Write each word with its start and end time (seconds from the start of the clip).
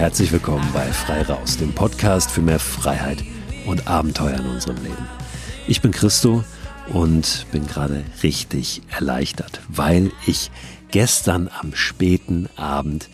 Herzlich 0.00 0.32
willkommen 0.32 0.66
bei 0.72 0.86
Frei 0.86 1.20
Raus, 1.20 1.58
dem 1.58 1.74
Podcast 1.74 2.30
für 2.30 2.40
mehr 2.40 2.58
Freiheit 2.58 3.22
und 3.66 3.86
Abenteuer 3.86 4.38
in 4.38 4.46
unserem 4.46 4.82
Leben. 4.82 5.06
Ich 5.68 5.82
bin 5.82 5.90
Christo 5.90 6.42
und 6.88 7.44
bin 7.52 7.66
gerade 7.66 8.02
richtig 8.22 8.80
erleichtert, 8.88 9.60
weil 9.68 10.10
ich 10.26 10.50
gestern 10.90 11.50
am 11.60 11.74
späten 11.74 12.48
Abend 12.56 13.10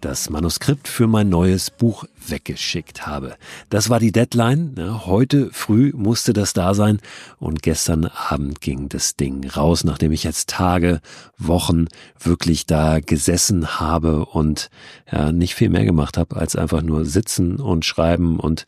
das 0.00 0.30
Manuskript 0.30 0.88
für 0.88 1.06
mein 1.06 1.28
neues 1.28 1.70
Buch 1.70 2.06
weggeschickt 2.30 3.06
habe. 3.06 3.36
Das 3.68 3.90
war 3.90 4.00
die 4.00 4.12
Deadline. 4.12 4.74
Ja, 4.78 5.06
heute 5.06 5.50
früh 5.52 5.92
musste 5.94 6.32
das 6.32 6.52
da 6.52 6.74
sein 6.74 7.00
und 7.38 7.62
gestern 7.62 8.06
Abend 8.06 8.60
ging 8.60 8.88
das 8.88 9.16
Ding 9.16 9.48
raus, 9.48 9.84
nachdem 9.84 10.12
ich 10.12 10.24
jetzt 10.24 10.48
Tage, 10.48 11.00
Wochen 11.38 11.86
wirklich 12.18 12.66
da 12.66 13.00
gesessen 13.00 13.80
habe 13.80 14.26
und 14.26 14.70
ja, 15.10 15.32
nicht 15.32 15.54
viel 15.54 15.70
mehr 15.70 15.84
gemacht 15.84 16.16
habe, 16.16 16.36
als 16.36 16.56
einfach 16.56 16.82
nur 16.82 17.04
sitzen 17.04 17.56
und 17.56 17.84
schreiben 17.84 18.38
und 18.38 18.66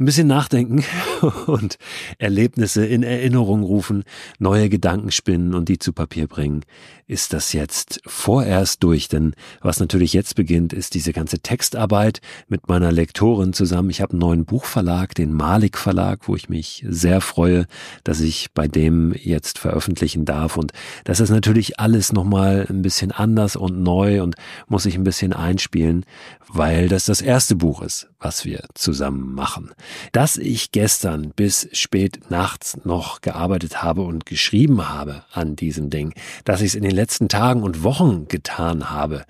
ein 0.00 0.04
bisschen 0.04 0.28
nachdenken 0.28 0.84
und 1.46 1.78
Erlebnisse 2.18 2.86
in 2.86 3.02
Erinnerung 3.02 3.62
rufen, 3.62 4.04
neue 4.38 4.68
Gedanken 4.68 5.10
spinnen 5.10 5.54
und 5.54 5.68
die 5.68 5.78
zu 5.78 5.92
Papier 5.92 6.26
bringen, 6.26 6.64
ist 7.06 7.32
das 7.32 7.52
jetzt 7.52 8.00
vorerst 8.06 8.82
durch. 8.82 9.08
Denn 9.08 9.34
was 9.60 9.80
natürlich 9.80 10.12
jetzt 10.12 10.36
beginnt, 10.36 10.72
ist 10.72 10.94
diese 10.94 11.12
ganze 11.12 11.40
Textarbeit 11.40 12.20
mit 12.48 12.68
meiner 12.78 12.92
Lektorin 12.92 13.52
zusammen. 13.52 13.90
Ich 13.90 14.00
habe 14.00 14.12
einen 14.12 14.20
neuen 14.20 14.44
Buchverlag, 14.44 15.12
den 15.14 15.32
Malik 15.32 15.76
Verlag, 15.76 16.28
wo 16.28 16.36
ich 16.36 16.48
mich 16.48 16.84
sehr 16.88 17.20
freue, 17.20 17.66
dass 18.04 18.20
ich 18.20 18.52
bei 18.54 18.68
dem 18.68 19.12
jetzt 19.14 19.58
veröffentlichen 19.58 20.24
darf. 20.24 20.56
Und 20.56 20.70
das 21.02 21.18
ist 21.18 21.30
natürlich 21.30 21.80
alles 21.80 22.12
nochmal 22.12 22.66
ein 22.68 22.82
bisschen 22.82 23.10
anders 23.10 23.56
und 23.56 23.82
neu 23.82 24.22
und 24.22 24.36
muss 24.68 24.86
ich 24.86 24.94
ein 24.94 25.02
bisschen 25.02 25.32
einspielen, 25.32 26.06
weil 26.46 26.88
das 26.88 27.04
das 27.04 27.20
erste 27.20 27.56
Buch 27.56 27.82
ist, 27.82 28.08
was 28.20 28.44
wir 28.44 28.64
zusammen 28.74 29.34
machen. 29.34 29.70
Dass 30.12 30.36
ich 30.36 30.70
gestern 30.70 31.32
bis 31.34 31.68
spät 31.72 32.30
nachts 32.30 32.78
noch 32.84 33.22
gearbeitet 33.22 33.82
habe 33.82 34.02
und 34.02 34.24
geschrieben 34.24 34.88
habe 34.88 35.24
an 35.32 35.56
diesem 35.56 35.90
Ding, 35.90 36.14
dass 36.44 36.60
ich 36.60 36.68
es 36.68 36.74
in 36.76 36.84
den 36.84 36.94
letzten 36.94 37.28
Tagen 37.28 37.64
und 37.64 37.82
Wochen 37.82 38.28
getan 38.28 38.88
habe, 38.88 39.24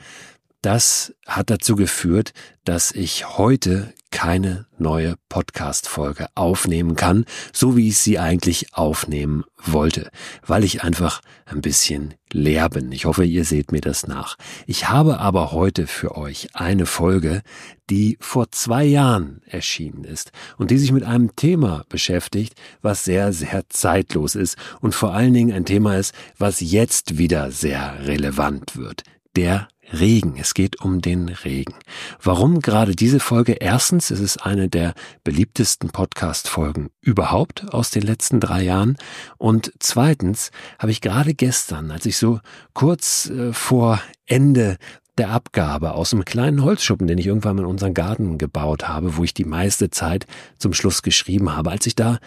das 0.63 1.15
hat 1.27 1.51
dazu 1.51 1.77
geführt, 1.77 2.33
dass 2.65 2.91
ich 2.93 3.39
heute 3.39 3.93
keine 4.11 4.67
neue 4.79 5.17
Podcast-Folge 5.29 6.29
aufnehmen 6.35 6.97
kann, 6.97 7.27
so 7.53 7.77
wie 7.77 7.89
ich 7.89 7.99
sie 7.99 8.19
eigentlich 8.19 8.75
aufnehmen 8.75 9.45
wollte, 9.63 10.11
weil 10.47 10.65
ich 10.65 10.83
einfach 10.83 11.21
ein 11.45 11.61
bisschen 11.61 12.15
leer 12.33 12.69
bin. 12.71 12.91
Ich 12.93 13.05
hoffe, 13.05 13.25
ihr 13.25 13.45
seht 13.45 13.71
mir 13.71 13.81
das 13.81 14.07
nach. 14.07 14.37
Ich 14.67 14.89
habe 14.89 15.19
aber 15.19 15.53
heute 15.53 15.87
für 15.87 16.17
euch 16.17 16.49
eine 16.55 16.87
Folge, 16.87 17.43
die 17.91 18.17
vor 18.21 18.51
zwei 18.51 18.85
Jahren 18.85 19.43
erschienen 19.47 20.05
ist 20.05 20.33
und 20.57 20.71
die 20.71 20.79
sich 20.79 20.93
mit 20.93 21.05
einem 21.05 21.37
Thema 21.37 21.85
beschäftigt, 21.89 22.55
was 22.81 23.05
sehr, 23.05 23.33
sehr 23.33 23.69
zeitlos 23.69 24.35
ist 24.35 24.57
und 24.81 24.95
vor 24.95 25.13
allen 25.15 25.35
Dingen 25.35 25.53
ein 25.53 25.65
Thema 25.65 25.97
ist, 25.97 26.15
was 26.39 26.61
jetzt 26.61 27.19
wieder 27.19 27.51
sehr 27.51 28.07
relevant 28.07 28.77
wird. 28.77 29.03
Der 29.37 29.69
Regen. 29.93 30.37
Es 30.39 30.55
geht 30.55 30.81
um 30.81 31.01
den 31.01 31.29
Regen. 31.29 31.75
Warum 32.23 32.61
gerade 32.61 32.95
diese 32.95 33.21
Folge? 33.21 33.53
Erstens, 33.53 34.11
es 34.11 34.21
ist 34.21 34.39
eine 34.39 34.69
der 34.69 34.95
beliebtesten 35.25 35.91
Podcast-Folgen 35.91 36.91
überhaupt 37.01 37.73
aus 37.73 37.91
den 37.91 38.03
letzten 38.03 38.41
drei 38.41 38.63
Jahren. 38.63 38.97
Und 39.39 39.73
zweitens 39.79 40.51
habe 40.79 40.93
ich 40.93 41.01
gerade 41.01 41.35
gestern, 41.35 41.91
als 41.91 42.07
ich 42.07 42.17
so 42.17 42.41
kurz 42.75 43.31
äh, 43.31 43.53
vor 43.53 44.01
Ende 44.27 44.77
der 45.17 45.31
Abgabe 45.31 45.93
aus 45.93 46.13
einem 46.13 46.25
kleinen 46.25 46.63
Holzschuppen, 46.63 47.07
den 47.07 47.19
ich 47.19 47.27
irgendwann 47.27 47.59
in 47.59 47.65
unseren 47.65 47.95
Garten 47.95 48.39
gebaut 48.39 48.87
habe, 48.87 49.17
wo 49.17 49.25
ich 49.25 49.35
die 49.35 49.45
meiste 49.45 49.91
Zeit 49.91 50.27
zum 50.59 50.73
Schluss 50.73 51.03
geschrieben 51.03 51.57
habe, 51.57 51.71
als 51.71 51.87
ich 51.87 51.97
da 51.97 52.19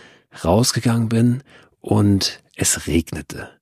rausgegangen 0.44 1.10
bin 1.10 1.44
und 1.80 2.42
es 2.56 2.88
regnete. 2.88 3.61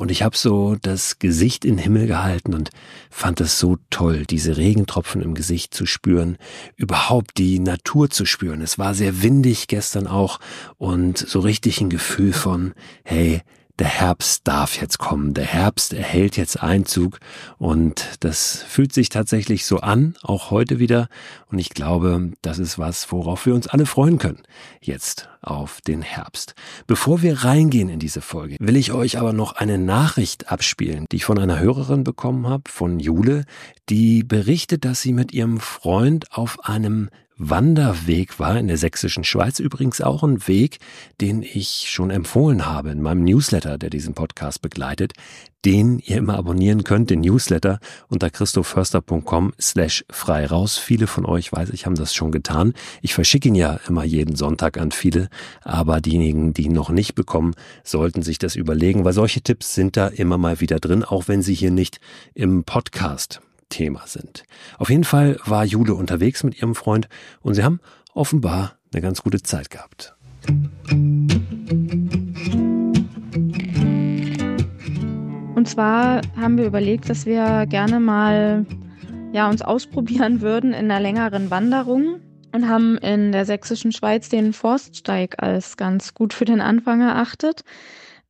Und 0.00 0.10
ich 0.10 0.22
habe 0.22 0.34
so 0.34 0.76
das 0.80 1.18
Gesicht 1.18 1.62
in 1.62 1.76
den 1.76 1.82
Himmel 1.82 2.06
gehalten 2.06 2.54
und 2.54 2.70
fand 3.10 3.38
es 3.42 3.58
so 3.58 3.76
toll, 3.90 4.24
diese 4.24 4.56
Regentropfen 4.56 5.20
im 5.20 5.34
Gesicht 5.34 5.74
zu 5.74 5.84
spüren, 5.84 6.38
überhaupt 6.76 7.36
die 7.36 7.58
Natur 7.58 8.08
zu 8.08 8.24
spüren. 8.24 8.62
Es 8.62 8.78
war 8.78 8.94
sehr 8.94 9.22
windig 9.22 9.68
gestern 9.68 10.06
auch 10.06 10.40
und 10.78 11.18
so 11.18 11.40
richtig 11.40 11.82
ein 11.82 11.90
Gefühl 11.90 12.32
von, 12.32 12.72
hey, 13.04 13.42
der 13.80 13.88
Herbst 13.88 14.46
darf 14.46 14.78
jetzt 14.78 14.98
kommen, 14.98 15.32
der 15.32 15.46
Herbst 15.46 15.94
erhält 15.94 16.36
jetzt 16.36 16.62
Einzug 16.62 17.18
und 17.56 18.04
das 18.20 18.62
fühlt 18.62 18.92
sich 18.92 19.08
tatsächlich 19.08 19.64
so 19.64 19.78
an, 19.78 20.16
auch 20.22 20.50
heute 20.50 20.78
wieder. 20.78 21.08
Und 21.50 21.58
ich 21.58 21.70
glaube, 21.70 22.32
das 22.42 22.58
ist 22.58 22.78
was, 22.78 23.10
worauf 23.10 23.46
wir 23.46 23.54
uns 23.54 23.66
alle 23.68 23.86
freuen 23.86 24.18
können, 24.18 24.42
jetzt 24.82 25.30
auf 25.40 25.80
den 25.80 26.02
Herbst. 26.02 26.54
Bevor 26.86 27.22
wir 27.22 27.42
reingehen 27.42 27.88
in 27.88 27.98
diese 27.98 28.20
Folge, 28.20 28.56
will 28.60 28.76
ich 28.76 28.92
euch 28.92 29.18
aber 29.18 29.32
noch 29.32 29.54
eine 29.54 29.78
Nachricht 29.78 30.52
abspielen, 30.52 31.06
die 31.10 31.16
ich 31.16 31.24
von 31.24 31.38
einer 31.38 31.58
Hörerin 31.58 32.04
bekommen 32.04 32.46
habe, 32.46 32.64
von 32.70 33.00
Jule, 33.00 33.46
die 33.88 34.22
berichtet, 34.22 34.84
dass 34.84 35.00
sie 35.00 35.14
mit 35.14 35.32
ihrem 35.32 35.58
Freund 35.58 36.26
auf 36.32 36.68
einem 36.68 37.08
Wanderweg 37.42 38.38
war 38.38 38.58
in 38.58 38.68
der 38.68 38.76
sächsischen 38.76 39.24
Schweiz. 39.24 39.60
Übrigens 39.60 40.02
auch 40.02 40.22
ein 40.22 40.46
Weg, 40.46 40.78
den 41.22 41.42
ich 41.42 41.86
schon 41.88 42.10
empfohlen 42.10 42.66
habe 42.66 42.90
in 42.90 43.00
meinem 43.00 43.24
Newsletter, 43.24 43.78
der 43.78 43.88
diesen 43.88 44.12
Podcast 44.12 44.60
begleitet, 44.60 45.14
den 45.64 46.00
ihr 46.00 46.18
immer 46.18 46.36
abonnieren 46.36 46.84
könnt, 46.84 47.08
den 47.08 47.22
Newsletter 47.22 47.80
unter 48.08 48.28
christoförster.com 48.28 49.54
slash 49.58 50.04
frei 50.10 50.44
raus. 50.44 50.76
Viele 50.76 51.06
von 51.06 51.24
euch, 51.24 51.50
weiß 51.50 51.70
ich, 51.70 51.86
haben 51.86 51.94
das 51.94 52.14
schon 52.14 52.30
getan. 52.30 52.74
Ich 53.00 53.14
verschicke 53.14 53.48
ihn 53.48 53.54
ja 53.54 53.80
immer 53.88 54.04
jeden 54.04 54.36
Sonntag 54.36 54.76
an 54.76 54.90
viele, 54.90 55.30
aber 55.62 56.02
diejenigen, 56.02 56.52
die 56.52 56.64
ihn 56.64 56.72
noch 56.72 56.90
nicht 56.90 57.14
bekommen, 57.14 57.54
sollten 57.84 58.20
sich 58.20 58.36
das 58.36 58.54
überlegen, 58.54 59.06
weil 59.06 59.14
solche 59.14 59.40
Tipps 59.40 59.74
sind 59.74 59.96
da 59.96 60.08
immer 60.08 60.36
mal 60.36 60.60
wieder 60.60 60.78
drin, 60.78 61.04
auch 61.04 61.26
wenn 61.26 61.40
sie 61.40 61.54
hier 61.54 61.70
nicht 61.70 62.00
im 62.34 62.64
Podcast 62.64 63.40
Thema 63.70 64.02
sind. 64.06 64.44
Auf 64.76 64.90
jeden 64.90 65.04
Fall 65.04 65.38
war 65.46 65.64
Jule 65.64 65.94
unterwegs 65.94 66.44
mit 66.44 66.58
ihrem 66.58 66.74
Freund 66.74 67.08
und 67.40 67.54
sie 67.54 67.64
haben 67.64 67.80
offenbar 68.12 68.76
eine 68.92 69.00
ganz 69.00 69.22
gute 69.22 69.42
Zeit 69.42 69.70
gehabt. 69.70 70.14
Und 75.54 75.68
zwar 75.68 76.20
haben 76.36 76.58
wir 76.58 76.66
überlegt, 76.66 77.08
dass 77.08 77.24
wir 77.24 77.66
gerne 77.66 78.00
mal 78.00 78.66
ja, 79.32 79.48
uns 79.48 79.62
ausprobieren 79.62 80.40
würden 80.40 80.72
in 80.72 80.90
einer 80.90 81.00
längeren 81.00 81.50
Wanderung 81.50 82.20
und 82.52 82.68
haben 82.68 82.98
in 82.98 83.32
der 83.32 83.44
sächsischen 83.44 83.92
Schweiz 83.92 84.28
den 84.28 84.52
Forststeig 84.52 85.42
als 85.42 85.76
ganz 85.76 86.14
gut 86.14 86.32
für 86.34 86.44
den 86.44 86.60
Anfang 86.60 87.00
erachtet, 87.00 87.62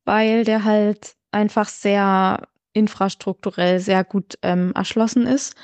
weil 0.05 0.43
der 0.43 0.63
halt 0.63 1.15
einfach 1.31 1.69
sehr 1.69 2.47
infrastrukturell 2.73 3.79
sehr 3.79 4.03
gut 4.03 4.37
ähm, 4.41 4.71
erschlossen 4.75 5.27
ist. 5.27 5.55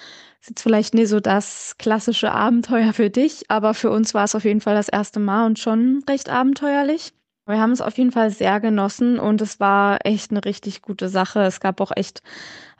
Ist 0.42 0.50
jetzt 0.50 0.62
vielleicht 0.62 0.94
nicht 0.94 1.10
so 1.10 1.20
das 1.20 1.76
klassische 1.78 2.32
Abenteuer 2.32 2.94
für 2.94 3.10
dich, 3.10 3.50
aber 3.50 3.74
für 3.74 3.90
uns 3.90 4.14
war 4.14 4.24
es 4.24 4.36
auf 4.36 4.44
jeden 4.44 4.62
Fall 4.62 4.76
das 4.76 4.90
erste 4.90 5.20
Mal 5.20 5.46
und 5.46 5.60
schon 5.60 6.04
recht 6.10 6.30
abenteuerlich. 6.30 7.14
Wir 7.48 7.60
haben 7.60 7.72
es 7.72 7.82
auf 7.82 7.98
jeden 7.98 8.12
Fall 8.12 8.30
sehr 8.30 8.60
genossen 8.60 9.20
und 9.20 9.42
es 9.42 9.60
war 9.60 10.00
echt 10.06 10.32
eine 10.32 10.44
richtig 10.44 10.82
gute 10.82 11.08
Sache. 11.08 11.42
Es 11.42 11.62
gab 11.62 11.80
auch 11.80 11.92
echt 11.96 12.22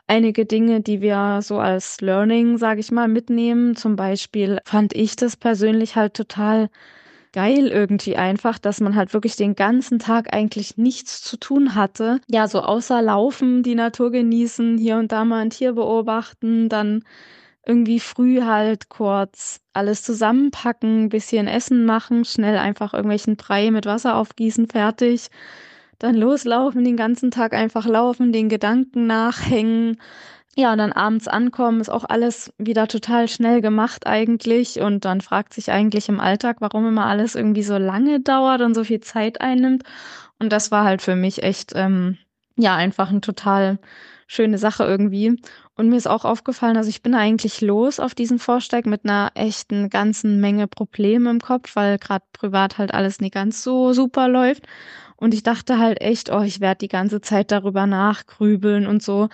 einige 0.08 0.46
Dinge, 0.46 0.82
die 0.82 1.02
wir 1.02 1.42
so 1.42 1.60
als 1.60 2.02
Learning, 2.02 2.58
sage 2.58 2.82
ich 2.82 2.92
mal, 2.92 3.08
mitnehmen. 3.08 3.76
Zum 3.76 3.96
Beispiel 3.96 4.60
fand 4.66 4.94
ich 4.94 5.16
das 5.16 5.38
persönlich 5.38 5.96
halt 5.96 6.14
total 6.16 6.70
geil 7.38 7.68
irgendwie 7.68 8.16
einfach, 8.16 8.58
dass 8.58 8.82
man 8.82 8.96
halt 8.96 9.14
wirklich 9.14 9.36
den 9.36 9.54
ganzen 9.54 10.00
Tag 10.00 10.34
eigentlich 10.34 10.76
nichts 10.76 11.22
zu 11.22 11.38
tun 11.38 11.76
hatte. 11.76 12.20
Ja, 12.28 12.48
so 12.48 12.62
außer 12.62 13.00
laufen, 13.04 13.62
die 13.62 13.76
Natur 13.76 14.10
genießen, 14.10 14.80
hier 14.80 14.98
und 14.98 15.12
da 15.12 15.24
mal 15.24 15.42
ein 15.42 15.52
Tier 15.52 15.74
beobachten, 15.74 16.68
dann 16.68 17.04
irgendwie 17.64 18.00
früh 18.00 18.42
halt 18.42 18.90
kurz 18.90 19.60
alles 19.72 20.02
zusammenpacken, 20.02 21.10
bisschen 21.10 21.48
Essen 21.48 21.86
machen, 21.86 22.26
schnell 22.26 22.58
einfach 22.58 22.96
irgendwelchen 22.96 23.36
Brei 23.36 23.70
mit 23.70 23.86
Wasser 23.86 24.16
aufgießen, 24.16 24.68
fertig. 24.68 25.28
Dann 26.00 26.16
loslaufen, 26.16 26.84
den 26.84 26.98
ganzen 26.98 27.30
Tag 27.30 27.54
einfach 27.54 27.86
laufen, 27.86 28.32
den 28.32 28.50
Gedanken 28.50 29.06
nachhängen, 29.06 29.98
ja, 30.58 30.72
und 30.72 30.80
dann 30.80 30.92
abends 30.92 31.28
ankommen 31.28 31.82
ist 31.82 31.90
auch 31.90 32.04
alles 32.04 32.52
wieder 32.58 32.88
total 32.88 33.28
schnell 33.28 33.62
gemacht 33.62 34.08
eigentlich. 34.08 34.82
Und 34.82 35.06
dann 35.06 35.22
fragt 35.22 35.54
sich 35.54 35.72
eigentlich 35.72 36.10
im 36.10 36.20
Alltag, 36.20 36.58
warum 36.62 36.88
immer 36.88 37.06
alles 37.06 37.36
irgendwie 37.36 37.62
so 37.62 37.78
lange 37.78 38.22
dauert 38.22 38.62
und 38.62 38.74
so 38.74 38.84
viel 38.84 39.00
Zeit 39.00 39.40
einnimmt. 39.40 39.84
Und 40.40 40.52
das 40.52 40.72
war 40.72 40.84
halt 40.84 41.04
für 41.04 41.16
mich 41.16 41.44
echt, 41.44 41.74
ähm, 41.76 42.18
ja, 42.58 42.76
einfach 42.76 43.12
eine 43.12 43.22
total 43.22 43.78
schöne 44.26 44.58
Sache 44.58 44.84
irgendwie. 44.84 45.40
Und 45.76 45.90
mir 45.90 45.98
ist 45.98 46.08
auch 46.08 46.26
aufgefallen, 46.26 46.76
also 46.76 46.90
ich 46.90 47.04
bin 47.04 47.14
eigentlich 47.14 47.62
los 47.62 48.00
auf 48.00 48.16
diesen 48.16 48.40
Vorsteig 48.40 48.88
mit 48.88 49.06
einer 49.06 49.30
echten 49.36 49.92
ganzen 49.92 50.42
Menge 50.42 50.68
Probleme 50.68 51.30
im 51.30 51.40
Kopf, 51.40 51.76
weil 51.76 52.00
gerade 52.00 52.26
privat 52.34 52.80
halt 52.80 52.96
alles 52.96 53.20
nicht 53.22 53.36
ganz 53.36 53.62
so 53.62 53.94
super 53.94 54.28
läuft. 54.28 54.64
Und 55.18 55.36
ich 55.36 55.44
dachte 55.44 55.78
halt 55.78 56.02
echt, 56.02 56.32
oh, 56.32 56.42
ich 56.42 56.62
werde 56.62 56.80
die 56.80 56.88
ganze 56.88 57.22
Zeit 57.22 57.52
darüber 57.52 57.86
nachgrübeln 57.86 58.88
und 58.88 59.04
so. 59.04 59.30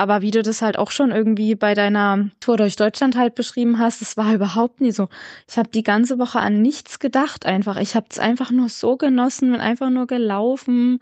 Aber 0.00 0.22
wie 0.22 0.30
du 0.30 0.40
das 0.40 0.62
halt 0.62 0.78
auch 0.78 0.92
schon 0.92 1.10
irgendwie 1.10 1.54
bei 1.54 1.74
deiner 1.74 2.30
Tour 2.40 2.56
durch 2.56 2.76
Deutschland 2.76 3.16
halt 3.16 3.34
beschrieben 3.34 3.78
hast, 3.78 4.00
das 4.00 4.16
war 4.16 4.32
überhaupt 4.34 4.80
nie 4.80 4.92
so. 4.92 5.10
Ich 5.46 5.58
habe 5.58 5.68
die 5.68 5.82
ganze 5.82 6.18
Woche 6.18 6.40
an 6.40 6.62
nichts 6.62 7.00
gedacht 7.00 7.44
einfach. 7.44 7.76
Ich 7.76 7.94
habe 7.94 8.06
es 8.08 8.18
einfach 8.18 8.50
nur 8.50 8.70
so 8.70 8.96
genossen, 8.96 9.52
bin 9.52 9.60
einfach 9.60 9.90
nur 9.90 10.06
gelaufen, 10.06 11.00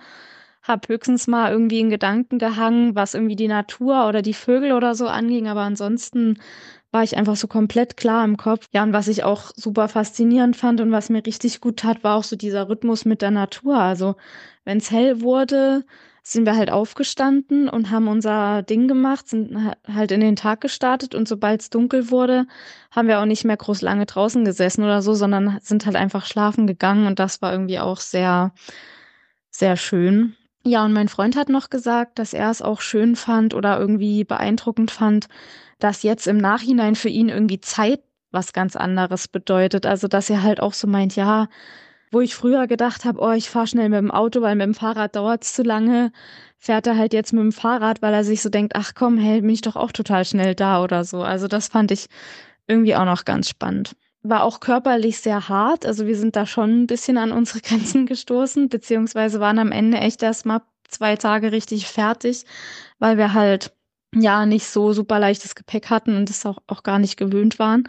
habe 0.65 0.89
höchstens 0.89 1.29
mal 1.29 1.53
irgendwie 1.53 1.79
in 1.79 1.91
Gedanken 1.91 2.41
gehangen, 2.41 2.97
was 2.97 3.15
irgendwie 3.15 3.37
die 3.37 3.47
Natur 3.47 4.09
oder 4.09 4.21
die 4.21 4.35
Vögel 4.35 4.73
oder 4.73 4.97
so 4.97 5.07
anging, 5.07 5.47
aber 5.47 5.61
ansonsten 5.61 6.39
war 6.91 7.05
ich 7.05 7.17
einfach 7.17 7.37
so 7.37 7.47
komplett 7.47 7.97
klar 7.97 8.25
im 8.25 8.37
Kopf. 8.37 8.67
Ja, 8.73 8.83
und 8.83 8.93
was 8.93 9.07
ich 9.07 9.23
auch 9.23 9.53
super 9.55 9.89
faszinierend 9.89 10.57
fand 10.57 10.81
und 10.81 10.91
was 10.91 11.09
mir 11.09 11.25
richtig 11.25 11.61
gut 11.61 11.79
tat, 11.79 12.03
war 12.03 12.17
auch 12.17 12.25
so 12.25 12.35
dieser 12.35 12.69
Rhythmus 12.69 13.05
mit 13.05 13.23
der 13.23 13.31
Natur. 13.31 13.77
Also, 13.79 14.17
wenn 14.65 14.79
es 14.79 14.91
hell 14.91 15.21
wurde, 15.21 15.85
sind 16.33 16.45
wir 16.45 16.57
halt 16.57 16.71
aufgestanden 16.71 17.69
und 17.69 17.91
haben 17.91 18.07
unser 18.07 18.63
Ding 18.63 18.87
gemacht, 18.87 19.29
sind 19.29 19.73
halt 19.87 20.13
in 20.13 20.21
den 20.21 20.37
Tag 20.37 20.61
gestartet 20.61 21.15
und 21.15 21.27
sobald 21.27 21.63
es 21.63 21.71
dunkel 21.71 22.11
wurde, 22.11 22.47
haben 22.91 23.09
wir 23.09 23.21
auch 23.21 23.25
nicht 23.25 23.45
mehr 23.45 23.57
groß 23.57 23.81
lange 23.81 24.05
draußen 24.05 24.45
gesessen 24.45 24.85
oder 24.85 25.01
so, 25.01 25.15
sondern 25.15 25.59
sind 25.63 25.87
halt 25.87 25.97
einfach 25.97 26.27
schlafen 26.27 26.67
gegangen 26.67 27.07
und 27.07 27.19
das 27.19 27.41
war 27.41 27.53
irgendwie 27.53 27.79
auch 27.79 27.99
sehr, 27.99 28.53
sehr 29.51 29.77
schön. 29.77 30.35
Ja, 30.65 30.85
und 30.85 30.93
mein 30.93 31.09
Freund 31.09 31.35
hat 31.35 31.49
noch 31.49 31.71
gesagt, 31.71 32.19
dass 32.19 32.35
er 32.35 32.51
es 32.51 32.61
auch 32.61 32.83
schön 32.83 33.17
fand 33.17 33.55
oder 33.55 33.79
irgendwie 33.79 34.25
beeindruckend 34.25 34.91
fand, 34.91 35.29
dass 35.79 36.03
jetzt 36.03 36.27
im 36.27 36.37
Nachhinein 36.37 36.95
für 36.95 37.09
ihn 37.09 37.31
irgendwie 37.31 37.61
Zeit 37.61 38.03
was 38.31 38.53
ganz 38.53 38.77
anderes 38.77 39.29
bedeutet. 39.29 39.87
Also, 39.87 40.09
dass 40.09 40.29
er 40.29 40.43
halt 40.43 40.61
auch 40.61 40.75
so 40.75 40.87
meint, 40.87 41.17
ja, 41.17 41.49
wo 42.11 42.21
ich 42.21 42.35
früher 42.35 42.67
gedacht 42.67 43.05
habe, 43.05 43.21
oh, 43.21 43.33
ich 43.33 43.51
fahre 43.51 43.67
schnell 43.67 43.89
mit 43.89 43.99
dem 43.99 44.11
Auto, 44.11 44.41
weil 44.41 44.55
mit 44.55 44.67
dem 44.67 44.75
Fahrrad 44.75 45.17
dauert 45.17 45.45
es 45.45 45.55
zu 45.55 45.63
lange, 45.63 46.13
fährt 46.59 46.87
er 46.87 46.97
halt 46.97 47.13
jetzt 47.13 47.33
mit 47.33 47.43
dem 47.43 47.53
Fahrrad, 47.53 48.03
weil 48.03 48.15
er 48.15 48.25
sich 48.25 48.43
so 48.43 48.49
denkt, 48.49 48.75
ach 48.77 48.93
komm, 48.95 49.19
hey, 49.19 49.41
bin 49.41 49.51
ich 49.51 49.61
doch 49.61 49.77
auch 49.77 49.93
total 49.93 50.25
schnell 50.25 50.55
da 50.55 50.83
oder 50.83 51.05
so. 51.05 51.23
Also 51.23 51.49
das 51.49 51.69
fand 51.69 51.91
ich 51.91 52.07
irgendwie 52.67 52.97
auch 52.97 53.05
noch 53.05 53.25
ganz 53.25 53.49
spannend. 53.49 53.97
War 54.23 54.43
auch 54.43 54.61
körperlich 54.61 55.21
sehr 55.21 55.49
hart, 55.49 55.87
also 55.87 56.07
wir 56.07 56.17
sind 56.17 56.37
da 56.37 56.45
schon 56.47 56.83
ein 56.83 56.87
bisschen 56.87 57.19
an 57.19 57.33
unsere 57.33 57.61
Grenzen 57.63 58.07
gestoßen, 58.07 58.69
beziehungsweise 58.69 59.41
waren 59.41 59.59
am 59.59 59.73
Ende 59.73 59.99
echt 59.99 60.23
erst 60.23 60.47
mal 60.47 60.63
zwei 60.89 61.17
Tage 61.17 61.53
richtig 61.53 61.87
fertig, 61.87 62.45
weil 62.99 63.19
wir 63.19 63.35
halt 63.35 63.73
ja 64.15 64.47
nicht 64.47 64.67
so 64.67 64.93
super 64.93 65.19
leichtes 65.19 65.55
Gepäck 65.55 65.91
hatten 65.91 66.17
und 66.17 66.31
es 66.31 66.47
auch, 66.47 66.59
auch 66.67 66.83
gar 66.83 66.99
nicht 66.99 67.17
gewöhnt 67.17 67.59
waren. 67.59 67.85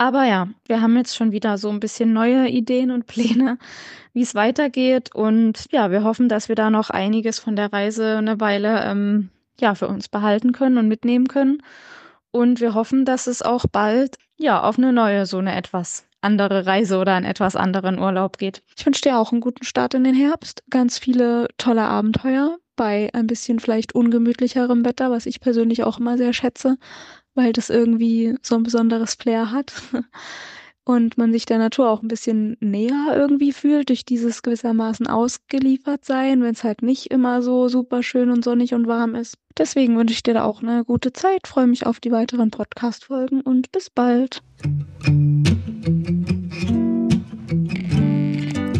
Aber 0.00 0.24
ja, 0.24 0.48
wir 0.64 0.80
haben 0.80 0.96
jetzt 0.96 1.14
schon 1.14 1.30
wieder 1.30 1.58
so 1.58 1.68
ein 1.68 1.78
bisschen 1.78 2.14
neue 2.14 2.48
Ideen 2.48 2.90
und 2.90 3.06
Pläne, 3.06 3.58
wie 4.14 4.22
es 4.22 4.34
weitergeht. 4.34 5.14
Und 5.14 5.66
ja, 5.72 5.90
wir 5.90 6.04
hoffen, 6.04 6.30
dass 6.30 6.48
wir 6.48 6.56
da 6.56 6.70
noch 6.70 6.88
einiges 6.88 7.38
von 7.38 7.54
der 7.54 7.70
Reise 7.70 8.16
eine 8.16 8.40
Weile 8.40 8.82
ähm, 8.82 9.28
ja 9.60 9.74
für 9.74 9.88
uns 9.88 10.08
behalten 10.08 10.52
können 10.52 10.78
und 10.78 10.88
mitnehmen 10.88 11.28
können. 11.28 11.62
Und 12.30 12.62
wir 12.62 12.72
hoffen, 12.72 13.04
dass 13.04 13.26
es 13.26 13.42
auch 13.42 13.66
bald 13.70 14.16
ja 14.38 14.62
auf 14.62 14.78
eine 14.78 14.94
neue, 14.94 15.26
so 15.26 15.36
eine 15.36 15.54
etwas 15.54 16.06
andere 16.22 16.64
Reise 16.64 16.96
oder 16.96 17.12
einen 17.12 17.26
etwas 17.26 17.54
anderen 17.54 17.98
Urlaub 17.98 18.38
geht. 18.38 18.62
Ich 18.78 18.86
wünsche 18.86 19.02
dir 19.02 19.18
auch 19.18 19.32
einen 19.32 19.42
guten 19.42 19.64
Start 19.64 19.92
in 19.92 20.04
den 20.04 20.14
Herbst. 20.14 20.62
Ganz 20.70 20.98
viele 20.98 21.48
tolle 21.58 21.82
Abenteuer 21.82 22.56
bei 22.74 23.10
ein 23.12 23.26
bisschen 23.26 23.60
vielleicht 23.60 23.94
ungemütlicherem 23.94 24.82
Wetter, 24.86 25.10
was 25.10 25.26
ich 25.26 25.40
persönlich 25.40 25.84
auch 25.84 25.98
immer 25.98 26.16
sehr 26.16 26.32
schätze 26.32 26.78
weil 27.34 27.52
das 27.52 27.70
irgendwie 27.70 28.36
so 28.42 28.56
ein 28.56 28.62
besonderes 28.62 29.14
Flair 29.14 29.50
hat. 29.50 29.72
Und 30.84 31.18
man 31.18 31.30
sich 31.30 31.44
der 31.44 31.58
Natur 31.58 31.88
auch 31.88 32.02
ein 32.02 32.08
bisschen 32.08 32.56
näher 32.58 33.12
irgendwie 33.14 33.52
fühlt, 33.52 33.90
durch 33.90 34.04
dieses 34.04 34.42
gewissermaßen 34.42 35.06
ausgeliefert 35.06 36.04
sein, 36.04 36.42
wenn 36.42 36.54
es 36.54 36.64
halt 36.64 36.82
nicht 36.82 37.12
immer 37.12 37.42
so 37.42 37.68
super 37.68 38.02
schön 38.02 38.30
und 38.30 38.42
sonnig 38.42 38.74
und 38.74 38.88
warm 38.88 39.14
ist. 39.14 39.36
Deswegen 39.56 39.96
wünsche 39.96 40.14
ich 40.14 40.22
dir 40.22 40.34
da 40.34 40.44
auch 40.44 40.62
eine 40.62 40.84
gute 40.84 41.12
Zeit, 41.12 41.46
freue 41.46 41.68
mich 41.68 41.86
auf 41.86 42.00
die 42.00 42.10
weiteren 42.10 42.50
Podcast-Folgen 42.50 43.42
und 43.42 43.70
bis 43.70 43.88
bald. 43.90 44.42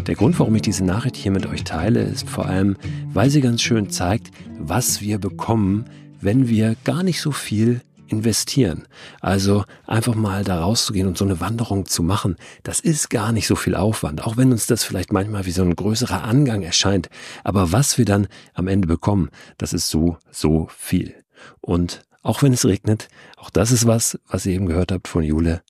Der 0.07 0.15
Grund, 0.15 0.37
warum 0.39 0.55
ich 0.55 0.63
diese 0.63 0.83
Nachricht 0.83 1.15
hier 1.15 1.31
mit 1.31 1.45
euch 1.45 1.63
teile, 1.63 2.01
ist 2.01 2.29
vor 2.29 2.45
allem, 2.45 2.75
weil 3.13 3.29
sie 3.29 3.39
ganz 3.39 3.61
schön 3.61 3.89
zeigt, 3.89 4.31
was 4.59 4.99
wir 4.99 5.19
bekommen, 5.19 5.85
wenn 6.19 6.49
wir 6.49 6.75
gar 6.83 7.03
nicht 7.03 7.21
so 7.21 7.31
viel 7.31 7.79
investieren. 8.11 8.87
Also 9.19 9.63
einfach 9.87 10.15
mal 10.15 10.43
da 10.43 10.59
rauszugehen 10.59 11.07
und 11.07 11.17
so 11.17 11.25
eine 11.25 11.39
Wanderung 11.39 11.85
zu 11.85 12.03
machen, 12.03 12.35
das 12.63 12.79
ist 12.79 13.09
gar 13.09 13.31
nicht 13.31 13.47
so 13.47 13.55
viel 13.55 13.75
Aufwand, 13.75 14.23
auch 14.23 14.37
wenn 14.37 14.51
uns 14.51 14.67
das 14.67 14.83
vielleicht 14.83 15.13
manchmal 15.13 15.45
wie 15.45 15.51
so 15.51 15.63
ein 15.63 15.75
größerer 15.75 16.23
Angang 16.23 16.61
erscheint. 16.61 17.09
Aber 17.43 17.71
was 17.71 17.97
wir 17.97 18.05
dann 18.05 18.27
am 18.53 18.67
Ende 18.67 18.87
bekommen, 18.87 19.29
das 19.57 19.73
ist 19.73 19.89
so, 19.89 20.17
so 20.29 20.67
viel. 20.75 21.15
Und 21.59 22.03
auch 22.21 22.43
wenn 22.43 22.53
es 22.53 22.65
regnet, 22.65 23.07
auch 23.37 23.49
das 23.49 23.71
ist 23.71 23.87
was, 23.87 24.19
was 24.27 24.45
ihr 24.45 24.53
eben 24.53 24.67
gehört 24.67 24.91
habt 24.91 25.07
von 25.07 25.23
Jule, 25.23 25.63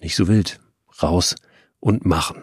nicht 0.00 0.16
so 0.16 0.28
wild. 0.28 0.60
Raus 1.02 1.36
und 1.80 2.04
machen. 2.04 2.42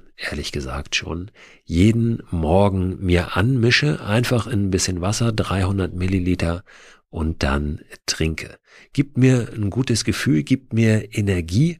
ehrlich 0.17 0.51
gesagt 0.51 0.95
schon, 0.95 1.31
jeden 1.63 2.23
Morgen 2.29 2.97
mir 3.03 3.35
anmische, 3.35 4.03
einfach 4.03 4.47
in 4.47 4.65
ein 4.65 4.71
bisschen 4.71 5.01
Wasser, 5.01 5.31
300 5.31 5.93
Milliliter 5.93 6.63
und 7.09 7.43
dann 7.43 7.81
trinke. 8.05 8.57
Gibt 8.93 9.17
mir 9.17 9.49
ein 9.53 9.69
gutes 9.69 10.05
Gefühl, 10.05 10.43
gibt 10.43 10.73
mir 10.73 11.13
Energie 11.15 11.79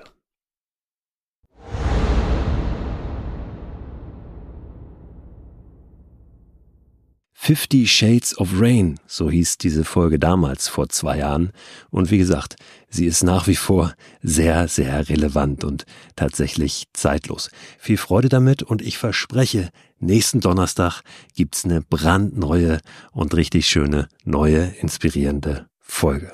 Fifty 7.43 7.87
Shades 7.87 8.37
of 8.37 8.49
Rain, 8.61 8.99
so 9.07 9.31
hieß 9.31 9.57
diese 9.57 9.83
Folge 9.83 10.19
damals 10.19 10.67
vor 10.67 10.89
zwei 10.89 11.17
Jahren. 11.17 11.53
Und 11.89 12.11
wie 12.11 12.19
gesagt, 12.19 12.55
sie 12.87 13.07
ist 13.07 13.23
nach 13.23 13.47
wie 13.47 13.55
vor 13.55 13.95
sehr, 14.21 14.67
sehr 14.67 15.09
relevant 15.09 15.63
und 15.63 15.85
tatsächlich 16.15 16.85
zeitlos. 16.93 17.49
Viel 17.79 17.97
Freude 17.97 18.29
damit 18.29 18.61
und 18.61 18.83
ich 18.83 18.99
verspreche, 18.99 19.71
nächsten 19.97 20.39
Donnerstag 20.39 21.01
gibt's 21.33 21.65
eine 21.65 21.81
brandneue 21.81 22.79
und 23.11 23.33
richtig 23.33 23.65
schöne, 23.65 24.07
neue, 24.23 24.75
inspirierende 24.79 25.65
Folge. 25.79 26.31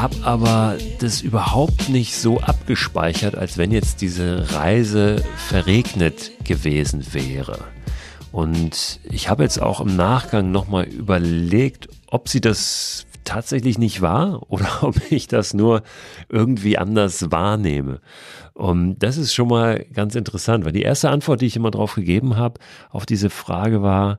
Habe 0.00 0.16
aber 0.22 0.78
das 1.00 1.20
überhaupt 1.20 1.90
nicht 1.90 2.16
so 2.16 2.40
abgespeichert, 2.40 3.34
als 3.34 3.58
wenn 3.58 3.70
jetzt 3.70 4.00
diese 4.00 4.54
Reise 4.54 5.22
verregnet 5.36 6.30
gewesen 6.44 7.12
wäre. 7.12 7.58
Und 8.32 9.00
ich 9.10 9.28
habe 9.28 9.42
jetzt 9.42 9.60
auch 9.60 9.80
im 9.80 9.96
Nachgang 9.96 10.50
nochmal 10.52 10.84
überlegt, 10.84 11.88
ob 12.06 12.30
sie 12.30 12.40
das 12.40 13.06
tatsächlich 13.24 13.76
nicht 13.76 14.00
war 14.00 14.42
oder 14.50 14.82
ob 14.82 14.96
ich 15.10 15.28
das 15.28 15.52
nur 15.52 15.82
irgendwie 16.30 16.78
anders 16.78 17.30
wahrnehme. 17.30 18.00
Und 18.54 19.00
das 19.00 19.18
ist 19.18 19.34
schon 19.34 19.48
mal 19.48 19.84
ganz 19.92 20.14
interessant, 20.14 20.64
weil 20.64 20.72
die 20.72 20.82
erste 20.82 21.10
Antwort, 21.10 21.42
die 21.42 21.46
ich 21.46 21.56
immer 21.56 21.70
drauf 21.70 21.94
gegeben 21.94 22.36
habe, 22.36 22.58
auf 22.90 23.04
diese 23.04 23.28
Frage 23.28 23.82
war, 23.82 24.18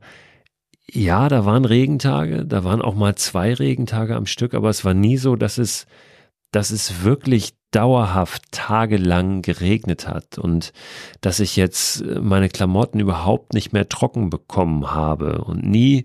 ja, 0.94 1.30
da 1.30 1.46
waren 1.46 1.66
Regentage, 1.66 2.46
da 2.46 2.64
waren 2.64 2.82
auch 2.82 2.96
mal 2.96 3.16
zwei 3.16 3.54
Regentage 3.54 4.16
am 4.16 4.26
Stück, 4.26 4.54
aber 4.54 4.70
es 4.70 4.84
war 4.84 4.94
nie 4.94 5.18
so, 5.18 5.38
dass 5.38 5.58
es, 5.58 5.88
dass 6.52 6.72
es 6.72 7.04
wirklich 7.04 7.54
dauerhaft 7.72 8.44
tagelang 8.52 9.42
geregnet 9.42 10.10
hat 10.10 10.38
und 10.38 10.74
dass 11.22 11.40
ich 11.40 11.56
jetzt 11.56 12.02
äh, 12.02 12.20
meine 12.20 12.50
Klamotten 12.50 13.00
überhaupt 13.00 13.54
nicht 13.54 13.72
mehr 13.72 13.88
trocken 13.88 14.30
bekommen 14.30 14.92
habe 14.92 15.46
und 15.46 15.66
nie 15.66 16.04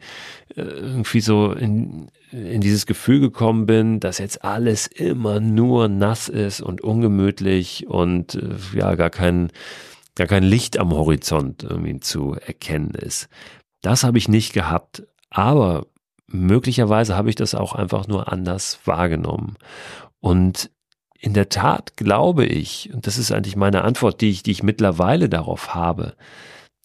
äh, 0.54 0.62
irgendwie 0.62 1.20
so 1.20 1.50
in, 1.52 2.06
in 2.30 2.60
dieses 2.60 2.86
Gefühl 2.86 3.18
gekommen 3.18 3.66
bin, 3.66 3.98
dass 3.98 4.18
jetzt 4.18 4.44
alles 4.44 4.86
immer 4.86 5.40
nur 5.40 5.88
nass 5.88 6.28
ist 6.28 6.60
und 6.60 6.80
ungemütlich 6.80 7.88
und 7.88 8.36
äh, 8.36 8.78
ja, 8.78 8.94
gar 8.94 9.10
kein, 9.10 9.50
gar 10.14 10.28
kein 10.28 10.44
Licht 10.44 10.78
am 10.78 10.92
Horizont 10.92 11.64
irgendwie 11.64 11.98
zu 11.98 12.34
erkennen 12.34 12.94
ist. 12.94 13.28
Das 13.82 14.04
habe 14.04 14.18
ich 14.18 14.28
nicht 14.28 14.52
gehabt, 14.52 15.06
aber 15.30 15.86
möglicherweise 16.26 17.16
habe 17.16 17.28
ich 17.28 17.36
das 17.36 17.54
auch 17.54 17.74
einfach 17.74 18.08
nur 18.08 18.32
anders 18.32 18.80
wahrgenommen. 18.84 19.56
Und 20.20 20.70
in 21.18 21.34
der 21.34 21.48
Tat 21.48 21.96
glaube 21.96 22.44
ich, 22.44 22.92
und 22.92 23.06
das 23.06 23.18
ist 23.18 23.32
eigentlich 23.32 23.56
meine 23.56 23.82
Antwort, 23.82 24.20
die 24.20 24.30
ich, 24.30 24.42
die 24.42 24.50
ich 24.50 24.62
mittlerweile 24.62 25.28
darauf 25.28 25.74
habe, 25.74 26.14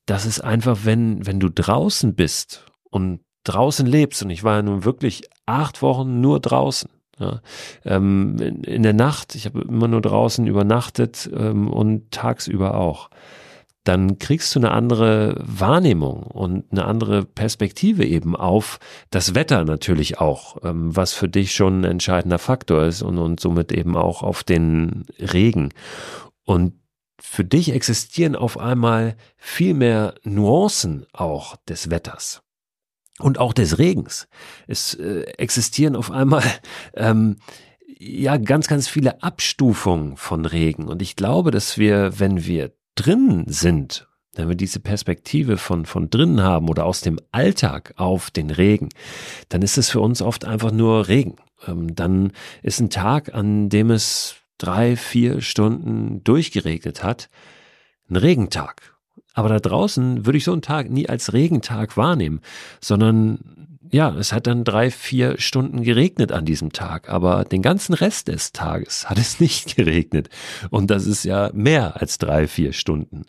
dass 0.05 0.25
es 0.25 0.39
einfach, 0.39 0.79
wenn, 0.83 1.25
wenn 1.25 1.39
du 1.39 1.49
draußen 1.49 2.15
bist 2.15 2.65
und 2.89 3.21
draußen 3.43 3.85
lebst, 3.85 4.23
und 4.23 4.29
ich 4.29 4.43
war 4.43 4.57
ja 4.57 4.61
nun 4.61 4.83
wirklich 4.83 5.23
acht 5.45 5.81
Wochen 5.81 6.21
nur 6.21 6.39
draußen, 6.39 6.89
ja, 7.19 7.41
ähm, 7.85 8.37
in, 8.39 8.63
in, 8.63 8.83
der 8.83 8.93
Nacht, 8.93 9.35
ich 9.35 9.45
habe 9.45 9.61
immer 9.61 9.87
nur 9.87 10.01
draußen 10.01 10.47
übernachtet 10.47 11.29
ähm, 11.33 11.71
und 11.71 12.11
tagsüber 12.11 12.75
auch 12.75 13.09
dann 13.83 14.19
kriegst 14.19 14.53
du 14.53 14.59
eine 14.59 14.71
andere 14.71 15.35
Wahrnehmung 15.39 16.23
und 16.23 16.71
eine 16.71 16.85
andere 16.85 17.25
Perspektive 17.25 18.05
eben 18.05 18.35
auf 18.35 18.79
das 19.09 19.33
Wetter 19.33 19.65
natürlich 19.65 20.19
auch, 20.19 20.57
ähm, 20.63 20.95
was 20.95 21.13
für 21.13 21.27
dich 21.27 21.53
schon 21.55 21.81
ein 21.81 21.91
entscheidender 21.91 22.39
Faktor 22.39 22.83
ist 22.83 23.01
und, 23.01 23.17
und 23.17 23.39
somit 23.39 23.71
eben 23.71 23.97
auch 23.97 24.21
auf 24.21 24.43
den 24.43 25.05
Regen. 25.19 25.69
Und 26.43 26.73
für 27.19 27.43
dich 27.43 27.71
existieren 27.71 28.35
auf 28.35 28.57
einmal 28.57 29.15
viel 29.37 29.73
mehr 29.73 30.15
Nuancen 30.23 31.05
auch 31.13 31.55
des 31.67 31.89
Wetters 31.89 32.41
und 33.19 33.39
auch 33.39 33.53
des 33.53 33.77
Regens. 33.77 34.27
Es 34.67 34.93
äh, 34.95 35.21
existieren 35.37 35.95
auf 35.95 36.11
einmal 36.11 36.43
ähm, 36.95 37.37
ja 37.97 38.37
ganz, 38.37 38.67
ganz 38.67 38.87
viele 38.87 39.23
Abstufungen 39.23 40.17
von 40.17 40.45
Regen. 40.45 40.87
Und 40.87 41.01
ich 41.01 41.15
glaube, 41.15 41.51
dass 41.51 41.77
wir, 41.77 42.19
wenn 42.19 42.45
wir 42.45 42.71
drin 42.95 43.45
sind, 43.47 44.07
wenn 44.35 44.47
wir 44.47 44.55
diese 44.55 44.79
Perspektive 44.79 45.57
von, 45.57 45.85
von 45.85 46.09
drinnen 46.09 46.41
haben 46.41 46.69
oder 46.69 46.85
aus 46.85 47.01
dem 47.01 47.19
Alltag 47.31 47.93
auf 47.97 48.31
den 48.31 48.49
Regen, 48.49 48.89
dann 49.49 49.61
ist 49.61 49.77
es 49.77 49.89
für 49.89 49.99
uns 49.99 50.21
oft 50.21 50.45
einfach 50.45 50.71
nur 50.71 51.07
Regen. 51.07 51.35
Ähm, 51.67 51.95
dann 51.95 52.31
ist 52.63 52.79
ein 52.79 52.89
Tag, 52.89 53.33
an 53.33 53.69
dem 53.69 53.91
es 53.91 54.35
drei, 54.57 54.95
vier 54.95 55.41
Stunden 55.41 56.23
durchgeregnet 56.23 57.03
hat, 57.03 57.29
ein 58.09 58.15
Regentag. 58.15 58.95
Aber 59.33 59.49
da 59.49 59.59
draußen 59.59 60.25
würde 60.25 60.37
ich 60.37 60.43
so 60.43 60.51
einen 60.51 60.61
Tag 60.61 60.89
nie 60.89 61.07
als 61.07 61.33
Regentag 61.33 61.95
wahrnehmen, 61.97 62.41
sondern 62.81 63.60
ja, 63.91 64.15
es 64.17 64.33
hat 64.33 64.47
dann 64.47 64.63
drei, 64.63 64.89
vier 64.89 65.39
Stunden 65.39 65.83
geregnet 65.83 66.31
an 66.31 66.45
diesem 66.45 66.71
Tag, 66.71 67.09
aber 67.09 67.43
den 67.43 67.61
ganzen 67.61 67.93
Rest 67.93 68.29
des 68.29 68.53
Tages 68.53 69.09
hat 69.09 69.17
es 69.17 69.39
nicht 69.41 69.75
geregnet. 69.75 70.29
Und 70.69 70.89
das 70.89 71.05
ist 71.05 71.23
ja 71.23 71.51
mehr 71.53 71.99
als 72.01 72.17
drei, 72.17 72.47
vier 72.47 72.73
Stunden. 72.73 73.25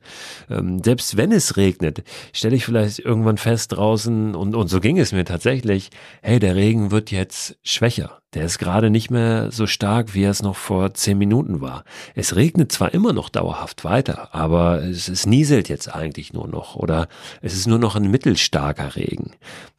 Ähm, 0.49 0.83
selbst 0.83 1.16
wenn 1.16 1.33
es 1.33 1.57
regnet, 1.57 2.04
stelle 2.33 2.57
ich 2.57 2.64
vielleicht 2.64 3.00
irgendwann 3.00 3.38
fest 3.38 3.73
draußen, 3.73 4.35
und, 4.35 4.54
und 4.54 4.69
so 4.69 4.81
ging 4.81 4.99
es 4.99 5.12
mir 5.12 5.25
tatsächlich, 5.25 5.90
hey, 6.23 6.38
der 6.38 6.54
Regen 6.54 6.90
wird 6.90 7.11
jetzt 7.11 7.59
schwächer. 7.62 8.22
Der 8.35 8.47
ist 8.47 8.59
gerade 8.59 8.89
nicht 8.89 9.11
mehr 9.11 9.51
so 9.51 9.67
stark, 9.67 10.15
wie 10.15 10.23
er 10.23 10.31
es 10.31 10.43
noch 10.43 10.57
vor 10.57 10.95
zehn 10.95 11.19
Minuten 11.19 11.61
war. 11.61 11.85
Es 12.15 12.35
regnet 12.35 12.73
zwar 12.73 12.95
immer 12.95 13.12
noch 13.12 13.29
dauerhaft 13.29 13.85
weiter, 13.85 14.35
aber 14.35 14.83
es, 14.83 15.09
es 15.09 15.27
nieselt 15.27 15.69
jetzt 15.69 15.95
eigentlich 15.95 16.33
nur 16.33 16.49
noch 16.49 16.75
oder 16.75 17.09
es 17.43 17.53
ist 17.53 17.67
nur 17.67 17.79
noch 17.79 17.95
ein 17.95 18.11
mittelstarker 18.11 18.97
Regen. 18.97 19.33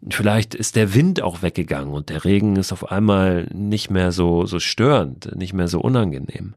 Vielleicht 0.08 0.54
ist 0.54 0.76
der 0.76 0.94
Wind 0.94 1.24
auch 1.24 1.42
weggegangen 1.42 1.94
und 1.94 2.10
der 2.10 2.26
Regen 2.26 2.56
ist 2.56 2.72
auf 2.72 2.92
einmal 2.92 3.48
nicht 3.54 3.90
mehr 3.90 4.12
so, 4.12 4.46
so 4.46 4.60
störend, 4.60 5.36
nicht 5.36 5.54
mehr 5.54 5.68
so 5.68 5.80
unangenehm. 5.80 6.54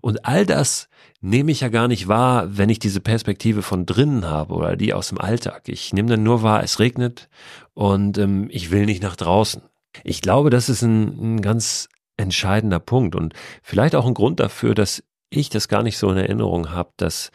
Und 0.00 0.24
all 0.24 0.46
das 0.46 0.88
nehme 1.20 1.52
ich 1.52 1.60
ja 1.60 1.68
gar 1.68 1.88
nicht 1.88 2.08
wahr, 2.08 2.56
wenn 2.56 2.70
ich 2.70 2.78
diese 2.78 3.00
Perspektive 3.00 3.60
von 3.60 3.84
drinnen 3.84 4.26
habe 4.26 4.54
oder 4.54 4.76
die 4.76 4.94
aus 4.94 5.08
dem 5.08 5.18
Alltag. 5.18 5.62
Ich 5.66 5.92
nehme 5.92 6.08
dann 6.08 6.22
nur 6.22 6.42
wahr, 6.42 6.62
es 6.62 6.78
regnet 6.78 7.28
und 7.74 8.16
ähm, 8.16 8.48
ich 8.50 8.70
will 8.70 8.86
nicht 8.86 9.02
nach 9.02 9.16
draußen. 9.16 9.62
Ich 10.02 10.20
glaube, 10.20 10.50
das 10.50 10.68
ist 10.68 10.82
ein, 10.82 11.36
ein 11.36 11.42
ganz 11.42 11.88
entscheidender 12.16 12.80
Punkt 12.80 13.14
und 13.14 13.34
vielleicht 13.62 13.94
auch 13.94 14.06
ein 14.06 14.14
Grund 14.14 14.40
dafür, 14.40 14.74
dass 14.74 15.02
ich 15.30 15.48
das 15.48 15.68
gar 15.68 15.82
nicht 15.82 15.98
so 15.98 16.10
in 16.10 16.16
Erinnerung 16.16 16.70
habe, 16.70 16.90
dass 16.96 17.30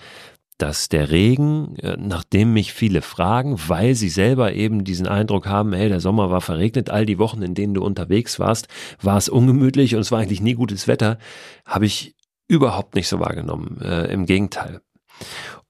dass 0.59 0.89
der 0.89 1.09
Regen, 1.09 1.77
äh, 1.77 1.95
nachdem 1.97 2.53
mich 2.53 2.73
viele 2.73 3.01
fragen, 3.01 3.57
weil 3.67 3.95
sie 3.95 4.09
selber 4.09 4.53
eben 4.53 4.83
diesen 4.83 5.07
Eindruck 5.07 5.47
haben, 5.47 5.71
hey, 5.73 5.87
der 5.87 6.01
Sommer 6.01 6.29
war 6.31 6.41
verregnet, 6.41 6.89
all 6.89 7.05
die 7.05 7.17
Wochen, 7.17 7.41
in 7.41 7.55
denen 7.55 7.73
du 7.73 7.81
unterwegs 7.81 8.39
warst, 8.39 8.67
war 9.01 9.17
es 9.17 9.29
ungemütlich 9.29 9.95
und 9.95 10.01
es 10.01 10.11
war 10.11 10.19
eigentlich 10.19 10.41
nie 10.41 10.55
gutes 10.55 10.87
Wetter, 10.87 11.17
habe 11.65 11.85
ich 11.85 12.13
überhaupt 12.49 12.95
nicht 12.95 13.07
so 13.07 13.21
wahrgenommen. 13.21 13.79
Äh, 13.81 14.11
Im 14.11 14.25
Gegenteil. 14.25 14.81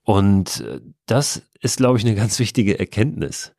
Und 0.01 0.61
äh, 0.61 0.81
das 1.05 1.43
ist, 1.61 1.77
glaube 1.77 1.99
ich, 1.99 2.05
eine 2.05 2.15
ganz 2.15 2.39
wichtige 2.39 2.79
Erkenntnis. 2.79 3.53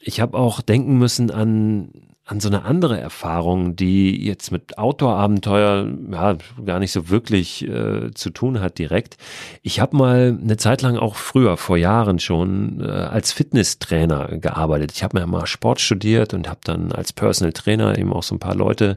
Ich 0.00 0.20
habe 0.20 0.36
auch 0.36 0.62
denken 0.62 0.98
müssen 0.98 1.30
an 1.30 2.09
an 2.30 2.38
so 2.38 2.48
eine 2.48 2.64
andere 2.64 3.00
Erfahrung, 3.00 3.74
die 3.74 4.24
jetzt 4.24 4.52
mit 4.52 4.78
Outdoor-Abenteuer 4.78 5.88
ja, 6.12 6.36
gar 6.64 6.78
nicht 6.78 6.92
so 6.92 7.08
wirklich 7.08 7.66
äh, 7.66 8.12
zu 8.14 8.30
tun 8.30 8.60
hat 8.60 8.78
direkt. 8.78 9.16
Ich 9.62 9.80
habe 9.80 9.96
mal 9.96 10.38
eine 10.40 10.56
Zeit 10.56 10.82
lang 10.82 10.96
auch 10.96 11.16
früher, 11.16 11.56
vor 11.56 11.76
Jahren 11.76 12.20
schon, 12.20 12.82
äh, 12.82 12.88
als 12.88 13.32
Fitnesstrainer 13.32 14.38
gearbeitet. 14.38 14.92
Ich 14.92 15.02
habe 15.02 15.18
mir 15.18 15.26
mal 15.26 15.46
Sport 15.48 15.80
studiert 15.80 16.32
und 16.32 16.48
habe 16.48 16.60
dann 16.62 16.92
als 16.92 17.12
Personal 17.12 17.52
Trainer 17.52 17.98
eben 17.98 18.12
auch 18.12 18.22
so 18.22 18.36
ein 18.36 18.40
paar 18.40 18.54
Leute 18.54 18.96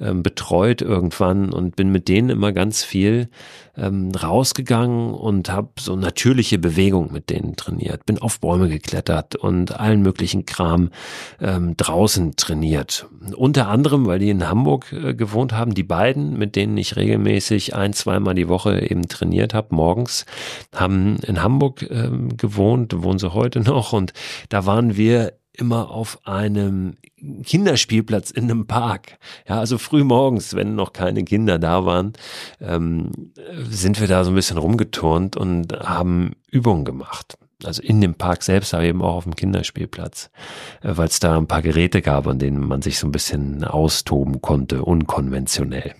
ähm, 0.00 0.22
betreut 0.22 0.80
irgendwann 0.80 1.52
und 1.52 1.76
bin 1.76 1.92
mit 1.92 2.08
denen 2.08 2.30
immer 2.30 2.52
ganz 2.52 2.82
viel 2.82 3.28
ähm, 3.80 4.12
rausgegangen 4.12 5.12
und 5.14 5.50
habe 5.50 5.70
so 5.78 5.96
natürliche 5.96 6.58
Bewegung 6.58 7.12
mit 7.12 7.30
denen 7.30 7.56
trainiert. 7.56 8.06
Bin 8.06 8.18
auf 8.18 8.40
Bäume 8.40 8.68
geklettert 8.68 9.36
und 9.36 9.78
allen 9.78 10.02
möglichen 10.02 10.46
Kram 10.46 10.90
ähm, 11.40 11.76
draußen 11.76 12.36
trainiert. 12.36 13.06
Unter 13.36 13.68
anderem, 13.68 14.06
weil 14.06 14.18
die 14.18 14.30
in 14.30 14.48
Hamburg 14.48 14.92
äh, 14.92 15.14
gewohnt 15.14 15.52
haben, 15.52 15.74
die 15.74 15.82
beiden, 15.82 16.38
mit 16.38 16.56
denen 16.56 16.76
ich 16.76 16.96
regelmäßig 16.96 17.74
ein, 17.74 17.92
zweimal 17.92 18.34
die 18.34 18.48
Woche 18.48 18.80
eben 18.80 19.08
trainiert 19.08 19.54
habe, 19.54 19.74
morgens, 19.74 20.26
haben 20.74 21.16
in 21.26 21.42
Hamburg 21.42 21.86
ähm, 21.90 22.36
gewohnt, 22.36 23.02
wohnen 23.02 23.18
sie 23.18 23.32
heute 23.32 23.60
noch 23.60 23.92
und 23.92 24.12
da 24.48 24.66
waren 24.66 24.96
wir 24.96 25.32
immer 25.60 25.90
auf 25.90 26.26
einem 26.26 26.94
Kinderspielplatz 27.44 28.30
in 28.30 28.44
einem 28.44 28.66
Park. 28.66 29.18
Ja, 29.48 29.58
also 29.58 29.78
früh 29.78 30.04
morgens, 30.04 30.54
wenn 30.54 30.74
noch 30.74 30.92
keine 30.92 31.24
Kinder 31.24 31.58
da 31.58 31.84
waren, 31.84 32.14
ähm, 32.60 33.10
sind 33.68 34.00
wir 34.00 34.08
da 34.08 34.24
so 34.24 34.30
ein 34.30 34.34
bisschen 34.34 34.58
rumgeturnt 34.58 35.36
und 35.36 35.72
haben 35.72 36.32
Übungen 36.50 36.84
gemacht. 36.84 37.36
Also 37.64 37.82
in 37.82 38.00
dem 38.00 38.14
Park 38.14 38.42
selbst, 38.42 38.72
aber 38.72 38.84
eben 38.84 39.02
auch 39.02 39.16
auf 39.16 39.24
dem 39.24 39.36
Kinderspielplatz, 39.36 40.30
äh, 40.82 40.96
weil 40.96 41.08
es 41.08 41.20
da 41.20 41.36
ein 41.36 41.46
paar 41.46 41.62
Geräte 41.62 42.00
gab, 42.00 42.26
an 42.26 42.38
denen 42.38 42.66
man 42.66 42.82
sich 42.82 42.98
so 42.98 43.06
ein 43.06 43.12
bisschen 43.12 43.64
austoben 43.64 44.40
konnte, 44.40 44.82
unkonventionell. 44.82 45.94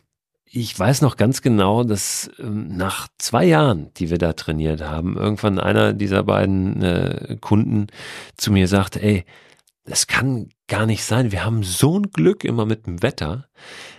Ich 0.52 0.76
weiß 0.76 1.02
noch 1.02 1.16
ganz 1.16 1.42
genau, 1.42 1.84
dass 1.84 2.28
ähm, 2.40 2.76
nach 2.76 3.06
zwei 3.18 3.44
Jahren, 3.44 3.92
die 3.98 4.10
wir 4.10 4.18
da 4.18 4.32
trainiert 4.32 4.82
haben, 4.82 5.16
irgendwann 5.16 5.60
einer 5.60 5.92
dieser 5.92 6.24
beiden 6.24 6.82
äh, 6.82 7.36
Kunden 7.40 7.86
zu 8.36 8.50
mir 8.50 8.66
sagte, 8.66 9.00
ey, 9.00 9.24
das 9.90 10.06
kann 10.06 10.50
gar 10.68 10.86
nicht 10.86 11.02
sein. 11.02 11.32
Wir 11.32 11.44
haben 11.44 11.64
so 11.64 11.98
ein 11.98 12.12
Glück 12.12 12.44
immer 12.44 12.64
mit 12.64 12.86
dem 12.86 13.02
Wetter. 13.02 13.48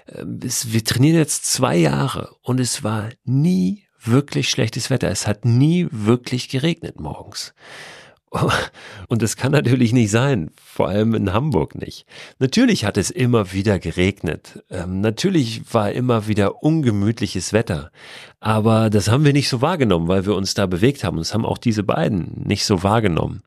Äh, 0.05 0.23
wir 0.25 0.83
trainieren 0.85 1.17
jetzt 1.17 1.45
zwei 1.45 1.75
Jahre 1.75 2.33
und 2.41 2.59
es 2.61 2.83
war 2.83 3.09
nie 3.25 3.83
wirklich 4.01 4.49
schlechtes 4.49 4.89
Wetter. 4.89 5.09
Es 5.09 5.27
hat 5.27 5.43
nie 5.43 5.87
wirklich 5.91 6.47
geregnet 6.47 6.99
morgens. 6.99 7.53
Und 9.09 9.21
es 9.21 9.35
kann 9.35 9.51
natürlich 9.51 9.91
nicht 9.91 10.09
sein, 10.09 10.51
vor 10.55 10.87
allem 10.87 11.13
in 11.15 11.33
Hamburg 11.33 11.75
nicht. 11.75 12.05
Natürlich 12.39 12.85
hat 12.85 12.95
es 12.95 13.11
immer 13.11 13.51
wieder 13.51 13.77
geregnet. 13.77 14.63
Ähm, 14.69 15.01
natürlich 15.01 15.73
war 15.73 15.91
immer 15.91 16.27
wieder 16.27 16.63
ungemütliches 16.63 17.51
Wetter. 17.51 17.91
Aber 18.43 18.89
das 18.89 19.07
haben 19.07 19.23
wir 19.23 19.33
nicht 19.33 19.49
so 19.49 19.61
wahrgenommen, 19.61 20.07
weil 20.07 20.25
wir 20.25 20.33
uns 20.33 20.55
da 20.55 20.65
bewegt 20.65 21.03
haben. 21.03 21.17
Und 21.17 21.27
das 21.27 21.35
haben 21.35 21.45
auch 21.45 21.59
diese 21.59 21.83
beiden 21.83 22.41
nicht 22.43 22.65
so 22.65 22.81
wahrgenommen. 22.81 23.43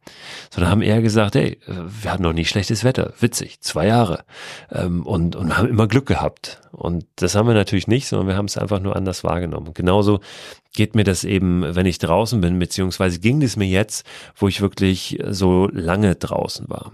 Sondern 0.51 0.71
haben 0.71 0.83
eher 0.83 1.03
gesagt, 1.03 1.35
hey, 1.35 1.59
äh, 1.67 1.73
wir 2.03 2.13
hatten 2.13 2.23
noch 2.23 2.33
nie 2.33 2.45
schlechtes 2.45 2.85
Wetter. 2.85 3.13
Witzig, 3.19 3.61
zwei 3.61 3.89
Jahre. 3.89 4.23
Ähm, 4.71 5.05
und, 5.05 5.35
und 5.35 5.59
haben 5.59 5.69
immer 5.69 5.89
Glück 5.89 6.07
gehabt. 6.07 6.61
Und 6.71 7.07
das 7.17 7.35
haben 7.35 7.49
wir 7.49 7.55
natürlich 7.55 7.89
nicht, 7.89 8.07
sondern 8.07 8.29
wir 8.29 8.37
haben 8.37 8.47
es 8.47 8.57
einfach 8.57 8.79
nur 8.79 8.95
anders 8.95 9.25
wahrgenommen. 9.25 9.75
Genauso 9.75 10.21
geht 10.73 10.95
mir 10.95 11.05
das 11.05 11.25
eben, 11.25 11.75
wenn 11.75 11.87
ich 11.87 11.99
draußen 11.99 12.41
bin, 12.41 12.57
beziehungsweise 12.61 13.19
ging 13.19 13.43
es 13.43 13.57
mir 13.57 13.67
jetzt, 13.67 14.07
wo 14.37 14.47
ich 14.47 14.61
wirklich 14.61 15.19
so 15.29 15.69
lange 15.73 16.15
draußen 16.15 16.71
war. 16.71 16.93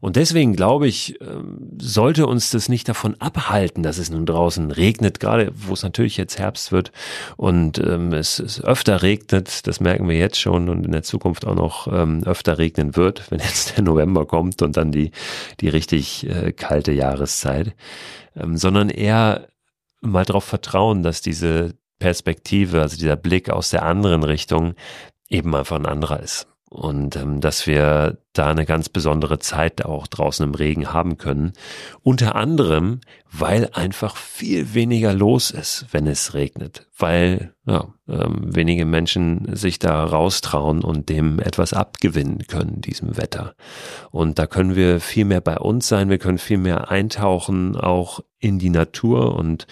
Und 0.00 0.16
deswegen 0.16 0.54
glaube 0.54 0.86
ich, 0.86 1.20
ähm, 1.20 1.76
sollte 1.80 2.26
uns 2.26 2.50
das 2.50 2.68
nicht 2.68 2.88
davon 2.88 3.16
abhalten, 3.20 3.82
dass 3.82 3.98
es 3.98 4.10
nun 4.10 4.26
draußen 4.26 4.70
regnet, 4.70 5.20
gerade 5.20 5.52
wo 5.54 5.74
es 5.74 5.82
natürlich 5.82 6.16
jetzt 6.16 6.38
Herbst 6.38 6.72
wird 6.72 6.92
und 7.36 7.78
ähm, 7.78 8.12
es, 8.12 8.38
es 8.38 8.62
öfter 8.62 9.02
regnet, 9.02 9.66
das 9.66 9.80
merken 9.80 10.08
wir 10.08 10.16
jetzt 10.16 10.40
schon 10.40 10.68
und 10.68 10.84
in 10.84 10.92
der 10.92 11.02
Zukunft 11.02 11.46
auch 11.46 11.54
noch 11.54 11.88
ähm, 11.92 12.22
öfter 12.24 12.58
regnen 12.58 12.96
wird, 12.96 13.24
wenn 13.30 13.40
jetzt 13.40 13.76
der 13.76 13.84
November 13.84 14.26
kommt 14.26 14.62
und 14.62 14.76
dann 14.76 14.92
die, 14.92 15.10
die 15.60 15.68
richtig 15.68 16.28
äh, 16.28 16.52
kalte 16.52 16.92
Jahreszeit, 16.92 17.74
ähm, 18.36 18.56
sondern 18.56 18.90
eher 18.90 19.48
mal 20.00 20.24
darauf 20.24 20.44
vertrauen, 20.44 21.02
dass 21.02 21.20
diese 21.20 21.74
Perspektive, 21.98 22.80
also 22.80 22.96
dieser 22.96 23.16
Blick 23.16 23.50
aus 23.50 23.70
der 23.70 23.84
anderen 23.84 24.22
Richtung 24.22 24.74
eben 25.28 25.54
einfach 25.54 25.76
ein 25.76 25.86
anderer 25.86 26.20
ist. 26.20 26.46
Und 26.70 27.16
ähm, 27.16 27.40
dass 27.40 27.66
wir 27.66 28.18
da 28.34 28.50
eine 28.50 28.66
ganz 28.66 28.88
besondere 28.88 29.38
Zeit 29.38 29.84
auch 29.84 30.06
draußen 30.06 30.46
im 30.46 30.54
Regen 30.54 30.92
haben 30.92 31.16
können. 31.16 31.52
Unter 32.02 32.36
anderem, 32.36 33.00
weil 33.32 33.70
einfach 33.72 34.16
viel 34.16 34.74
weniger 34.74 35.12
los 35.12 35.50
ist, 35.50 35.86
wenn 35.92 36.06
es 36.06 36.34
regnet. 36.34 36.86
Weil 36.96 37.54
ja, 37.66 37.88
ähm, 38.06 38.54
wenige 38.54 38.84
Menschen 38.84 39.56
sich 39.56 39.78
da 39.78 40.04
raustrauen 40.04 40.84
und 40.84 41.08
dem 41.08 41.40
etwas 41.40 41.72
abgewinnen 41.72 42.46
können, 42.46 42.80
diesem 42.80 43.16
Wetter. 43.16 43.54
Und 44.10 44.38
da 44.38 44.46
können 44.46 44.76
wir 44.76 45.00
viel 45.00 45.24
mehr 45.24 45.40
bei 45.40 45.56
uns 45.56 45.88
sein, 45.88 46.10
wir 46.10 46.18
können 46.18 46.38
viel 46.38 46.58
mehr 46.58 46.90
eintauchen, 46.90 47.76
auch 47.76 48.20
in 48.38 48.58
die 48.58 48.70
Natur 48.70 49.34
und 49.34 49.66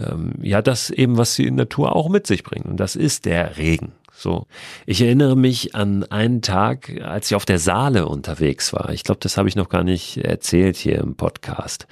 ähm, 0.00 0.34
ja, 0.40 0.62
das 0.62 0.90
eben, 0.90 1.18
was 1.18 1.34
die 1.34 1.50
Natur 1.50 1.94
auch 1.94 2.08
mit 2.08 2.26
sich 2.26 2.42
bringt. 2.42 2.66
Und 2.66 2.78
das 2.78 2.96
ist 2.96 3.24
der 3.24 3.56
Regen. 3.56 3.92
So. 4.18 4.46
Ich 4.84 5.00
erinnere 5.00 5.36
mich 5.36 5.76
an 5.76 6.02
einen 6.02 6.42
Tag, 6.42 7.00
als 7.02 7.30
ich 7.30 7.36
auf 7.36 7.44
der 7.44 7.60
Saale 7.60 8.06
unterwegs 8.06 8.72
war. 8.72 8.90
Ich 8.90 9.04
glaube, 9.04 9.20
das 9.20 9.36
habe 9.36 9.48
ich 9.48 9.54
noch 9.54 9.68
gar 9.68 9.84
nicht 9.84 10.18
erzählt 10.18 10.76
hier 10.76 10.98
im 10.98 11.14
Podcast. 11.14 11.86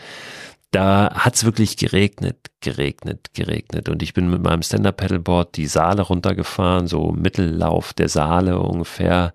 Da 0.72 1.14
hat's 1.14 1.44
wirklich 1.44 1.76
geregnet, 1.76 2.38
geregnet, 2.60 3.28
geregnet. 3.32 3.88
Und 3.88 4.02
ich 4.02 4.12
bin 4.12 4.28
mit 4.28 4.42
meinem 4.42 4.62
Stand-Up-Pedalboard 4.62 5.56
die 5.56 5.68
Saale 5.68 6.02
runtergefahren, 6.02 6.88
so 6.88 7.12
Mittellauf 7.12 7.94
der 7.94 8.08
Saale 8.08 8.58
ungefähr 8.58 9.32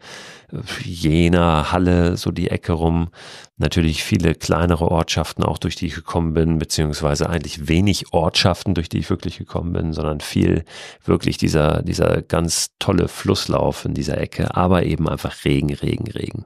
Jena, 0.83 1.71
Halle, 1.71 2.17
so 2.17 2.31
die 2.31 2.49
Ecke 2.49 2.73
rum. 2.73 3.09
Natürlich 3.57 4.03
viele 4.03 4.33
kleinere 4.33 4.89
Ortschaften 4.89 5.43
auch, 5.43 5.59
durch 5.59 5.75
die 5.75 5.85
ich 5.85 5.93
gekommen 5.93 6.33
bin, 6.33 6.57
beziehungsweise 6.57 7.29
eigentlich 7.29 7.67
wenig 7.67 8.11
Ortschaften, 8.11 8.73
durch 8.73 8.89
die 8.89 8.97
ich 8.97 9.09
wirklich 9.09 9.37
gekommen 9.37 9.71
bin, 9.71 9.93
sondern 9.93 10.19
viel 10.19 10.65
wirklich 11.05 11.37
dieser, 11.37 11.83
dieser 11.83 12.23
ganz 12.23 12.71
tolle 12.79 13.07
Flusslauf 13.07 13.85
in 13.85 13.93
dieser 13.93 14.17
Ecke, 14.17 14.55
aber 14.55 14.83
eben 14.83 15.07
einfach 15.07 15.45
Regen, 15.45 15.73
Regen, 15.73 16.09
Regen. 16.09 16.45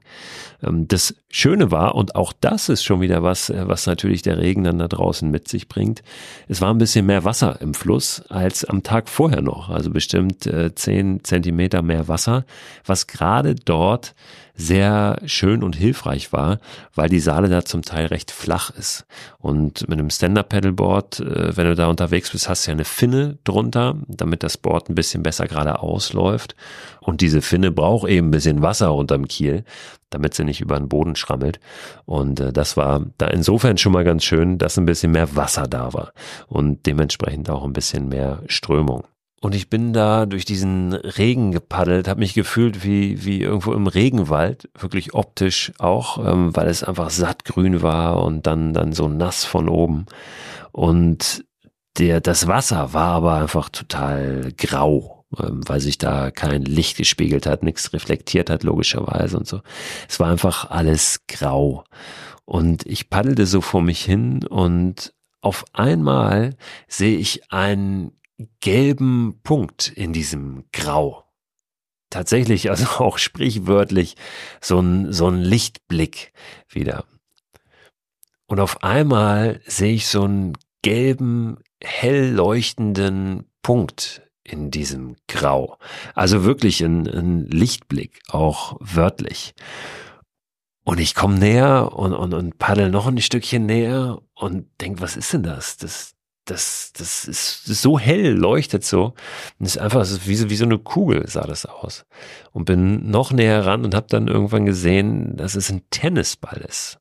Ähm, 0.62 0.88
das 0.90 1.16
Schöne 1.30 1.72
war, 1.72 1.96
und 1.96 2.16
auch 2.16 2.34
das 2.34 2.68
ist 2.70 2.84
schon 2.84 3.00
wieder 3.00 3.24
was, 3.24 3.50
äh, 3.50 3.68
was 3.68 3.88
natürlich 3.88 4.22
der 4.22 4.38
Regen 4.38 4.66
dann 4.66 4.80
da 4.80 4.90
draußen 4.90 5.30
mit 5.30 5.48
sich 5.48 5.70
bringt, 5.70 6.04
es 6.50 6.60
war 6.60 6.74
ein 6.74 6.78
bisschen 6.78 7.06
mehr 7.06 7.24
Wasser 7.24 7.62
im 7.62 7.74
Fluss 7.74 8.24
als 8.28 8.66
am 8.66 8.84
Tag 8.84 9.08
vorher 9.08 9.42
noch, 9.42 9.70
also 9.70 9.90
bestimmt 9.90 10.46
äh, 10.48 10.76
zehn 10.76 11.24
Zentimeter 11.24 11.82
mehr 11.82 12.10
Wasser, 12.10 12.46
was 12.86 13.08
gerade 13.08 13.56
dort 13.56 13.95
dort 13.96 14.14
sehr 14.58 15.18
schön 15.26 15.64
und 15.64 15.76
hilfreich 15.76 16.32
war, 16.32 16.60
weil 16.94 17.10
die 17.10 17.20
Saale 17.20 17.50
da 17.50 17.66
zum 17.66 17.82
Teil 17.82 18.06
recht 18.06 18.32
flach 18.32 18.70
ist. 18.70 19.06
Und 19.38 19.88
mit 19.90 20.00
einem 20.00 20.10
Stand-Up-Pedalboard, 20.10 21.20
äh, 21.20 21.58
wenn 21.58 21.68
du 21.68 21.76
da 21.76 21.88
unterwegs 21.88 22.32
bist, 22.32 22.48
hast 22.48 22.66
du 22.66 22.72
ja 22.72 22.76
eine 22.76 22.86
Finne 22.86 23.38
drunter, 23.44 23.96
damit 24.08 24.44
das 24.44 24.58
Board 24.58 24.90
ein 24.90 24.96
bisschen 24.96 25.24
besser 25.24 25.48
gerade 25.48 25.80
ausläuft. 25.80 26.56
Und 27.02 27.20
diese 27.20 27.42
Finne 27.42 27.72
braucht 27.72 28.10
eben 28.10 28.28
ein 28.28 28.32
bisschen 28.32 28.62
Wasser 28.62 28.94
unterm 28.96 29.28
Kiel, 29.28 29.66
damit 30.10 30.34
sie 30.34 30.46
nicht 30.46 30.62
über 30.62 30.78
den 30.78 30.88
Boden 30.88 31.18
schrammelt. 31.18 31.60
Und 32.06 32.40
äh, 32.40 32.54
das 32.54 32.78
war 32.78 33.06
da 33.18 33.28
insofern 33.28 33.78
schon 33.78 33.92
mal 33.92 34.06
ganz 34.06 34.24
schön, 34.24 34.58
dass 34.58 34.78
ein 34.78 34.86
bisschen 34.86 35.12
mehr 35.12 35.36
Wasser 35.36 35.68
da 35.68 35.94
war 35.94 36.14
und 36.48 36.86
dementsprechend 36.86 37.50
auch 37.50 37.66
ein 37.66 37.74
bisschen 37.74 38.08
mehr 38.08 38.42
Strömung. 38.48 39.04
Und 39.46 39.54
ich 39.54 39.70
bin 39.70 39.94
da 39.94 40.26
durch 40.26 40.44
diesen 40.44 40.92
Regen 40.94 41.52
gepaddelt, 41.52 42.08
habe 42.08 42.22
mich 42.22 42.34
gefühlt 42.34 42.84
wie, 42.84 43.26
wie 43.26 43.42
irgendwo 43.42 43.74
im 43.74 43.86
Regenwald, 43.86 44.72
wirklich 44.76 45.14
optisch 45.14 45.72
auch, 45.78 46.18
ähm, 46.18 46.56
weil 46.56 46.68
es 46.68 46.84
einfach 46.84 47.12
sattgrün 47.12 47.84
war 47.84 48.24
und 48.24 48.48
dann, 48.48 48.74
dann 48.74 48.92
so 48.92 49.08
nass 49.08 49.46
von 49.46 49.70
oben. 49.70 50.08
Und 50.72 51.46
der, 52.00 52.22
das 52.22 52.48
Wasser 52.48 52.94
war 52.94 53.14
aber 53.14 53.36
einfach 53.36 53.70
total 53.70 54.52
grau, 54.58 55.28
ähm, 55.38 55.62
weil 55.68 55.80
sich 55.80 56.00
da 56.00 56.32
kein 56.32 56.64
Licht 56.64 56.98
gespiegelt 56.98 57.46
hat, 57.46 57.62
nichts 57.62 57.94
reflektiert 57.94 58.50
hat, 58.50 58.64
logischerweise 58.64 59.38
und 59.38 59.46
so. 59.46 59.62
Es 60.10 60.20
war 60.20 60.32
einfach 60.32 60.72
alles 60.72 61.20
grau. 61.28 61.84
Und 62.46 62.84
ich 62.88 63.12
paddelte 63.12 63.46
so 63.46 63.62
vor 63.62 63.84
mich 63.84 64.04
hin 64.04 64.44
und 64.48 65.14
auf 65.42 65.66
einmal 65.74 66.56
sehe 66.88 67.20
ich 67.20 67.52
einen 67.52 68.12
gelben 68.60 69.40
Punkt 69.44 69.88
in 69.88 70.14
diesem 70.14 70.66
Grau. 70.72 71.24
Tatsächlich, 72.10 72.70
also 72.70 72.86
auch 73.04 73.18
sprichwörtlich, 73.18 74.16
so 74.62 74.80
ein, 74.80 75.12
so 75.12 75.28
ein 75.28 75.42
Lichtblick 75.42 76.34
wieder. 76.70 77.06
Und 78.48 78.60
auf 78.60 78.84
einmal 78.84 79.62
sehe 79.66 79.94
ich 79.94 80.08
so 80.08 80.24
einen 80.24 80.54
gelben, 80.84 81.58
hell 81.84 82.32
leuchtenden 82.32 83.50
Punkt 83.64 84.22
in 84.44 84.70
diesem 84.70 85.16
Grau. 85.28 85.78
Also 86.14 86.44
wirklich 86.44 86.82
ein, 86.82 87.08
ein 87.08 87.48
Lichtblick, 87.48 88.22
auch 88.30 88.78
wörtlich. 88.80 89.56
Und 90.84 91.00
ich 91.00 91.16
komme 91.16 91.40
näher 91.40 91.94
und, 91.94 92.14
und, 92.14 92.36
und 92.36 92.60
paddel 92.60 92.92
noch 92.92 93.08
ein 93.08 93.20
Stückchen 93.20 93.66
näher 93.66 94.22
und 94.36 94.68
denk, 94.80 95.02
was 95.02 95.18
ist 95.18 95.34
denn 95.34 95.42
das? 95.42 95.78
Das 95.78 96.15
das, 96.46 96.94
das 96.96 97.26
ist, 97.26 97.66
so 97.66 97.98
hell, 97.98 98.32
leuchtet 98.32 98.84
so. 98.84 99.14
Und 99.60 99.66
es 99.66 99.76
ist 99.76 99.82
einfach, 99.82 100.02
es 100.02 100.12
ist 100.12 100.28
wie, 100.28 100.36
so, 100.36 100.50
wie 100.50 100.56
so 100.56 100.66
eine 100.66 100.78
Kugel 100.78 101.28
sah 101.28 101.46
das 101.46 101.66
aus. 101.66 102.06
Und 102.54 102.66
bin 102.66 103.10
noch 103.10 103.32
näher 103.32 103.66
ran 103.66 103.84
und 103.84 103.96
habe 103.96 104.06
dann 104.10 104.28
irgendwann 104.28 104.66
gesehen, 104.66 105.36
dass 105.36 105.56
es 105.56 105.72
ein 105.72 105.82
Tennisball 105.90 106.64
ist. 106.68 107.00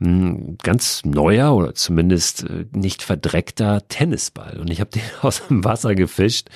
Ein 0.00 0.58
ganz 0.62 1.04
neuer 1.04 1.54
oder 1.54 1.74
zumindest 1.74 2.44
äh, 2.44 2.66
nicht 2.72 3.02
verdreckter 3.02 3.88
Tennisball. 3.88 4.58
Und 4.60 4.70
ich 4.70 4.80
habe 4.80 4.90
den 4.94 5.02
aus 5.22 5.46
dem 5.48 5.64
Wasser 5.64 5.94
gefischt 5.94 6.48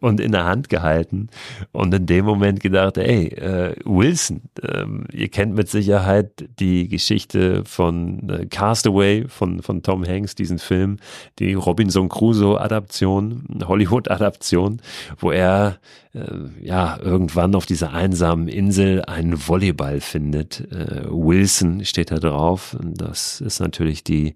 und 0.00 0.20
in 0.20 0.32
der 0.32 0.44
Hand 0.44 0.68
gehalten 0.68 1.28
und 1.72 1.94
in 1.94 2.06
dem 2.06 2.24
Moment 2.24 2.60
gedacht, 2.60 2.98
ey, 2.98 3.28
äh, 3.28 3.74
Wilson, 3.84 4.42
äh, 4.62 4.84
ihr 5.12 5.28
kennt 5.28 5.54
mit 5.54 5.68
Sicherheit 5.68 6.48
die 6.58 6.88
Geschichte 6.88 7.64
von 7.64 8.28
äh, 8.28 8.46
Castaway 8.46 9.26
von, 9.26 9.62
von 9.62 9.82
Tom 9.82 10.06
Hanks, 10.06 10.34
diesen 10.34 10.58
Film, 10.58 10.98
die 11.38 11.54
Robinson 11.78 12.08
Crusoe-Adaption, 12.08 13.44
Hollywood-Adaption, 13.64 14.82
wo 15.16 15.30
er 15.30 15.78
äh, 16.12 16.20
ja 16.60 16.98
irgendwann 17.00 17.54
auf 17.54 17.66
dieser 17.66 17.92
einsamen 17.92 18.48
Insel 18.48 19.04
einen 19.04 19.46
Volleyball 19.46 20.00
findet. 20.00 20.60
Äh, 20.72 21.04
Wilson 21.08 21.84
steht 21.84 22.10
da 22.10 22.18
drauf. 22.18 22.76
Das 22.82 23.40
ist 23.40 23.60
natürlich 23.60 24.02
die 24.02 24.34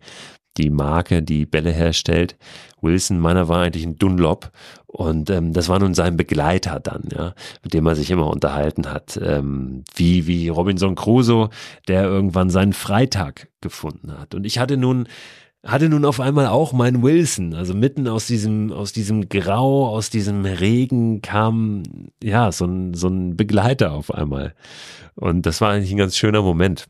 die 0.59 0.70
Marke, 0.70 1.22
die 1.22 1.46
Bälle 1.46 1.72
herstellt. 1.72 2.37
Wilson, 2.81 3.18
meiner 3.18 3.48
war 3.48 3.62
eigentlich 3.62 3.87
ein 3.87 3.96
Dunlop 3.96 4.52
und 4.87 5.31
ähm, 5.31 5.52
das 5.52 5.68
war 5.68 5.78
nun 5.78 5.94
sein 5.94 6.16
Begleiter 6.16 6.78
dann, 6.78 7.09
ja, 7.11 7.35
mit 7.64 7.74
dem 7.74 7.87
er 7.87 7.96
sich 7.96 8.11
immer 8.11 8.28
unterhalten 8.28 8.88
hat, 8.88 9.18
ähm, 9.20 9.83
wie 9.96 10.28
wie 10.28 10.48
Robinson 10.48 10.94
Crusoe, 10.94 11.48
der 11.88 12.05
irgendwann 12.05 12.50
seinen 12.50 12.74
Freitag 12.74 13.48
gefunden 13.62 14.12
hat. 14.16 14.35
Und 14.35 14.44
ich 14.44 14.59
hatte 14.59 14.76
nun 14.76 15.09
hatte 15.64 15.88
nun 15.88 16.05
auf 16.05 16.18
einmal 16.18 16.48
auch 16.48 16.72
mein 16.72 17.03
Wilson, 17.03 17.55
also 17.55 17.72
mitten 17.75 18.09
aus 18.09 18.27
diesem, 18.27 18.72
aus 18.72 18.92
diesem 18.92 19.29
Grau, 19.29 19.88
aus 19.88 20.11
diesem 20.11 20.44
Regen 20.44 21.22
kam, 21.22 21.85
ja, 22.22 22.51
so 22.51 22.64
ein, 22.64 22.94
so 22.94 23.09
ein 23.09 23.37
Begleiter 23.37 23.92
auf 23.92 24.12
einmal. 24.12 24.55
Und 25.14 25.46
das 25.46 25.61
war 25.61 25.70
eigentlich 25.70 25.92
ein 25.92 25.98
ganz 25.98 26.16
schöner 26.16 26.42
Moment. 26.42 26.88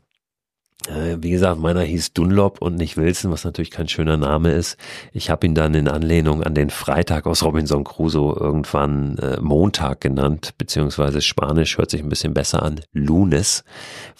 Äh, 0.87 1.17
wie 1.21 1.31
gesagt, 1.31 1.59
meiner 1.59 1.81
hieß 1.81 2.13
Dunlop 2.13 2.61
und 2.61 2.75
nicht 2.75 2.97
Wilson, 2.97 3.31
was 3.31 3.45
natürlich 3.45 3.71
kein 3.71 3.87
schöner 3.87 4.17
Name 4.17 4.51
ist. 4.51 4.77
Ich 5.13 5.29
habe 5.29 5.47
ihn 5.47 5.55
dann 5.55 5.73
in 5.75 5.87
Anlehnung 5.87 6.43
an 6.43 6.55
den 6.55 6.69
Freitag 6.69 7.25
aus 7.25 7.43
Robinson 7.43 7.85
Crusoe 7.85 8.35
irgendwann 8.37 9.17
äh, 9.19 9.39
Montag 9.39 10.01
genannt, 10.01 10.55
beziehungsweise 10.57 11.21
Spanisch 11.21 11.77
hört 11.77 11.89
sich 11.89 12.01
ein 12.01 12.09
bisschen 12.09 12.33
besser 12.33 12.63
an, 12.63 12.81
Lunes, 12.91 13.63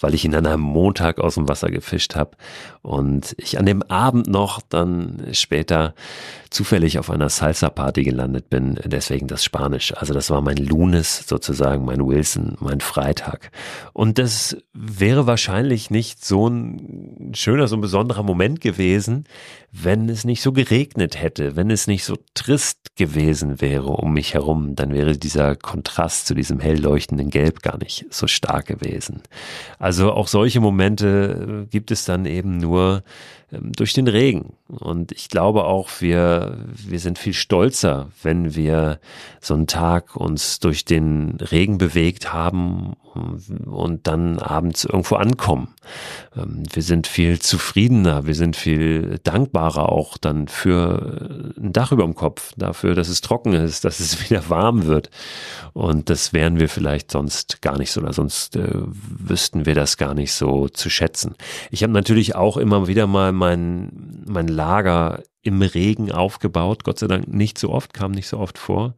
weil 0.00 0.14
ich 0.14 0.24
ihn 0.24 0.34
an 0.34 0.46
einem 0.46 0.62
Montag 0.62 1.18
aus 1.18 1.34
dem 1.34 1.48
Wasser 1.48 1.70
gefischt 1.70 2.14
habe 2.14 2.30
und 2.80 3.34
ich 3.36 3.58
an 3.58 3.66
dem 3.66 3.82
Abend 3.82 4.26
noch 4.26 4.62
dann 4.62 5.26
später 5.32 5.94
zufällig 6.48 6.98
auf 6.98 7.10
einer 7.10 7.28
Salsa-Party 7.28 8.04
gelandet 8.04 8.48
bin, 8.48 8.78
deswegen 8.84 9.26
das 9.26 9.44
Spanisch. 9.44 9.92
Also 9.96 10.14
das 10.14 10.30
war 10.30 10.40
mein 10.40 10.56
Lunes 10.56 11.26
sozusagen, 11.26 11.84
mein 11.84 12.06
Wilson, 12.06 12.56
mein 12.60 12.80
Freitag. 12.80 13.50
Und 13.92 14.18
das 14.18 14.56
wäre 14.72 15.26
wahrscheinlich 15.26 15.90
nicht 15.90 16.24
so 16.24 16.48
ein 16.48 16.53
schöner, 17.34 17.68
so 17.68 17.76
ein 17.76 17.80
besonderer 17.80 18.22
Moment 18.22 18.60
gewesen, 18.60 19.24
wenn 19.82 20.08
es 20.08 20.24
nicht 20.24 20.40
so 20.40 20.52
geregnet 20.52 21.20
hätte, 21.20 21.56
wenn 21.56 21.68
es 21.68 21.88
nicht 21.88 22.04
so 22.04 22.16
trist 22.34 22.94
gewesen 22.94 23.60
wäre 23.60 23.88
um 23.88 24.12
mich 24.12 24.34
herum, 24.34 24.76
dann 24.76 24.92
wäre 24.92 25.18
dieser 25.18 25.56
Kontrast 25.56 26.26
zu 26.26 26.34
diesem 26.34 26.60
hell 26.60 26.80
leuchtenden 26.80 27.28
Gelb 27.28 27.60
gar 27.60 27.76
nicht 27.78 28.06
so 28.10 28.28
stark 28.28 28.66
gewesen. 28.66 29.22
Also 29.80 30.12
auch 30.12 30.28
solche 30.28 30.60
Momente 30.60 31.66
gibt 31.70 31.90
es 31.90 32.04
dann 32.04 32.24
eben 32.24 32.58
nur 32.58 33.02
ähm, 33.50 33.72
durch 33.72 33.94
den 33.94 34.06
Regen. 34.06 34.52
Und 34.68 35.10
ich 35.10 35.28
glaube 35.28 35.64
auch, 35.64 35.90
wir, 36.00 36.56
wir 36.72 37.00
sind 37.00 37.18
viel 37.18 37.34
stolzer, 37.34 38.10
wenn 38.22 38.54
wir 38.54 39.00
so 39.40 39.54
einen 39.54 39.66
Tag 39.66 40.14
uns 40.14 40.60
durch 40.60 40.84
den 40.84 41.36
Regen 41.40 41.78
bewegt 41.78 42.32
haben 42.32 42.94
und 43.66 44.06
dann 44.06 44.38
abends 44.38 44.84
irgendwo 44.84 45.16
ankommen. 45.16 45.74
Ähm, 46.36 46.62
wir 46.72 46.82
sind 46.82 47.08
viel 47.08 47.40
zufriedener, 47.40 48.26
wir 48.26 48.34
sind 48.34 48.54
viel 48.54 49.18
dankbarer 49.24 49.63
auch 49.68 50.18
dann 50.18 50.48
für 50.48 51.52
ein 51.58 51.72
Dach 51.72 51.92
über 51.92 52.04
dem 52.04 52.14
Kopf, 52.14 52.52
dafür, 52.56 52.94
dass 52.94 53.08
es 53.08 53.20
trocken 53.20 53.52
ist, 53.52 53.84
dass 53.84 54.00
es 54.00 54.20
wieder 54.30 54.48
warm 54.48 54.86
wird. 54.86 55.10
Und 55.72 56.10
das 56.10 56.32
wären 56.32 56.60
wir 56.60 56.68
vielleicht 56.68 57.10
sonst 57.10 57.62
gar 57.62 57.78
nicht 57.78 57.92
so, 57.92 58.00
oder 58.00 58.12
sonst 58.12 58.56
äh, 58.56 58.70
wüssten 58.72 59.66
wir 59.66 59.74
das 59.74 59.96
gar 59.96 60.14
nicht 60.14 60.32
so 60.32 60.68
zu 60.68 60.90
schätzen. 60.90 61.34
Ich 61.70 61.82
habe 61.82 61.92
natürlich 61.92 62.34
auch 62.34 62.56
immer 62.56 62.86
wieder 62.88 63.06
mal 63.06 63.32
mein, 63.32 64.24
mein 64.26 64.48
Lager 64.48 65.22
im 65.42 65.60
Regen 65.62 66.10
aufgebaut. 66.10 66.84
Gott 66.84 66.98
sei 66.98 67.06
Dank 67.06 67.28
nicht 67.28 67.58
so 67.58 67.70
oft, 67.70 67.92
kam 67.92 68.12
nicht 68.12 68.28
so 68.28 68.38
oft 68.38 68.58
vor. 68.58 68.94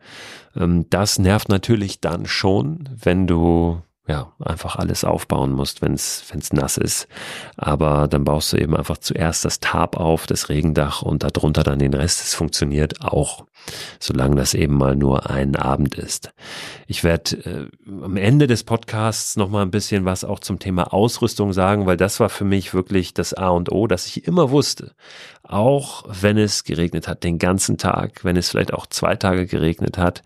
Ähm, 0.54 0.86
das 0.90 1.18
nervt 1.18 1.48
natürlich 1.48 2.00
dann 2.00 2.26
schon, 2.26 2.88
wenn 3.02 3.26
du 3.26 3.82
ja, 4.08 4.32
einfach 4.38 4.76
alles 4.76 5.02
aufbauen 5.04 5.52
musst, 5.52 5.82
wenn 5.82 5.94
es 5.94 6.52
nass 6.52 6.76
ist. 6.76 7.08
Aber 7.56 8.06
dann 8.06 8.22
baust 8.22 8.52
du 8.52 8.56
eben 8.56 8.76
einfach 8.76 8.98
zuerst 8.98 9.44
das 9.44 9.58
Tarp 9.58 9.96
auf, 9.96 10.26
das 10.26 10.48
Regendach 10.48 11.02
und 11.02 11.24
darunter 11.24 11.64
dann 11.64 11.80
den 11.80 11.92
Rest. 11.92 12.20
Es 12.22 12.34
funktioniert 12.34 13.02
auch, 13.02 13.46
solange 13.98 14.36
das 14.36 14.54
eben 14.54 14.74
mal 14.74 14.94
nur 14.94 15.28
ein 15.28 15.56
Abend 15.56 15.96
ist. 15.96 16.30
Ich 16.86 17.02
werde 17.02 17.36
äh, 17.44 17.68
am 18.04 18.16
Ende 18.16 18.46
des 18.46 18.62
Podcasts 18.62 19.36
noch 19.36 19.50
mal 19.50 19.62
ein 19.62 19.72
bisschen 19.72 20.04
was 20.04 20.22
auch 20.22 20.38
zum 20.38 20.60
Thema 20.60 20.92
Ausrüstung 20.92 21.52
sagen, 21.52 21.86
weil 21.86 21.96
das 21.96 22.20
war 22.20 22.28
für 22.28 22.44
mich 22.44 22.74
wirklich 22.74 23.12
das 23.12 23.34
A 23.34 23.48
und 23.48 23.72
O, 23.72 23.88
dass 23.88 24.06
ich 24.06 24.24
immer 24.28 24.50
wusste, 24.50 24.92
auch 25.42 26.04
wenn 26.08 26.38
es 26.38 26.62
geregnet 26.62 27.08
hat, 27.08 27.24
den 27.24 27.38
ganzen 27.38 27.76
Tag, 27.76 28.24
wenn 28.24 28.36
es 28.36 28.50
vielleicht 28.50 28.72
auch 28.72 28.86
zwei 28.86 29.16
Tage 29.16 29.46
geregnet 29.46 29.98
hat, 29.98 30.22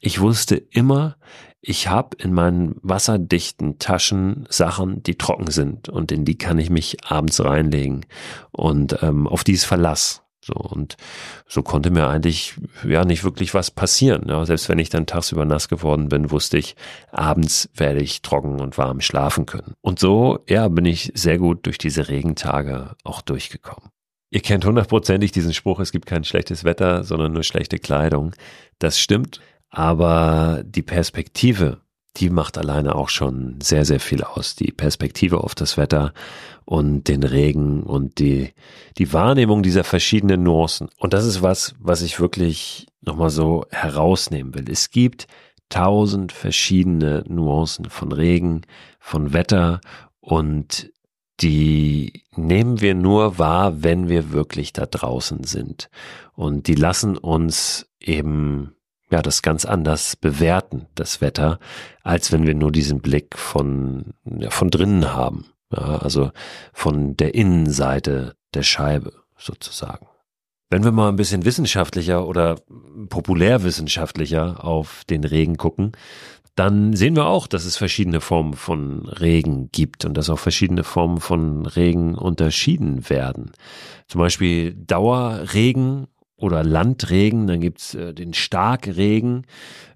ich 0.00 0.20
wusste 0.20 0.56
immer, 0.56 1.16
ich 1.60 1.88
habe 1.88 2.16
in 2.18 2.32
meinen 2.32 2.76
wasserdichten 2.82 3.78
Taschen 3.78 4.46
Sachen, 4.48 5.02
die 5.02 5.18
trocken 5.18 5.50
sind 5.50 5.88
und 5.88 6.12
in 6.12 6.24
die 6.24 6.38
kann 6.38 6.58
ich 6.58 6.70
mich 6.70 7.04
abends 7.04 7.44
reinlegen 7.44 8.06
und 8.52 9.02
ähm, 9.02 9.26
auf 9.26 9.44
die 9.44 9.52
ist 9.52 9.64
Verlass. 9.64 10.22
So, 10.40 10.54
und 10.54 10.96
so 11.46 11.62
konnte 11.62 11.90
mir 11.90 12.08
eigentlich 12.08 12.54
ja 12.82 13.04
nicht 13.04 13.22
wirklich 13.22 13.52
was 13.52 13.70
passieren. 13.70 14.26
Ja, 14.28 14.46
selbst 14.46 14.70
wenn 14.70 14.78
ich 14.78 14.88
dann 14.88 15.04
tagsüber 15.04 15.44
nass 15.44 15.68
geworden 15.68 16.08
bin, 16.08 16.30
wusste 16.30 16.56
ich, 16.56 16.74
abends 17.10 17.68
werde 17.74 18.00
ich 18.00 18.22
trocken 18.22 18.60
und 18.60 18.78
warm 18.78 19.02
schlafen 19.02 19.44
können. 19.44 19.74
Und 19.82 19.98
so, 19.98 20.38
ja, 20.48 20.68
bin 20.68 20.86
ich 20.86 21.12
sehr 21.14 21.36
gut 21.36 21.66
durch 21.66 21.76
diese 21.76 22.08
Regentage 22.08 22.94
auch 23.04 23.20
durchgekommen. 23.20 23.90
Ihr 24.30 24.40
kennt 24.40 24.64
hundertprozentig 24.64 25.32
diesen 25.32 25.52
Spruch, 25.52 25.80
es 25.80 25.92
gibt 25.92 26.06
kein 26.06 26.24
schlechtes 26.24 26.64
Wetter, 26.64 27.04
sondern 27.04 27.32
nur 27.32 27.42
schlechte 27.42 27.78
Kleidung. 27.78 28.32
Das 28.78 28.98
stimmt. 28.98 29.40
Aber 29.70 30.62
die 30.64 30.82
Perspektive, 30.82 31.80
die 32.16 32.30
macht 32.30 32.58
alleine 32.58 32.94
auch 32.94 33.08
schon 33.08 33.60
sehr, 33.60 33.84
sehr 33.84 34.00
viel 34.00 34.22
aus. 34.22 34.56
Die 34.56 34.72
Perspektive 34.72 35.42
auf 35.44 35.54
das 35.54 35.76
Wetter 35.76 36.12
und 36.64 37.08
den 37.08 37.22
Regen 37.22 37.82
und 37.82 38.18
die, 38.18 38.52
die 38.98 39.12
Wahrnehmung 39.12 39.62
dieser 39.62 39.84
verschiedenen 39.84 40.42
Nuancen. 40.42 40.88
Und 40.98 41.12
das 41.12 41.24
ist 41.24 41.42
was, 41.42 41.74
was 41.78 42.02
ich 42.02 42.18
wirklich 42.20 42.86
nochmal 43.00 43.30
so 43.30 43.66
herausnehmen 43.70 44.54
will. 44.54 44.70
Es 44.70 44.90
gibt 44.90 45.26
tausend 45.68 46.32
verschiedene 46.32 47.24
Nuancen 47.28 47.86
von 47.90 48.12
Regen, 48.12 48.62
von 48.98 49.32
Wetter 49.32 49.80
und 50.20 50.90
die 51.40 52.24
nehmen 52.34 52.80
wir 52.80 52.94
nur 52.94 53.38
wahr, 53.38 53.82
wenn 53.82 54.08
wir 54.08 54.32
wirklich 54.32 54.72
da 54.72 54.86
draußen 54.86 55.44
sind. 55.44 55.88
Und 56.34 56.66
die 56.66 56.74
lassen 56.74 57.16
uns 57.16 57.88
eben 58.00 58.74
ja, 59.10 59.22
das 59.22 59.42
ganz 59.42 59.64
anders 59.64 60.16
bewerten, 60.16 60.86
das 60.94 61.20
Wetter, 61.20 61.58
als 62.02 62.32
wenn 62.32 62.46
wir 62.46 62.54
nur 62.54 62.72
diesen 62.72 63.00
Blick 63.00 63.36
von, 63.36 64.14
ja, 64.24 64.50
von 64.50 64.70
drinnen 64.70 65.14
haben. 65.14 65.46
Ja, 65.72 65.98
also 65.98 66.30
von 66.72 67.16
der 67.16 67.34
Innenseite 67.34 68.34
der 68.54 68.62
Scheibe 68.62 69.12
sozusagen. 69.36 70.06
Wenn 70.70 70.84
wir 70.84 70.92
mal 70.92 71.08
ein 71.08 71.16
bisschen 71.16 71.44
wissenschaftlicher 71.44 72.26
oder 72.26 72.56
populärwissenschaftlicher 73.08 74.64
auf 74.64 75.02
den 75.08 75.24
Regen 75.24 75.56
gucken, 75.56 75.92
dann 76.54 76.94
sehen 76.94 77.14
wir 77.14 77.26
auch, 77.26 77.46
dass 77.46 77.64
es 77.64 77.76
verschiedene 77.76 78.20
Formen 78.20 78.54
von 78.54 79.06
Regen 79.08 79.70
gibt 79.70 80.04
und 80.04 80.14
dass 80.14 80.28
auch 80.28 80.40
verschiedene 80.40 80.82
Formen 80.82 81.20
von 81.20 81.66
Regen 81.66 82.16
unterschieden 82.16 83.08
werden. 83.08 83.52
Zum 84.08 84.18
Beispiel 84.18 84.74
Dauerregen 84.74 86.08
oder 86.38 86.62
Landregen, 86.64 87.46
dann 87.46 87.60
gibt's 87.60 87.94
äh, 87.94 88.14
den 88.14 88.32
Starkregen. 88.32 89.46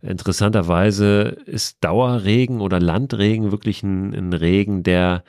Interessanterweise 0.02 1.36
ist 1.46 1.82
Dauerregen 1.82 2.60
oder 2.60 2.80
Landregen 2.80 3.52
wirklich 3.52 3.82
ein, 3.82 4.12
ein 4.12 4.32
Regen, 4.32 4.82
der 4.82 5.22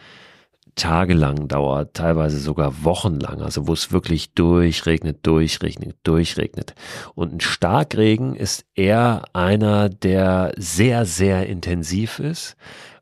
tagelang 0.75 1.47
dauert, 1.47 1.93
teilweise 1.93 2.39
sogar 2.39 2.83
wochenlang, 2.83 3.41
also 3.41 3.67
wo 3.67 3.73
es 3.73 3.91
wirklich 3.91 4.33
durchregnet, 4.33 5.19
durchregnet, 5.21 5.95
durchregnet. 6.03 6.73
Und 7.13 7.33
ein 7.33 7.39
Starkregen 7.41 8.35
ist 8.35 8.65
eher 8.73 9.23
einer, 9.33 9.89
der 9.89 10.53
sehr, 10.57 11.05
sehr 11.05 11.47
intensiv 11.47 12.17
ist 12.17 12.55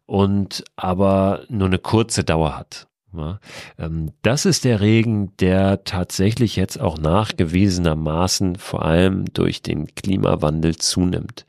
und 0.06 0.66
aber 0.76 1.44
nur 1.48 1.68
eine 1.68 1.80
kurze 1.80 2.26
Dauer 2.26 2.58
hat. 2.58 2.88
Ähm, 3.78 4.12
das 4.22 4.46
ist 4.46 4.64
der 4.64 4.82
Regen, 4.82 5.36
der 5.38 5.84
tatsächlich 5.84 6.56
jetzt 6.56 6.80
auch 6.80 6.98
nachgewiesenermaßen 6.98 8.56
vor 8.56 8.86
allem 8.86 9.26
durch 9.34 9.62
den 9.62 9.94
Klimawandel 9.96 10.76
zunimmt. 10.76 11.46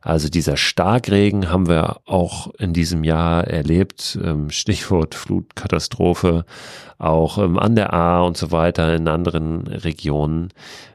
Also 0.00 0.28
dieser 0.28 0.56
Starkregen 0.56 1.48
haben 1.48 1.68
wir 1.68 2.00
auch 2.06 2.52
in 2.58 2.72
diesem 2.72 3.04
Jahr 3.04 3.44
erlebt. 3.46 4.18
Ähm, 4.22 4.50
Stichwort 4.50 5.14
Flutkatastrophe, 5.14 6.44
auch 6.98 7.38
ähm, 7.38 7.56
an 7.56 7.76
der 7.76 7.92
A 7.92 8.22
und 8.22 8.36
so 8.36 8.50
weiter 8.50 8.94
in 8.94 9.06
anderen 9.06 9.66
Regionen, 9.68 10.48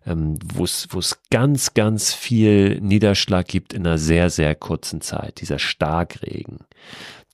wo 0.06 0.64
es 0.64 1.20
ganz, 1.32 1.74
ganz 1.74 2.14
viel 2.14 2.80
Niederschlag 2.80 3.46
gibt 3.46 3.74
in 3.74 3.86
einer 3.86 3.98
sehr, 3.98 4.30
sehr 4.30 4.56
kurzen 4.56 5.02
Zeit. 5.02 5.42
Dieser 5.42 5.60
Starkregen. 5.60 6.60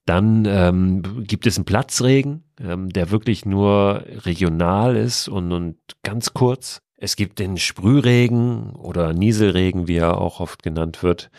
Dann 0.05 0.45
ähm, 0.45 1.23
gibt 1.25 1.47
es 1.47 1.57
einen 1.57 1.65
Platzregen, 1.65 2.43
ähm, 2.59 2.89
der 2.89 3.11
wirklich 3.11 3.45
nur 3.45 4.03
regional 4.25 4.97
ist 4.97 5.27
und, 5.27 5.51
und 5.51 5.77
ganz 6.03 6.33
kurz. 6.33 6.81
Es 6.97 7.15
gibt 7.15 7.39
den 7.39 7.57
Sprühregen 7.57 8.71
oder 8.71 9.13
Nieselregen, 9.13 9.87
wie 9.87 9.97
er 9.97 10.19
auch 10.19 10.39
oft 10.39 10.63
genannt 10.63 11.03
wird. 11.03 11.31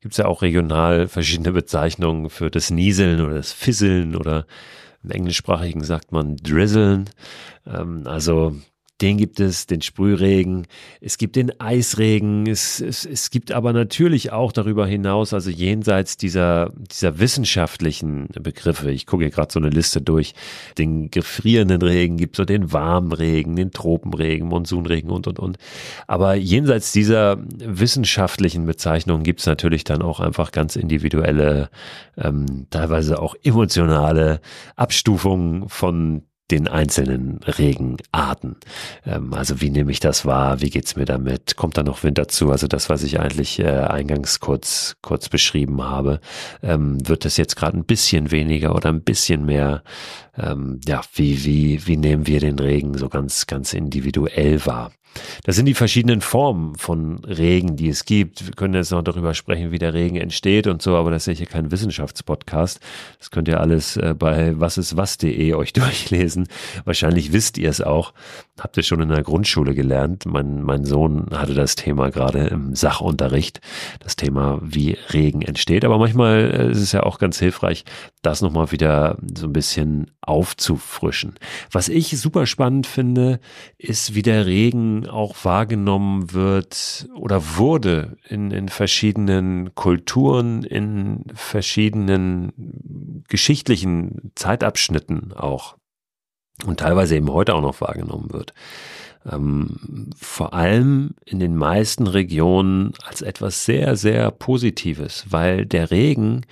Gibt 0.00 0.14
es 0.14 0.18
ja 0.18 0.26
auch 0.26 0.42
regional 0.42 1.06
verschiedene 1.06 1.52
Bezeichnungen 1.52 2.28
für 2.28 2.50
das 2.50 2.70
Nieseln 2.70 3.20
oder 3.20 3.34
das 3.34 3.52
Fisseln 3.52 4.16
oder 4.16 4.46
im 5.04 5.10
Englischsprachigen 5.10 5.82
sagt 5.82 6.12
man 6.12 6.36
Drizzeln. 6.36 7.10
Ähm, 7.66 8.02
also 8.06 8.56
den 9.00 9.16
gibt 9.16 9.40
es, 9.40 9.66
den 9.66 9.82
Sprühregen, 9.82 10.66
es 11.00 11.18
gibt 11.18 11.34
den 11.34 11.58
Eisregen, 11.60 12.46
es, 12.46 12.80
es, 12.80 13.04
es 13.04 13.30
gibt 13.30 13.50
aber 13.50 13.72
natürlich 13.72 14.30
auch 14.30 14.52
darüber 14.52 14.86
hinaus, 14.86 15.32
also 15.32 15.50
jenseits 15.50 16.16
dieser, 16.16 16.72
dieser 16.90 17.18
wissenschaftlichen 17.18 18.28
Begriffe, 18.40 18.90
ich 18.92 19.06
gucke 19.06 19.24
hier 19.24 19.32
gerade 19.32 19.52
so 19.52 19.58
eine 19.58 19.70
Liste 19.70 20.00
durch, 20.00 20.34
den 20.78 21.10
gefrierenden 21.10 21.82
Regen 21.82 22.16
gibt 22.16 22.36
es 22.36 22.38
so 22.38 22.44
den 22.44 22.72
warmen 22.72 23.12
Regen, 23.12 23.56
den 23.56 23.72
Tropenregen, 23.72 24.46
Monsunregen 24.46 25.10
und, 25.10 25.26
und, 25.26 25.38
und. 25.40 25.58
Aber 26.06 26.34
jenseits 26.34 26.92
dieser 26.92 27.38
wissenschaftlichen 27.56 28.66
Bezeichnungen 28.66 29.24
gibt 29.24 29.40
es 29.40 29.46
natürlich 29.46 29.82
dann 29.82 30.02
auch 30.02 30.20
einfach 30.20 30.52
ganz 30.52 30.76
individuelle, 30.76 31.70
ähm, 32.16 32.66
teilweise 32.70 33.20
auch 33.20 33.34
emotionale 33.42 34.40
Abstufungen 34.76 35.68
von 35.68 36.22
den 36.52 36.68
einzelnen 36.68 37.40
Regenarten. 37.44 38.56
Ähm, 39.06 39.32
also 39.34 39.60
wie 39.60 39.70
nehme 39.70 39.90
ich 39.90 40.00
das 40.00 40.24
wahr? 40.26 40.60
Wie 40.60 40.70
geht's 40.70 40.94
mir 40.96 41.06
damit? 41.06 41.56
Kommt 41.56 41.76
da 41.76 41.82
noch 41.82 42.02
Wind 42.04 42.18
dazu? 42.18 42.50
Also 42.52 42.68
das, 42.68 42.90
was 42.90 43.02
ich 43.02 43.18
eigentlich 43.18 43.58
äh, 43.58 43.66
eingangs 43.66 44.38
kurz 44.38 44.96
kurz 45.02 45.28
beschrieben 45.28 45.82
habe, 45.82 46.20
ähm, 46.62 47.06
wird 47.08 47.24
es 47.24 47.36
jetzt 47.36 47.56
gerade 47.56 47.76
ein 47.76 47.84
bisschen 47.84 48.30
weniger 48.30 48.74
oder 48.74 48.90
ein 48.90 49.02
bisschen 49.02 49.46
mehr? 49.46 49.82
Ähm, 50.36 50.80
ja, 50.86 51.00
wie 51.14 51.44
wie 51.44 51.86
wie 51.86 51.96
nehmen 51.96 52.26
wir 52.26 52.40
den 52.40 52.58
Regen 52.58 52.96
so 52.96 53.08
ganz 53.08 53.46
ganz 53.46 53.72
individuell 53.72 54.64
wahr? 54.66 54.92
Das 55.44 55.56
sind 55.56 55.66
die 55.66 55.74
verschiedenen 55.74 56.20
Formen 56.20 56.76
von 56.76 57.24
Regen, 57.24 57.76
die 57.76 57.88
es 57.88 58.04
gibt. 58.04 58.46
Wir 58.46 58.54
können 58.54 58.74
jetzt 58.74 58.90
noch 58.90 59.02
darüber 59.02 59.34
sprechen, 59.34 59.72
wie 59.72 59.78
der 59.78 59.94
Regen 59.94 60.16
entsteht 60.16 60.66
und 60.66 60.82
so, 60.82 60.96
aber 60.96 61.10
das 61.10 61.22
ist 61.22 61.34
ja 61.34 61.38
hier 61.38 61.46
kein 61.46 61.70
Wissenschaftspodcast. 61.70 62.80
Das 63.18 63.30
könnt 63.30 63.48
ihr 63.48 63.60
alles 63.60 63.96
äh, 63.96 64.14
bei 64.16 64.58
wasistwas.de 64.58 65.54
euch 65.54 65.72
durchlesen. 65.72 66.48
Wahrscheinlich 66.84 67.32
wisst 67.32 67.58
ihr 67.58 67.70
es 67.70 67.80
auch. 67.80 68.12
Habt 68.60 68.76
ihr 68.76 68.82
schon 68.82 69.00
in 69.00 69.08
der 69.08 69.22
Grundschule 69.22 69.74
gelernt. 69.74 70.26
Mein, 70.26 70.62
mein 70.62 70.84
Sohn 70.84 71.26
hatte 71.32 71.54
das 71.54 71.74
Thema 71.74 72.10
gerade 72.10 72.46
im 72.46 72.74
Sachunterricht. 72.74 73.60
Das 74.00 74.16
Thema, 74.16 74.60
wie 74.62 74.96
Regen 75.12 75.42
entsteht. 75.42 75.84
Aber 75.84 75.98
manchmal 75.98 76.50
äh, 76.54 76.70
ist 76.70 76.78
es 76.78 76.92
ja 76.92 77.02
auch 77.02 77.18
ganz 77.18 77.38
hilfreich, 77.38 77.84
das 78.22 78.40
nochmal 78.40 78.70
wieder 78.70 79.18
so 79.36 79.46
ein 79.46 79.52
bisschen 79.52 80.12
aufzufrischen. 80.20 81.34
Was 81.70 81.88
ich 81.88 82.18
super 82.18 82.46
spannend 82.46 82.86
finde, 82.86 83.40
ist, 83.78 84.14
wie 84.14 84.22
der 84.22 84.46
Regen 84.46 85.08
auch 85.08 85.44
wahrgenommen 85.44 86.32
wird 86.32 87.08
oder 87.16 87.56
wurde 87.56 88.16
in, 88.28 88.52
in 88.52 88.68
verschiedenen 88.68 89.74
Kulturen, 89.74 90.62
in 90.62 91.24
verschiedenen 91.34 93.24
geschichtlichen 93.28 94.32
Zeitabschnitten 94.36 95.32
auch 95.32 95.76
und 96.64 96.78
teilweise 96.80 97.16
eben 97.16 97.30
heute 97.30 97.54
auch 97.54 97.62
noch 97.62 97.80
wahrgenommen 97.80 98.32
wird 98.32 98.54
ähm, 99.30 100.10
vor 100.16 100.54
allem 100.54 101.14
in 101.24 101.38
den 101.38 101.56
meisten 101.56 102.06
Regionen 102.06 102.92
als 103.04 103.22
etwas 103.22 103.64
sehr, 103.64 103.96
sehr 103.96 104.30
Positives, 104.30 105.26
weil 105.28 105.66
der 105.66 105.90
Regen 105.90 106.42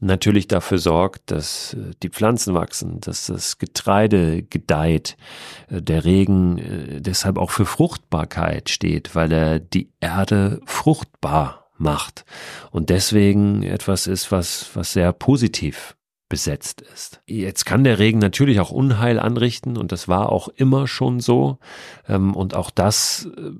natürlich 0.00 0.48
dafür 0.48 0.78
sorgt, 0.78 1.30
dass 1.30 1.74
äh, 1.74 1.92
die 2.02 2.10
Pflanzen 2.10 2.54
wachsen, 2.54 3.00
dass 3.00 3.26
das 3.26 3.58
Getreide 3.58 4.42
gedeiht, 4.42 5.16
äh, 5.68 5.82
der 5.82 6.04
Regen 6.04 6.58
äh, 6.58 7.00
deshalb 7.00 7.38
auch 7.38 7.50
für 7.50 7.66
Fruchtbarkeit 7.66 8.70
steht, 8.70 9.14
weil 9.14 9.32
er 9.32 9.58
die 9.58 9.90
Erde 10.00 10.60
fruchtbar 10.66 11.70
macht 11.76 12.24
und 12.70 12.90
deswegen 12.90 13.62
etwas 13.62 14.06
ist, 14.06 14.30
was, 14.30 14.70
was 14.74 14.92
sehr 14.92 15.12
positiv 15.12 15.96
besetzt 16.28 16.80
ist. 16.80 17.20
Jetzt 17.26 17.66
kann 17.66 17.84
der 17.84 17.98
Regen 17.98 18.18
natürlich 18.18 18.58
auch 18.58 18.70
Unheil 18.70 19.18
anrichten 19.18 19.76
und 19.76 19.92
das 19.92 20.08
war 20.08 20.30
auch 20.32 20.48
immer 20.48 20.86
schon 20.86 21.20
so. 21.20 21.58
Ähm, 22.08 22.34
und 22.34 22.54
auch 22.54 22.70
das 22.70 23.28
äh, 23.36 23.50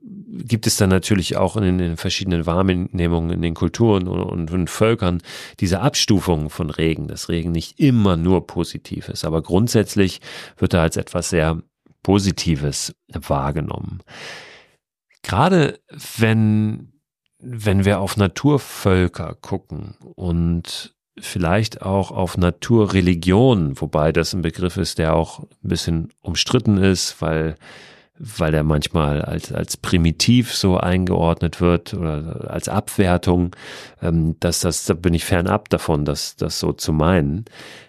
gibt 0.45 0.67
es 0.67 0.77
dann 0.77 0.91
natürlich 0.91 1.37
auch 1.37 1.57
in 1.57 1.79
den 1.79 1.97
verschiedenen 1.97 2.47
Wahrnehmungen 2.47 3.31
in 3.31 3.43
den 3.43 3.55
Kulturen 3.55 4.09
und 4.09 4.51
in 4.51 4.67
Völkern, 4.67 5.21
diese 5.61 5.81
Abstufung 5.81 6.51
von 6.51 6.71
Regen, 6.71 7.07
dass 7.07 7.29
Regen 7.29 7.53
nicht 7.53 7.79
immer 7.79 8.17
nur 8.17 8.47
positiv 8.47 9.09
ist, 9.09 9.25
aber 9.25 9.43
grundsätzlich 9.43 10.21
wird 10.57 10.75
er 10.75 10.83
als 10.83 10.97
etwas 10.97 11.31
sehr 11.31 11.63
Positives 12.03 12.95
wahrgenommen. 13.09 14.03
Gerade 15.23 15.81
wenn 16.19 16.95
wenn 17.45 17.85
wir 17.85 18.01
auf 18.01 18.17
Naturvölker 18.17 19.37
gucken 19.41 19.97
und 20.15 20.94
vielleicht 21.19 21.83
auch 21.83 22.11
auf 22.11 22.37
Naturreligion, 22.37 23.81
wobei 23.81 24.13
das 24.13 24.33
ein 24.33 24.43
Begriff 24.43 24.77
ist, 24.77 24.99
der 24.99 25.15
auch 25.15 25.41
ein 25.41 25.69
bisschen 25.69 26.09
umstritten 26.23 26.79
ist, 26.79 27.21
weil 27.21 27.57
weil 28.17 28.55
er 28.55 28.63
manchmal 28.63 29.23
als, 29.23 29.53
als 29.53 29.77
primitiv 29.77 30.55
so 30.55 30.77
eingeordnet 30.77 31.61
wird 31.61 31.95
oder 31.95 32.49
als 32.49 32.69
Abwertung, 32.69 33.57
ähm, 34.01 34.37
dass 34.39 34.61
das, 34.61 34.85
da 34.85 34.95
bin 34.95 35.15
ich 35.15 35.25
fernab 35.25 35.69
davon, 35.69 36.05
das, 36.05 36.37
das 36.37 36.61
so 36.61 36.73
zu 36.73 36.93
meinen. 36.93 37.45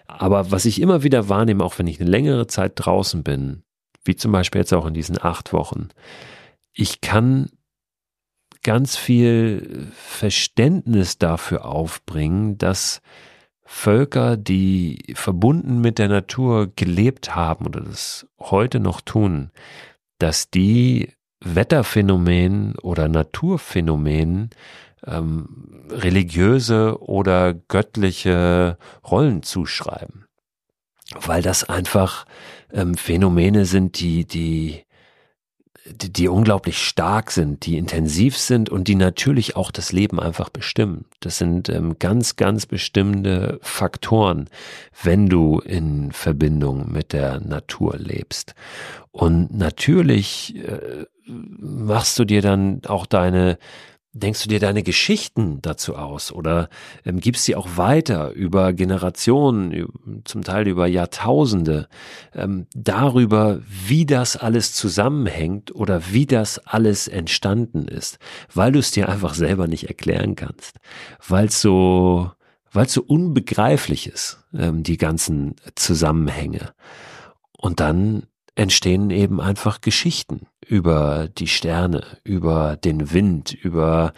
Aber 0.08 0.50
was 0.50 0.64
ich 0.64 0.80
immer 0.80 1.04
wieder 1.04 1.28
wahrnehme, 1.28 1.62
auch 1.62 1.78
wenn 1.78 1.86
ich 1.86 2.00
eine 2.00 2.10
längere 2.10 2.48
Zeit 2.48 2.72
draußen 2.74 3.22
bin, 3.22 3.62
wie 4.04 4.16
zum 4.16 4.32
Beispiel 4.32 4.60
jetzt 4.60 4.74
auch 4.74 4.86
in 4.86 4.94
diesen 4.94 5.22
acht 5.22 5.52
Wochen, 5.52 5.88
ich 6.72 7.00
kann 7.00 7.50
ganz 8.66 8.96
viel 8.96 9.92
Verständnis 9.94 11.18
dafür 11.18 11.66
aufbringen, 11.66 12.58
dass 12.58 13.00
Völker, 13.64 14.36
die 14.36 15.14
verbunden 15.14 15.80
mit 15.80 16.00
der 16.00 16.08
Natur 16.08 16.72
gelebt 16.74 17.36
haben 17.36 17.66
oder 17.66 17.80
das 17.80 18.26
heute 18.40 18.80
noch 18.80 19.00
tun, 19.00 19.52
dass 20.18 20.50
die 20.50 21.12
Wetterphänomenen 21.38 22.76
oder 22.78 23.06
Naturphänomenen 23.06 24.50
ähm, 25.06 25.86
religiöse 25.88 27.00
oder 27.00 27.54
göttliche 27.54 28.78
Rollen 29.08 29.44
zuschreiben. 29.44 30.26
Weil 31.20 31.40
das 31.40 31.62
einfach 31.62 32.26
ähm, 32.72 32.96
Phänomene 32.96 33.64
sind, 33.64 34.00
die, 34.00 34.24
die 34.24 34.85
die, 35.90 36.12
die 36.12 36.28
unglaublich 36.28 36.78
stark 36.78 37.30
sind, 37.30 37.66
die 37.66 37.76
intensiv 37.76 38.36
sind 38.36 38.68
und 38.70 38.88
die 38.88 38.94
natürlich 38.94 39.56
auch 39.56 39.70
das 39.70 39.92
Leben 39.92 40.20
einfach 40.20 40.48
bestimmen. 40.48 41.04
Das 41.20 41.38
sind 41.38 41.68
ähm, 41.68 41.96
ganz, 41.98 42.36
ganz 42.36 42.66
bestimmende 42.66 43.58
Faktoren, 43.62 44.48
wenn 45.02 45.28
du 45.28 45.60
in 45.60 46.12
Verbindung 46.12 46.90
mit 46.92 47.12
der 47.12 47.40
Natur 47.40 47.96
lebst. 47.98 48.54
Und 49.12 49.56
natürlich 49.56 50.56
äh, 50.56 51.06
machst 51.26 52.18
du 52.18 52.24
dir 52.24 52.42
dann 52.42 52.82
auch 52.86 53.06
deine 53.06 53.58
denkst 54.16 54.42
du 54.42 54.48
dir 54.48 54.60
deine 54.60 54.82
Geschichten 54.82 55.60
dazu 55.62 55.96
aus 55.96 56.32
oder 56.32 56.68
ähm, 57.04 57.20
gibst 57.20 57.44
sie 57.44 57.54
auch 57.54 57.76
weiter 57.76 58.32
über 58.32 58.72
Generationen, 58.72 59.88
zum 60.24 60.42
Teil 60.42 60.66
über 60.68 60.86
Jahrtausende, 60.86 61.88
ähm, 62.34 62.66
darüber, 62.74 63.60
wie 63.66 64.06
das 64.06 64.36
alles 64.36 64.72
zusammenhängt 64.72 65.74
oder 65.74 66.02
wie 66.10 66.26
das 66.26 66.58
alles 66.58 67.08
entstanden 67.08 67.86
ist, 67.88 68.18
weil 68.52 68.72
du 68.72 68.78
es 68.78 68.90
dir 68.90 69.08
einfach 69.08 69.34
selber 69.34 69.66
nicht 69.68 69.88
erklären 69.88 70.34
kannst, 70.34 70.76
weil 71.26 71.46
es 71.46 71.60
so, 71.60 72.30
weil 72.72 72.86
es 72.86 72.92
so 72.92 73.02
unbegreiflich 73.02 74.06
ist, 74.06 74.44
ähm, 74.54 74.82
die 74.82 74.96
ganzen 74.96 75.56
Zusammenhänge. 75.74 76.72
Und 77.58 77.80
dann 77.80 78.26
entstehen 78.56 79.10
eben 79.10 79.40
einfach 79.40 79.80
Geschichten 79.80 80.46
über 80.66 81.28
die 81.28 81.46
Sterne, 81.46 82.18
über 82.24 82.76
den 82.76 83.12
Wind, 83.12 83.52
über 83.52 84.12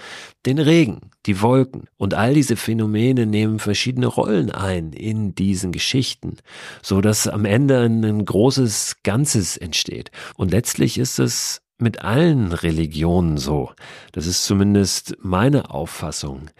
den 0.46 0.58
Regen, 0.58 1.10
die 1.26 1.42
Wolken. 1.42 1.88
Und 1.96 2.14
all 2.14 2.34
diese 2.34 2.56
Phänomene 2.56 3.26
nehmen 3.26 3.58
verschiedene 3.58 4.06
Rollen 4.06 4.50
ein 4.50 4.92
in 4.92 5.34
diesen 5.34 5.72
Geschichten, 5.72 6.38
so 6.82 7.00
dass 7.00 7.26
am 7.26 7.44
Ende 7.44 7.80
ein 7.80 8.24
großes 8.24 8.98
Ganzes 9.02 9.56
entsteht. 9.56 10.10
Und 10.36 10.52
letztlich 10.52 10.98
ist 10.98 11.18
es 11.18 11.60
mit 11.76 12.02
allen 12.02 12.52
Religionen 12.52 13.38
so. 13.38 13.72
Das 14.12 14.26
ist 14.26 14.44
zumindest 14.44 15.16
meine 15.20 15.70
Auffassung, 15.70 16.50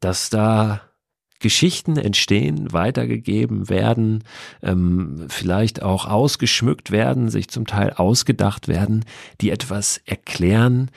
dass 0.00 0.30
da 0.30 0.82
Geschichten 1.44 1.98
entstehen, 1.98 2.72
weitergegeben 2.72 3.68
werden, 3.68 4.24
ähm, 4.62 5.26
vielleicht 5.28 5.82
auch 5.82 6.06
ausgeschmückt 6.06 6.90
werden, 6.90 7.28
sich 7.28 7.48
zum 7.48 7.66
Teil 7.66 7.92
ausgedacht 7.92 8.66
werden, 8.66 9.04
die 9.42 9.50
etwas 9.50 10.00
erklären 10.06 10.90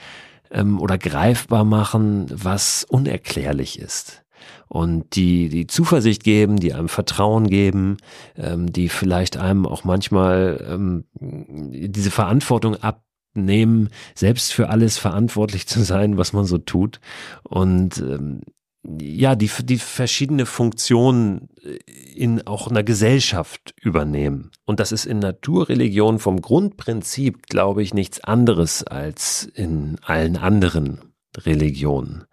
ähm, 0.50 0.80
oder 0.80 0.96
greifbar 0.96 1.64
machen, 1.64 2.28
was 2.30 2.84
unerklärlich 2.88 3.78
ist 3.78 4.24
und 4.68 5.16
die 5.16 5.50
die 5.50 5.66
Zuversicht 5.66 6.24
geben, 6.24 6.56
die 6.56 6.72
einem 6.72 6.88
Vertrauen 6.88 7.48
geben, 7.48 7.98
ähm, 8.34 8.72
die 8.72 8.88
vielleicht 8.88 9.36
einem 9.36 9.66
auch 9.66 9.84
manchmal 9.84 10.66
ähm, 10.66 11.04
diese 11.20 12.10
Verantwortung 12.10 12.76
abnehmen, 12.76 13.90
selbst 14.14 14.54
für 14.54 14.70
alles 14.70 14.96
verantwortlich 14.96 15.66
zu 15.66 15.82
sein, 15.82 16.16
was 16.16 16.32
man 16.32 16.46
so 16.46 16.56
tut. 16.56 17.00
Und 17.42 17.98
ähm, 17.98 18.40
ja, 18.84 19.34
die, 19.34 19.50
die 19.64 19.78
verschiedene 19.78 20.46
Funktionen 20.46 21.48
äh, 21.62 21.78
in 22.14 22.46
auch 22.46 22.68
einer 22.68 22.82
Gesellschaft 22.82 23.74
übernehmen. 23.80 24.50
Und 24.64 24.80
das 24.80 24.92
ist 24.92 25.06
in 25.06 25.18
Naturreligion 25.18 26.18
vom 26.18 26.40
Grundprinzip, 26.40 27.46
glaube 27.46 27.82
ich, 27.82 27.94
nichts 27.94 28.22
anderes 28.22 28.84
als 28.84 29.44
in 29.44 29.98
allen 30.02 30.36
anderen 30.36 31.12
Religionen. 31.36 32.24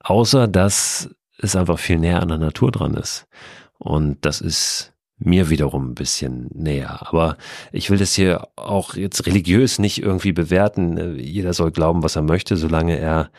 Außer, 0.00 0.48
dass 0.48 1.10
es 1.38 1.56
einfach 1.56 1.78
viel 1.78 1.98
näher 1.98 2.22
an 2.22 2.28
der 2.28 2.38
Natur 2.38 2.70
dran 2.70 2.94
ist. 2.94 3.26
Und 3.78 4.24
das 4.24 4.40
ist 4.40 4.92
mir 5.18 5.50
wiederum 5.50 5.90
ein 5.90 5.94
bisschen 5.94 6.48
näher. 6.54 7.06
Aber 7.08 7.36
ich 7.72 7.90
will 7.90 7.98
das 7.98 8.14
hier 8.14 8.48
auch 8.56 8.94
jetzt 8.94 9.26
religiös 9.26 9.78
nicht 9.78 10.02
irgendwie 10.02 10.32
bewerten. 10.32 11.18
Jeder 11.18 11.52
soll 11.52 11.72
glauben, 11.72 12.02
was 12.02 12.16
er 12.16 12.22
möchte, 12.22 12.56
solange 12.56 12.96
er 12.98 13.30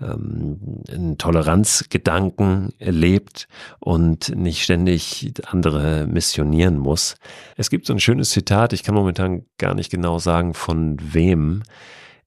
ähm, 0.00 0.82
einen 0.90 1.18
Toleranzgedanken 1.18 2.72
lebt 2.78 3.48
und 3.80 4.34
nicht 4.36 4.62
ständig 4.62 5.32
andere 5.46 6.06
missionieren 6.06 6.78
muss. 6.78 7.16
Es 7.56 7.70
gibt 7.70 7.86
so 7.86 7.92
ein 7.92 8.00
schönes 8.00 8.30
Zitat, 8.30 8.72
ich 8.72 8.82
kann 8.82 8.94
momentan 8.94 9.44
gar 9.58 9.74
nicht 9.74 9.90
genau 9.90 10.18
sagen, 10.18 10.54
von 10.54 10.96
wem. 11.00 11.62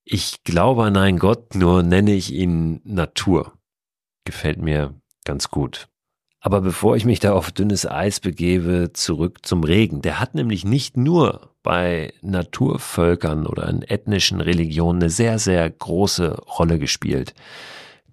Ich 0.04 0.44
glaube 0.44 0.86
an 0.86 0.98
einen 0.98 1.20
Gott, 1.20 1.56
nur 1.56 1.84
nenne 1.84 2.14
ich 2.14 2.34
ihn 2.34 2.82
Natur. 2.84 3.54
Gefällt 4.26 4.62
mir 4.62 4.94
ganz 5.26 5.50
gut. 5.50 5.90
Aber 6.48 6.62
bevor 6.62 6.96
ich 6.96 7.04
mich 7.04 7.20
da 7.20 7.34
auf 7.34 7.52
dünnes 7.52 7.86
Eis 7.86 8.22
begebe, 8.22 8.92
zurück 8.94 9.40
zum 9.46 9.66
Regen. 9.66 10.02
Der 10.02 10.22
hat 10.22 10.34
nämlich 10.34 10.64
nicht 10.64 10.96
nur 10.96 11.50
bei 11.62 12.14
Naturvölkern 12.22 13.46
oder 13.46 13.68
in 13.68 13.82
ethnischen 13.82 14.40
Religionen 14.40 15.02
eine 15.02 15.10
sehr, 15.10 15.40
sehr 15.40 15.70
große 15.70 16.38
Rolle 16.58 16.80
gespielt. 16.80 17.34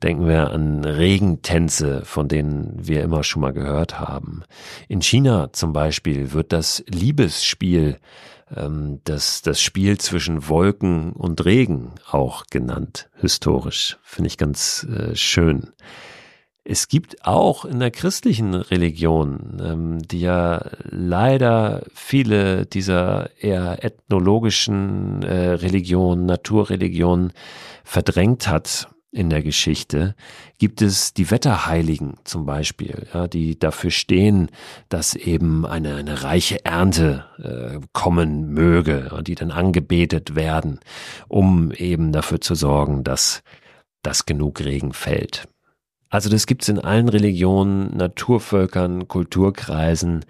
Denken 0.03 0.27
wir 0.27 0.51
an 0.51 0.85
Regentänze, 0.85 2.05
von 2.05 2.27
denen 2.27 2.75
wir 2.77 3.05
immer 3.05 3.23
schon 3.23 3.41
mal 3.41 3.53
gehört 3.53 4.01
haben. 4.01 4.43
In 4.89 5.01
China 5.01 5.53
zum 5.53 5.73
Beispiel 5.73 6.33
wird 6.33 6.53
das 6.53 6.83
Liebesspiel, 6.89 7.99
ähm, 8.53 8.99
das, 9.05 9.43
das 9.43 9.61
Spiel 9.61 9.99
zwischen 9.99 10.49
Wolken 10.49 11.13
und 11.13 11.45
Regen 11.45 11.93
auch 12.11 12.47
genannt, 12.51 13.09
historisch. 13.15 13.97
Finde 14.03 14.27
ich 14.27 14.39
ganz 14.39 14.85
äh, 14.91 15.15
schön. 15.15 15.69
Es 16.67 16.89
gibt 16.89 17.27
auch 17.27 17.67
in 17.67 17.79
der 17.79 17.91
christlichen 17.91 18.55
Religion, 18.55 19.61
ähm, 19.63 19.99
die 20.09 20.21
ja 20.21 20.65
leider 20.83 21.83
viele 21.95 22.65
dieser 22.65 23.29
eher 23.39 23.85
ethnologischen 23.85 25.23
äh, 25.23 25.51
Religionen, 25.51 26.25
Naturreligionen 26.25 27.35
verdrängt 27.85 28.49
hat 28.49 28.89
in 29.13 29.29
der 29.29 29.43
Geschichte, 29.43 30.17
gibt 30.59 30.81
es 30.81 31.13
die 31.13 31.31
Wetterheiligen 31.31 32.15
zum 32.25 32.47
Beispiel, 32.47 33.07
ja, 33.13 33.29
die 33.29 33.59
dafür 33.59 33.91
stehen, 33.91 34.49
dass 34.89 35.15
eben 35.15 35.67
eine, 35.67 35.97
eine 35.97 36.23
reiche 36.23 36.65
Ernte 36.65 37.27
äh, 37.39 37.79
kommen 37.93 38.55
möge, 38.55 39.23
die 39.25 39.35
dann 39.35 39.51
angebetet 39.51 40.35
werden, 40.35 40.81
um 41.29 41.73
eben 41.73 42.11
dafür 42.11 42.41
zu 42.41 42.55
sorgen, 42.55 43.05
dass 43.05 43.43
dass 44.03 44.27
genug 44.27 44.61
Regen 44.61 44.93
fällt. 44.93 45.49
Also 46.15 46.31
das 46.31 46.47
gibt 46.47 46.63
es 46.63 46.69
in 46.69 46.79
allen 46.79 47.09
Religionen, 47.09 47.97
Naturvölkern, 47.97 49.09
Kulturkreisen, 49.09 50.25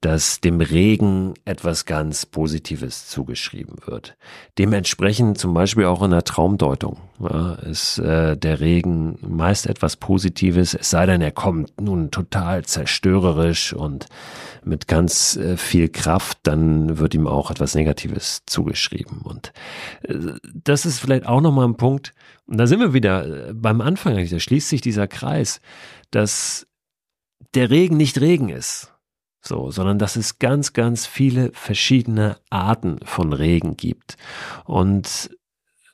dass 0.00 0.40
dem 0.40 0.62
Regen 0.62 1.34
etwas 1.44 1.84
ganz 1.84 2.24
Positives 2.24 3.06
zugeschrieben 3.08 3.76
wird. 3.84 4.16
Dementsprechend 4.56 5.36
zum 5.36 5.52
Beispiel 5.52 5.84
auch 5.84 6.02
in 6.02 6.12
der 6.12 6.24
Traumdeutung 6.24 6.96
ja, 7.20 7.52
ist 7.56 7.98
äh, 7.98 8.38
der 8.38 8.60
Regen 8.60 9.18
meist 9.20 9.66
etwas 9.66 9.96
Positives, 9.96 10.72
es 10.72 10.88
sei 10.88 11.04
denn, 11.04 11.20
er 11.20 11.32
kommt 11.32 11.78
nun 11.78 12.10
total 12.10 12.64
zerstörerisch 12.64 13.74
und 13.74 14.06
mit 14.64 14.88
ganz 14.88 15.36
äh, 15.36 15.58
viel 15.58 15.90
Kraft, 15.90 16.38
dann 16.44 16.96
wird 16.96 17.12
ihm 17.12 17.26
auch 17.26 17.50
etwas 17.50 17.74
Negatives 17.74 18.42
zugeschrieben. 18.46 19.20
Und 19.22 19.52
äh, 20.02 20.14
das 20.54 20.86
ist 20.86 20.98
vielleicht 20.98 21.26
auch 21.26 21.42
nochmal 21.42 21.68
ein 21.68 21.76
Punkt, 21.76 22.14
und 22.46 22.58
da 22.58 22.66
sind 22.66 22.80
wir 22.80 22.92
wieder 22.92 23.48
äh, 23.48 23.52
beim 23.52 23.80
Anfang, 23.80 24.16
da 24.16 24.40
schließt 24.40 24.68
sich 24.68 24.80
dieser 24.80 25.08
Kreis, 25.08 25.60
dass 26.10 26.66
der 27.54 27.70
Regen 27.70 27.96
nicht 27.96 28.20
Regen 28.20 28.48
ist. 28.48 28.92
So, 29.40 29.70
sondern 29.70 30.00
dass 30.00 30.16
es 30.16 30.40
ganz, 30.40 30.72
ganz 30.72 31.06
viele 31.06 31.52
verschiedene 31.52 32.36
Arten 32.50 32.98
von 33.04 33.32
Regen 33.32 33.76
gibt. 33.76 34.16
Und 34.64 35.30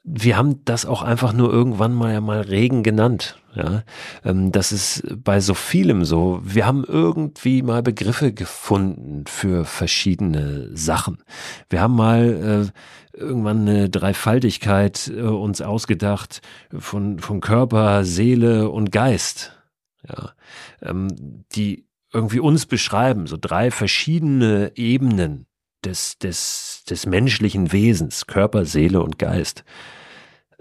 wir 0.05 0.39
haben 0.39 0.65
das 0.65 0.87
auch 0.87 1.03
einfach 1.03 1.35
nur 1.35 1.53
irgendwann 1.53 1.93
mal 1.93 2.21
mal 2.23 2.41
Regen 2.41 2.83
genannt. 2.83 3.42
Ja, 3.55 3.83
ähm, 4.25 4.51
das 4.51 4.73
ist 4.73 5.03
bei 5.23 5.41
so 5.41 5.53
vielem 5.55 6.05
so. 6.05 6.41
Wir 6.43 6.65
haben 6.65 6.85
irgendwie 6.85 7.63
mal 7.63 7.83
Begriffe 7.83 8.33
gefunden 8.33 9.25
für 9.27 9.65
verschiedene 9.67 10.71
Sachen. 10.75 11.19
Wir 11.69 11.83
haben 11.83 11.95
mal 11.95 12.71
äh, 13.15 13.19
irgendwann 13.19 13.69
eine 13.69 13.91
Dreifaltigkeit 13.91 15.13
äh, 15.15 15.21
uns 15.21 15.61
ausgedacht 15.61 16.41
von, 16.77 17.19
von 17.19 17.41
Körper, 17.41 18.05
Seele 18.05 18.71
und 18.71 18.91
Geist. 18.91 19.53
Ja, 20.09 20.33
ähm, 20.81 21.45
die 21.55 21.87
irgendwie 22.13 22.41
uns 22.41 22.67
beschreiben, 22.67 23.27
so 23.27 23.37
drei 23.41 23.71
verschiedene 23.71 24.73
Ebenen 24.75 25.47
des, 25.85 26.19
des, 26.19 26.85
des 26.89 27.07
menschlichen 27.07 27.73
Wesens, 27.73 28.27
Körper, 28.27 28.65
Seele 28.65 29.03
und 29.03 29.19
Geist. 29.19 29.65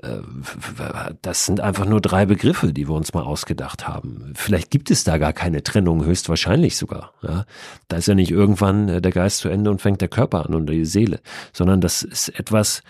Äh, 0.02 1.14
das 1.22 1.46
sind 1.46 1.60
einfach 1.60 1.86
nur 1.86 2.02
drei 2.02 2.26
Begriffe, 2.26 2.74
die 2.74 2.88
wir 2.88 2.96
uns 2.96 3.14
mal 3.14 3.24
ausgedacht 3.24 3.88
haben. 3.88 4.34
Vielleicht 4.36 4.72
gibt 4.72 4.92
es 4.92 5.04
da 5.04 5.18
gar 5.18 5.34
keine 5.34 5.64
Trennung, 5.64 6.06
höchstwahrscheinlich 6.06 6.78
sogar. 6.78 7.14
Ja? 7.22 7.46
Da 7.88 7.98
ist 7.98 8.08
ja 8.08 8.16
nicht 8.16 8.32
irgendwann 8.32 8.90
äh, 8.90 9.02
der 9.02 9.12
Geist 9.12 9.40
zu 9.40 9.50
Ende 9.50 9.70
und 9.70 9.82
fängt 9.82 10.02
der 10.02 10.08
Körper 10.08 10.46
an 10.46 10.56
und 10.56 10.70
die 10.70 10.86
Seele, 10.86 11.20
sondern 11.54 11.82
das 11.82 12.04
ist 12.04 12.30
etwas, 12.30 12.82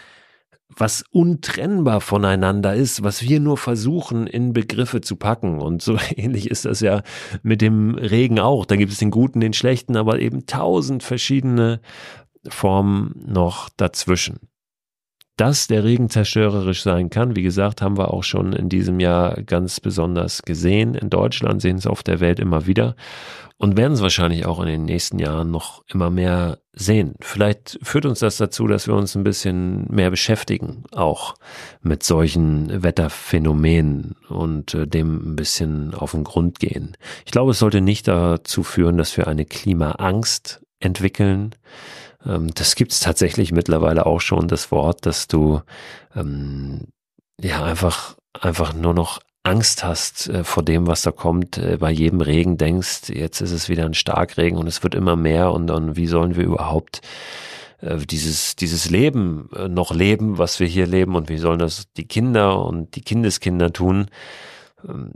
was 0.74 1.04
untrennbar 1.12 2.00
voneinander 2.00 2.74
ist, 2.74 3.04
was 3.04 3.24
wir 3.24 3.41
nur 3.41 3.58
versuchen 3.58 4.26
in 4.26 4.54
Begriffe 4.54 5.02
zu 5.02 5.17
packen. 5.17 5.60
Und 5.60 5.82
so 5.82 5.97
ähnlich 6.15 6.50
ist 6.50 6.65
das 6.65 6.80
ja 6.80 7.04
mit 7.43 7.62
dem 7.62 7.95
Regen 7.95 8.39
auch. 8.39 8.65
Da 8.65 8.78
gibt 8.78 8.91
es 8.91 9.00
den 9.00 9.12
guten, 9.12 9.41
den 9.41 9.54
schlechten, 9.54 9.97
aber 9.97 10.19
eben 10.19 10.45
tausend 10.45 11.04
verschiedene 11.04 11.82
Formen 12.47 13.21
noch 13.28 13.69
dazwischen 13.69 14.50
dass 15.37 15.67
der 15.67 15.83
Regen 15.83 16.09
zerstörerisch 16.09 16.83
sein 16.83 17.09
kann. 17.09 17.35
Wie 17.35 17.41
gesagt, 17.41 17.81
haben 17.81 17.97
wir 17.97 18.13
auch 18.13 18.23
schon 18.23 18.53
in 18.53 18.69
diesem 18.69 18.99
Jahr 18.99 19.41
ganz 19.41 19.79
besonders 19.79 20.43
gesehen. 20.43 20.93
In 20.95 21.09
Deutschland 21.09 21.61
sehen 21.61 21.77
es 21.77 21.87
auf 21.87 22.03
der 22.03 22.19
Welt 22.19 22.39
immer 22.39 22.67
wieder 22.67 22.95
und 23.61 23.77
werden 23.77 23.93
es 23.93 24.01
wahrscheinlich 24.01 24.47
auch 24.47 24.59
in 24.59 24.65
den 24.65 24.85
nächsten 24.85 25.19
Jahren 25.19 25.51
noch 25.51 25.83
immer 25.87 26.09
mehr 26.09 26.57
sehen. 26.73 27.13
Vielleicht 27.21 27.77
führt 27.83 28.07
uns 28.07 28.17
das 28.17 28.37
dazu, 28.37 28.65
dass 28.65 28.87
wir 28.87 28.95
uns 28.95 29.15
ein 29.15 29.23
bisschen 29.23 29.85
mehr 29.87 30.09
beschäftigen, 30.09 30.83
auch 30.91 31.35
mit 31.83 32.01
solchen 32.01 32.81
Wetterphänomenen 32.81 34.15
und 34.29 34.73
äh, 34.73 34.87
dem 34.87 35.33
ein 35.33 35.35
bisschen 35.35 35.93
auf 35.93 36.11
den 36.11 36.23
Grund 36.23 36.59
gehen. 36.59 36.97
Ich 37.23 37.31
glaube, 37.31 37.51
es 37.51 37.59
sollte 37.59 37.81
nicht 37.81 38.07
dazu 38.07 38.63
führen, 38.63 38.97
dass 38.97 39.15
wir 39.15 39.27
eine 39.27 39.45
Klimaangst 39.45 40.61
entwickeln, 40.79 41.53
ähm, 42.25 42.53
das 42.53 42.75
gibt 42.75 42.91
es 42.91 42.99
tatsächlich 42.99 43.51
mittlerweile 43.51 44.05
auch 44.05 44.21
schon, 44.21 44.47
das 44.47 44.71
Wort, 44.71 45.05
dass 45.05 45.27
du 45.27 45.62
ähm, 46.15 46.88
ja 47.39 47.63
einfach, 47.63 48.15
einfach 48.39 48.73
nur 48.73 48.93
noch 48.93 49.19
Angst 49.43 49.84
hast 49.84 50.29
äh, 50.29 50.43
vor 50.43 50.63
dem, 50.63 50.88
was 50.88 51.01
da 51.01 51.12
kommt, 51.12 51.57
äh, 51.57 51.77
bei 51.77 51.91
jedem 51.91 52.21
Regen 52.21 52.57
denkst, 52.57 53.10
jetzt 53.10 53.41
ist 53.41 53.51
es 53.51 53.69
wieder 53.69 53.86
ein 53.86 53.95
Starkregen 53.95 54.57
und 54.57 54.67
es 54.67 54.84
wird 54.84 54.95
immer 54.95 55.15
mehr 55.15 55.51
und, 55.51 55.71
und 55.71 55.95
wie 55.95 56.07
sollen 56.07 56.36
wir 56.36 56.43
überhaupt 56.43 57.01
äh, 57.82 57.97
dieses, 57.97 58.55
dieses 58.55 58.89
Leben 58.89 59.49
äh, 59.55 59.67
noch 59.67 59.93
leben, 59.93 60.38
was 60.38 60.59
wir 60.59 60.67
hier 60.67 60.86
leben 60.86 61.15
und 61.15 61.30
wie 61.30 61.38
sollen 61.38 61.59
das 61.59 61.91
die 61.97 62.07
Kinder 62.07 62.63
und 62.63 62.95
die 62.95 63.01
Kindeskinder 63.01 63.74
tun. 63.74 64.07
Ähm, 64.88 65.13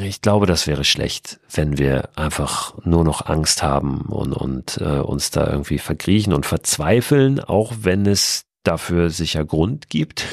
ich 0.00 0.20
glaube, 0.20 0.46
das 0.46 0.66
wäre 0.66 0.84
schlecht, 0.84 1.40
wenn 1.52 1.78
wir 1.78 2.10
einfach 2.16 2.74
nur 2.84 3.04
noch 3.04 3.26
Angst 3.26 3.62
haben 3.62 4.02
und, 4.02 4.32
und 4.32 4.78
äh, 4.78 5.00
uns 5.00 5.30
da 5.30 5.50
irgendwie 5.50 5.78
verkriechen 5.78 6.32
und 6.34 6.44
verzweifeln, 6.44 7.40
auch 7.40 7.72
wenn 7.80 8.06
es 8.06 8.44
dafür 8.64 9.10
sicher 9.10 9.44
Grund 9.44 9.88
gibt. 9.88 10.26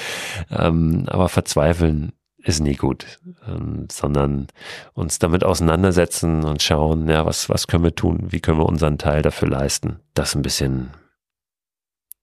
ähm, 0.50 1.04
aber 1.08 1.28
verzweifeln 1.28 2.12
ist 2.38 2.60
nie 2.60 2.74
gut, 2.74 3.20
ähm, 3.46 3.86
sondern 3.90 4.48
uns 4.94 5.18
damit 5.18 5.44
auseinandersetzen 5.44 6.44
und 6.44 6.62
schauen, 6.62 7.08
ja, 7.08 7.24
was, 7.26 7.48
was 7.48 7.66
können 7.66 7.84
wir 7.84 7.94
tun? 7.94 8.26
Wie 8.30 8.40
können 8.40 8.58
wir 8.58 8.66
unseren 8.66 8.98
Teil 8.98 9.22
dafür 9.22 9.48
leisten, 9.48 10.00
das 10.14 10.34
ein 10.34 10.42
bisschen, 10.42 10.90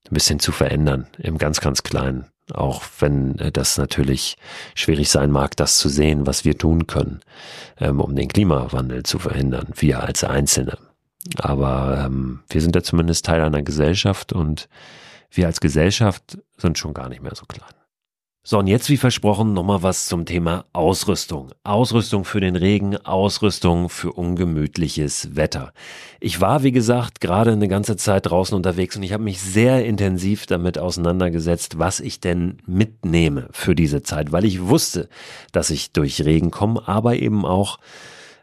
ein 0.05 0.14
bisschen 0.14 0.39
zu 0.39 0.51
verändern 0.51 1.07
im 1.20 1.38
ganz, 1.38 1.62
ganz 1.62 1.84
Kleinen. 1.84 2.26
Auch 2.54 2.84
wenn 3.00 3.38
äh, 3.39 3.52
das 3.52 3.78
natürlich 3.78 4.38
schwierig 4.76 5.10
sein 5.10 5.32
mag, 5.32 5.56
das 5.56 5.78
zu 5.78 5.89
sehen, 5.89 6.28
was 6.28 6.45
wir 6.45 6.58
tun 6.58 6.88
können, 6.88 7.22
ähm, 7.80 8.00
um 8.00 8.16
den 8.16 8.28
Klimawandel 8.28 9.04
zu 9.04 9.20
verhindern, 9.20 9.68
wir 9.76 10.04
als 10.04 10.24
Einzelne. 10.24 10.78
Aber 11.38 12.06
ähm, 12.06 12.41
wir 12.50 12.62
sind 12.62 12.76
ja 12.76 12.84
zumindest 12.84 13.26
Teil 13.26 13.41
einer 13.41 13.62
Gesellschaft 13.62 14.34
und 14.34 14.70
wir 15.32 15.47
als 15.47 15.60
Gesellschaft 15.60 16.38
sind 16.58 16.78
schon 16.78 16.93
gar 16.93 17.10
nicht 17.10 17.22
mehr 17.22 17.36
so 17.36 17.45
klein. 17.45 17.79
So, 18.50 18.58
und 18.58 18.66
jetzt 18.66 18.89
wie 18.89 18.97
versprochen 18.97 19.54
nochmal 19.54 19.84
was 19.84 20.08
zum 20.08 20.26
Thema 20.26 20.66
Ausrüstung. 20.74 21.52
Ausrüstung 21.64 22.26
für 22.26 22.41
den 22.41 22.56
Regen, 22.56 22.97
Ausrüstung 22.97 23.89
für 23.89 24.12
ungemütliches 24.12 25.36
Wetter. 25.36 25.72
Ich 26.20 26.41
war, 26.41 26.64
wie 26.64 26.72
gesagt, 26.72 27.22
gerade 27.22 27.52
eine 27.52 27.68
ganze 27.68 27.95
Zeit 27.95 28.26
draußen 28.26 28.56
unterwegs 28.56 28.95
und 28.95 29.04
ich 29.04 29.14
habe 29.14 29.22
mich 29.22 29.39
sehr 29.39 29.86
intensiv 29.86 30.47
damit 30.47 30.80
auseinandergesetzt, 30.80 31.78
was 31.78 32.00
ich 32.00 32.22
denn 32.22 32.58
mitnehme 32.66 33.50
für 33.52 33.76
diese 33.76 34.02
Zeit, 34.02 34.32
weil 34.32 34.45
ich 34.45 34.66
wusste, 34.66 35.10
dass 35.52 35.70
ich 35.70 35.91
durch 35.91 36.26
Regen 36.26 36.50
komme, 36.50 36.88
aber 36.88 37.18
eben 37.18 37.45
auch 37.45 37.78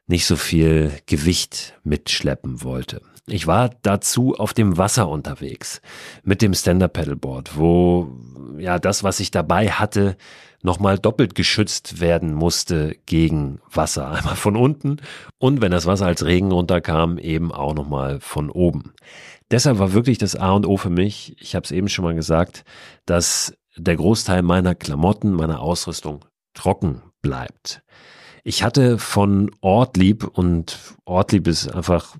nicht 0.06 0.26
so 0.26 0.36
viel 0.36 0.92
Gewicht 1.06 1.74
mitschleppen 1.82 2.62
wollte. 2.62 3.00
Ich 3.26 3.48
war 3.48 3.70
dazu 3.82 4.36
auf 4.36 4.54
dem 4.54 4.78
Wasser 4.78 5.08
unterwegs 5.08 5.80
mit 6.22 6.42
dem 6.42 6.54
Stand-Up 6.54 6.92
Paddleboard, 6.92 7.58
wo 7.58 8.08
ja 8.58 8.78
das, 8.78 9.02
was 9.04 9.20
ich 9.20 9.30
dabei 9.30 9.70
hatte, 9.70 10.16
nochmal 10.62 10.98
doppelt 10.98 11.34
geschützt 11.34 12.00
werden 12.00 12.34
musste 12.34 12.96
gegen 13.06 13.60
Wasser. 13.72 14.10
Einmal 14.12 14.36
von 14.36 14.56
unten 14.56 14.98
und 15.38 15.60
wenn 15.60 15.72
das 15.72 15.86
Wasser 15.86 16.06
als 16.06 16.24
Regen 16.24 16.52
runterkam, 16.52 17.18
eben 17.18 17.52
auch 17.52 17.74
nochmal 17.74 18.20
von 18.20 18.50
oben. 18.50 18.92
Deshalb 19.50 19.78
war 19.78 19.92
wirklich 19.92 20.18
das 20.18 20.34
A 20.34 20.52
und 20.52 20.66
O 20.66 20.76
für 20.76 20.90
mich, 20.90 21.36
ich 21.40 21.54
habe 21.54 21.64
es 21.64 21.70
eben 21.70 21.88
schon 21.88 22.04
mal 22.04 22.14
gesagt, 22.14 22.64
dass 23.04 23.56
der 23.76 23.96
Großteil 23.96 24.42
meiner 24.42 24.74
Klamotten, 24.74 25.32
meiner 25.32 25.60
Ausrüstung 25.60 26.24
trocken 26.54 27.02
bleibt. 27.22 27.82
Ich 28.42 28.62
hatte 28.62 28.98
von 28.98 29.50
Ortlieb 29.60 30.24
und 30.24 30.78
Ortlieb 31.04 31.48
ist 31.48 31.68
einfach 31.68 32.14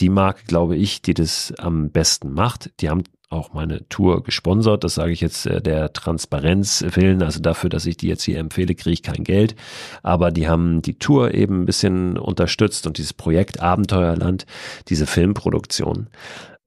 die 0.00 0.08
Marke, 0.08 0.42
glaube 0.44 0.76
ich, 0.76 1.02
die 1.02 1.14
das 1.14 1.54
am 1.56 1.90
besten 1.90 2.32
macht. 2.32 2.72
Die 2.80 2.90
haben 2.90 3.04
auch 3.30 3.52
meine 3.52 3.86
Tour 3.88 4.22
gesponsert. 4.22 4.84
Das 4.84 4.94
sage 4.94 5.12
ich 5.12 5.20
jetzt 5.20 5.46
äh, 5.46 5.60
der 5.60 5.92
Transparenz 5.92 6.84
willen. 6.94 7.22
Also 7.22 7.40
dafür, 7.40 7.70
dass 7.70 7.86
ich 7.86 7.96
die 7.96 8.08
jetzt 8.08 8.22
hier 8.22 8.38
empfehle, 8.38 8.74
kriege 8.74 8.94
ich 8.94 9.02
kein 9.02 9.24
Geld. 9.24 9.54
Aber 10.02 10.30
die 10.30 10.48
haben 10.48 10.82
die 10.82 10.98
Tour 10.98 11.34
eben 11.34 11.62
ein 11.62 11.66
bisschen 11.66 12.18
unterstützt 12.18 12.86
und 12.86 12.98
dieses 12.98 13.12
Projekt 13.12 13.60
Abenteuerland, 13.60 14.46
diese 14.88 15.06
Filmproduktion 15.06 16.08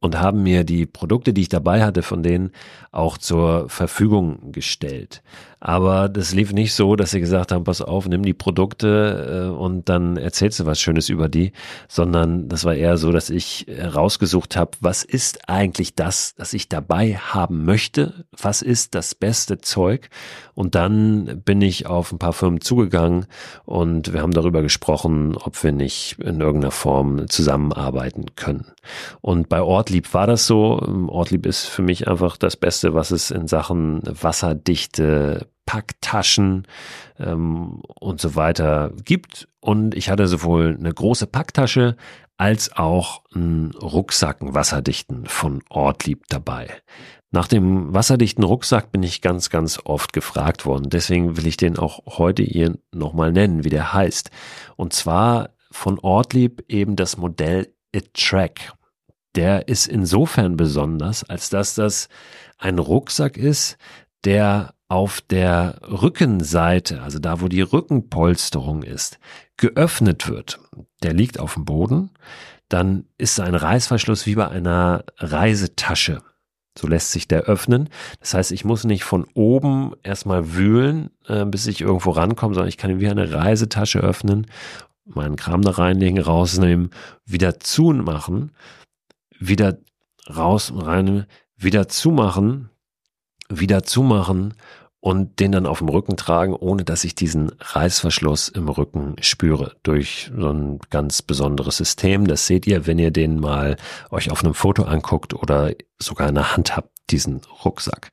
und 0.02 0.20
haben 0.20 0.44
mir 0.44 0.64
die 0.64 0.86
Produkte, 0.86 1.32
die 1.32 1.42
ich 1.42 1.50
dabei 1.50 1.84
hatte, 1.84 2.02
von 2.02 2.24
denen 2.24 2.52
auch 2.92 3.18
zur 3.18 3.70
Verfügung 3.70 4.52
gestellt. 4.52 5.22
Aber 5.64 6.10
das 6.10 6.34
lief 6.34 6.54
nicht 6.54 6.74
so, 6.74 6.96
dass 6.96 7.12
sie 7.12 7.20
gesagt 7.20 7.52
haben, 7.52 7.64
pass 7.64 7.84
auf, 7.84 8.08
nimm 8.08 8.24
die 8.24 8.34
Produkte 8.34 9.52
äh, 9.52 9.56
und 9.56 9.90
dann 9.90 10.18
erzählst 10.18 10.60
du 10.60 10.66
was 10.66 10.82
Schönes 10.82 11.08
über 11.08 11.30
die, 11.30 11.52
sondern 11.88 12.50
das 12.50 12.66
war 12.66 12.74
eher 12.74 12.98
so, 12.98 13.12
dass 13.12 13.30
ich 13.30 13.68
rausgesucht 13.70 14.56
habe, 14.56 14.72
was 14.80 15.04
ist 15.04 15.48
eigentlich 15.48 15.94
das, 15.94 16.34
das 16.36 16.54
ich 16.54 16.68
dabei 16.68 17.14
haben 17.14 17.64
möchte? 17.64 18.26
Was 18.36 18.64
ist 18.64 18.96
das 18.96 19.14
beste 19.14 19.60
Zeug? 19.60 20.10
Und 20.56 20.74
dann 20.74 21.44
bin 21.46 21.62
ich 21.62 21.86
auf 21.86 22.12
ein 22.12 22.18
paar 22.18 22.34
Firmen 22.34 22.62
zugegangen 22.62 23.28
und 23.64 24.14
wir 24.14 24.22
haben 24.24 24.34
darüber 24.34 24.64
gesprochen, 24.64 25.38
ob 25.38 25.64
wir 25.64 25.72
nicht 25.72 26.18
in 26.20 26.42
irgendeiner 26.42 26.72
Form 26.72 27.30
zusammenarbeiten 27.30 28.26
können. 28.36 28.66
Und 29.22 29.48
bei 29.48 29.62
Ortlieb 29.62 30.12
war 30.16 30.26
das 30.26 30.48
so. 30.48 30.82
Ortlieb 31.08 31.46
ist 31.46 31.68
für 31.68 31.84
mich 31.84 32.08
einfach 32.08 32.38
das 32.38 32.58
Beste, 32.58 32.96
was 32.96 33.12
es 33.12 33.30
in 33.30 33.48
Sachen 33.48 34.02
wasserdichte 34.06 35.51
Packtaschen 35.66 36.68
ähm, 37.20 37.82
und 38.00 38.20
so 38.20 38.36
weiter 38.36 38.92
gibt. 39.04 39.48
Und 39.60 39.96
ich 39.96 40.10
hatte 40.10 40.28
sowohl 40.28 40.76
eine 40.78 40.94
große 40.94 41.28
Packtasche 41.28 41.96
als 42.38 42.76
auch 42.76 43.24
einen 43.36 43.72
Rucksack, 43.76 44.42
einen 44.42 44.56
wasserdichten 44.56 45.28
von 45.28 45.62
Ortlieb 45.70 46.26
dabei. 46.30 46.70
Nach 47.30 47.48
dem 47.48 47.94
wasserdichten 47.94 48.44
Rucksack 48.44 48.92
bin 48.92 49.04
ich 49.04 49.22
ganz, 49.22 49.50
ganz 49.50 49.80
oft 49.86 50.12
gefragt 50.12 50.66
worden. 50.66 50.90
Deswegen 50.90 51.38
will 51.38 51.48
ich 51.48 51.56
den 51.56 51.78
auch 51.78 52.18
heute 52.18 52.44
hier 52.44 52.78
nochmal 52.92 53.32
nennen, 53.32 53.64
wie 53.64 53.70
der 53.70 53.94
heißt. 53.94 54.32
Und 54.76 54.92
zwar 54.92 55.52
von 55.72 55.98
Ortlieb 56.00 56.66
eben 56.68 56.98
das 56.98 57.16
Modell 57.16 57.74
A-Track. 57.96 58.74
Der 59.36 59.70
ist 59.70 59.88
insofern 59.88 60.58
besonders, 60.58 61.24
als 61.24 61.50
dass 61.50 61.76
das 61.76 62.10
ein 62.58 62.80
Rucksack 62.80 63.38
ist, 63.38 63.78
der 64.26 64.74
auf 64.88 65.22
der 65.22 65.80
Rückenseite, 65.84 67.02
also 67.02 67.20
da, 67.20 67.40
wo 67.40 67.48
die 67.48 67.62
Rückenpolsterung 67.62 68.84
ist, 68.84 69.20
geöffnet 69.56 70.28
wird. 70.28 70.60
Der 71.02 71.14
liegt 71.14 71.40
auf 71.40 71.54
dem 71.54 71.64
Boden. 71.64 72.12
Dann 72.68 73.06
ist 73.18 73.40
ein 73.40 73.56
Reißverschluss 73.56 74.26
wie 74.26 74.36
bei 74.36 74.50
einer 74.50 75.06
Reisetasche. 75.18 76.22
So 76.78 76.88
lässt 76.88 77.12
sich 77.12 77.28
der 77.28 77.44
öffnen. 77.44 77.90
Das 78.20 78.34
heißt, 78.34 78.52
ich 78.52 78.66
muss 78.66 78.84
nicht 78.84 79.04
von 79.04 79.26
oben 79.34 79.94
erstmal 80.04 80.56
wühlen, 80.56 81.10
äh, 81.28 81.46
bis 81.46 81.68
ich 81.68 81.82
irgendwo 81.82 82.12
rankomme, 82.12 82.54
sondern 82.54 82.70
ich 82.70 82.78
kann 82.78 82.92
ihn 82.92 83.00
wie 83.00 83.10
eine 83.10 83.32
Reisetasche 83.32 84.00
öffnen, 84.00 84.48
meinen 85.06 85.36
Kram 85.36 85.62
da 85.62 85.72
reinlegen, 85.72 86.20
rausnehmen, 86.20 86.90
wieder 87.26 87.60
zumachen, 87.60 88.52
wieder 89.40 89.78
raus 90.30 90.72
und 90.72 90.82
rein, 90.82 91.28
wieder 91.56 91.88
zumachen, 91.88 92.71
wieder 93.60 93.84
zumachen 93.84 94.54
und 95.02 95.40
den 95.40 95.52
dann 95.52 95.66
auf 95.66 95.80
dem 95.80 95.90
Rücken 95.90 96.16
tragen, 96.16 96.54
ohne 96.54 96.86
dass 96.86 97.04
ich 97.04 97.16
diesen 97.16 97.52
Reißverschluss 97.60 98.50
im 98.50 98.70
Rücken 98.70 99.16
spüre. 99.20 99.76
Durch 99.82 100.32
so 100.38 100.50
ein 100.50 100.80
ganz 100.92 101.24
besonderes 101.24 101.78
System. 101.78 102.28
Das 102.28 102.46
seht 102.46 102.68
ihr, 102.68 102.86
wenn 102.86 103.00
ihr 103.00 103.12
den 103.12 103.40
mal 103.40 103.78
euch 104.12 104.32
auf 104.32 104.44
einem 104.44 104.54
Foto 104.54 104.84
anguckt 104.84 105.34
oder 105.34 105.74
sogar 106.00 106.30
in 106.30 106.36
der 106.36 106.56
Hand 106.56 106.78
habt, 106.78 106.92
diesen 107.10 107.42
Rucksack. 107.66 108.12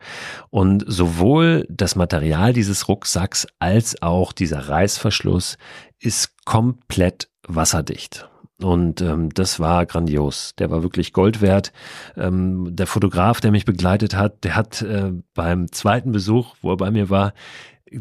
Und 0.48 0.82
sowohl 0.86 1.66
das 1.68 1.94
Material 1.94 2.54
dieses 2.54 2.88
Rucksacks 2.88 3.46
als 3.58 4.00
auch 4.02 4.32
dieser 4.32 4.68
Reißverschluss 4.68 5.58
ist 6.00 6.44
komplett 6.46 7.28
wasserdicht. 7.46 8.28
Und 8.60 9.00
ähm, 9.00 9.30
das 9.32 9.60
war 9.60 9.86
grandios. 9.86 10.54
Der 10.58 10.70
war 10.70 10.82
wirklich 10.82 11.12
Gold 11.12 11.40
wert. 11.40 11.72
Ähm, 12.16 12.74
der 12.74 12.88
Fotograf, 12.88 13.40
der 13.40 13.52
mich 13.52 13.64
begleitet 13.64 14.16
hat, 14.16 14.42
der 14.42 14.56
hat 14.56 14.82
äh, 14.82 15.12
beim 15.34 15.70
zweiten 15.70 16.10
Besuch, 16.10 16.56
wo 16.60 16.72
er 16.72 16.76
bei 16.76 16.90
mir 16.90 17.08
war, 17.08 17.34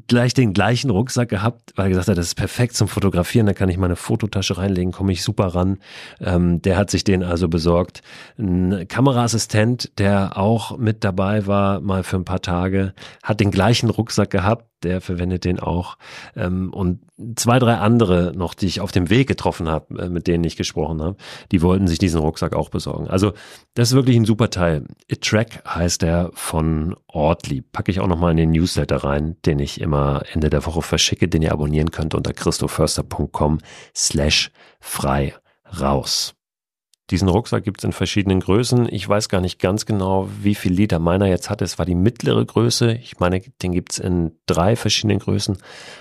gleich 0.07 0.33
den 0.33 0.53
gleichen 0.53 0.89
Rucksack 0.89 1.29
gehabt, 1.29 1.73
weil 1.75 1.85
er 1.85 1.89
gesagt 1.89 2.07
hat, 2.07 2.17
das 2.17 2.27
ist 2.27 2.35
perfekt 2.35 2.75
zum 2.75 2.87
Fotografieren, 2.87 3.45
da 3.45 3.53
kann 3.53 3.69
ich 3.69 3.77
meine 3.77 3.95
Fototasche 3.95 4.57
reinlegen, 4.57 4.91
komme 4.91 5.11
ich 5.11 5.23
super 5.23 5.47
ran. 5.47 5.77
Ähm, 6.19 6.61
der 6.61 6.77
hat 6.77 6.89
sich 6.89 7.03
den 7.03 7.23
also 7.23 7.47
besorgt. 7.47 8.01
Ein 8.37 8.87
Kameraassistent, 8.87 9.97
der 9.97 10.37
auch 10.37 10.77
mit 10.77 11.03
dabei 11.03 11.47
war, 11.47 11.79
mal 11.79 12.03
für 12.03 12.17
ein 12.17 12.25
paar 12.25 12.41
Tage, 12.41 12.93
hat 13.23 13.39
den 13.39 13.51
gleichen 13.51 13.89
Rucksack 13.89 14.29
gehabt, 14.29 14.65
der 14.83 15.01
verwendet 15.01 15.45
den 15.45 15.59
auch. 15.59 15.97
Ähm, 16.35 16.71
und 16.73 16.99
zwei, 17.35 17.59
drei 17.59 17.75
andere 17.75 18.33
noch, 18.35 18.53
die 18.53 18.67
ich 18.67 18.81
auf 18.81 18.91
dem 18.91 19.09
Weg 19.09 19.27
getroffen 19.27 19.67
habe, 19.67 20.03
äh, 20.03 20.09
mit 20.09 20.27
denen 20.27 20.43
ich 20.43 20.55
gesprochen 20.55 21.01
habe, 21.01 21.17
die 21.51 21.61
wollten 21.61 21.87
sich 21.87 21.99
diesen 21.99 22.21
Rucksack 22.21 22.55
auch 22.55 22.69
besorgen. 22.69 23.07
Also 23.07 23.33
das 23.73 23.89
ist 23.89 23.95
wirklich 23.95 24.17
ein 24.17 24.25
super 24.25 24.49
Teil. 24.49 24.85
It 25.07 25.21
Track 25.21 25.63
heißt 25.67 26.01
der 26.01 26.31
von 26.33 26.95
Ortlieb. 27.07 27.71
Packe 27.71 27.91
ich 27.91 27.99
auch 27.99 28.07
nochmal 28.07 28.31
in 28.31 28.37
den 28.37 28.51
Newsletter 28.51 28.97
rein, 28.97 29.37
den 29.45 29.59
ich 29.59 29.81
immer 29.81 30.23
Ende 30.31 30.49
der 30.49 30.65
Woche 30.65 30.81
verschicke, 30.81 31.27
den 31.27 31.41
ihr 31.41 31.51
abonnieren 31.51 31.91
könnt 31.91 32.13
unter 32.13 32.33
christoförster.com 32.33 33.59
slash 33.95 34.51
frei 34.79 35.33
raus. 35.79 36.33
Diesen 37.09 37.29
Rucksack 37.29 37.63
gibt 37.63 37.79
es 37.79 37.83
in 37.85 37.93
verschiedenen 37.93 38.41
Größen. 38.41 38.87
Ich 38.91 39.07
weiß 39.07 39.29
gar 39.29 39.39
nicht 39.39 39.59
ganz 39.59 39.85
genau, 39.85 40.29
wie 40.41 40.55
viel 40.55 40.73
Liter 40.73 40.99
meiner 40.99 41.27
jetzt 41.27 41.49
hat. 41.49 41.61
Es 41.61 41.79
war 41.79 41.85
die 41.85 41.95
mittlere 41.95 42.45
Größe. 42.45 42.93
Ich 42.93 43.19
meine, 43.19 43.39
den 43.61 43.71
gibt 43.71 43.93
es 43.93 43.99
in 43.99 44.31
drei 44.45 44.75
verschiedenen 44.75 45.19
Größen, 45.19 45.57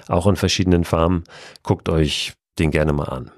auch 0.08 0.26
in 0.26 0.36
verschiedenen 0.36 0.84
Farben. 0.84 1.24
Guckt 1.62 1.88
euch 1.88 2.34
den 2.58 2.72
gerne 2.72 2.92
mal 2.92 3.08
an. 3.08 3.30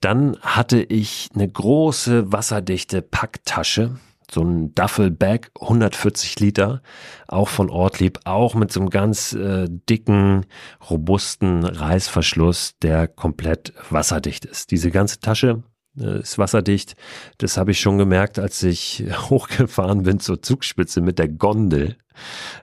Dann 0.00 0.36
hatte 0.40 0.82
ich 0.82 1.28
eine 1.34 1.48
große 1.48 2.32
wasserdichte 2.32 3.02
Packtasche 3.02 3.96
so 4.32 4.42
ein 4.42 4.74
Duffelbag, 4.74 5.50
140 5.60 6.38
Liter, 6.40 6.82
auch 7.26 7.48
von 7.48 7.68
Ortlieb, 7.68 8.20
auch 8.24 8.54
mit 8.54 8.72
so 8.72 8.80
einem 8.80 8.90
ganz 8.90 9.32
äh, 9.32 9.66
dicken, 9.68 10.46
robusten 10.88 11.64
Reißverschluss, 11.64 12.76
der 12.80 13.08
komplett 13.08 13.72
wasserdicht 13.90 14.44
ist. 14.44 14.70
Diese 14.70 14.90
ganze 14.90 15.20
Tasche 15.20 15.62
ist 16.00 16.38
wasserdicht. 16.38 16.96
Das 17.38 17.56
habe 17.56 17.70
ich 17.70 17.80
schon 17.80 17.98
gemerkt, 17.98 18.38
als 18.38 18.62
ich 18.62 19.04
hochgefahren 19.30 20.02
bin 20.02 20.20
zur 20.20 20.42
Zugspitze 20.42 21.00
mit 21.00 21.18
der 21.18 21.28
Gondel, 21.28 21.96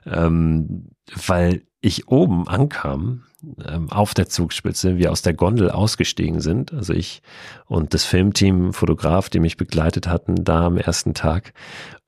ähm, 0.06 0.90
weil 1.26 1.62
ich 1.80 2.08
oben 2.08 2.48
ankam 2.48 3.24
ähm, 3.64 3.90
auf 3.90 4.14
der 4.14 4.28
Zugspitze, 4.28 4.96
wir 4.96 5.12
aus 5.12 5.22
der 5.22 5.34
Gondel 5.34 5.70
ausgestiegen 5.70 6.40
sind, 6.40 6.72
also 6.72 6.92
ich 6.92 7.22
und 7.66 7.94
das 7.94 8.04
Filmteam, 8.04 8.72
Fotograf, 8.72 9.28
die 9.28 9.38
mich 9.38 9.56
begleitet 9.56 10.08
hatten, 10.08 10.44
da 10.44 10.66
am 10.66 10.76
ersten 10.76 11.14
Tag 11.14 11.52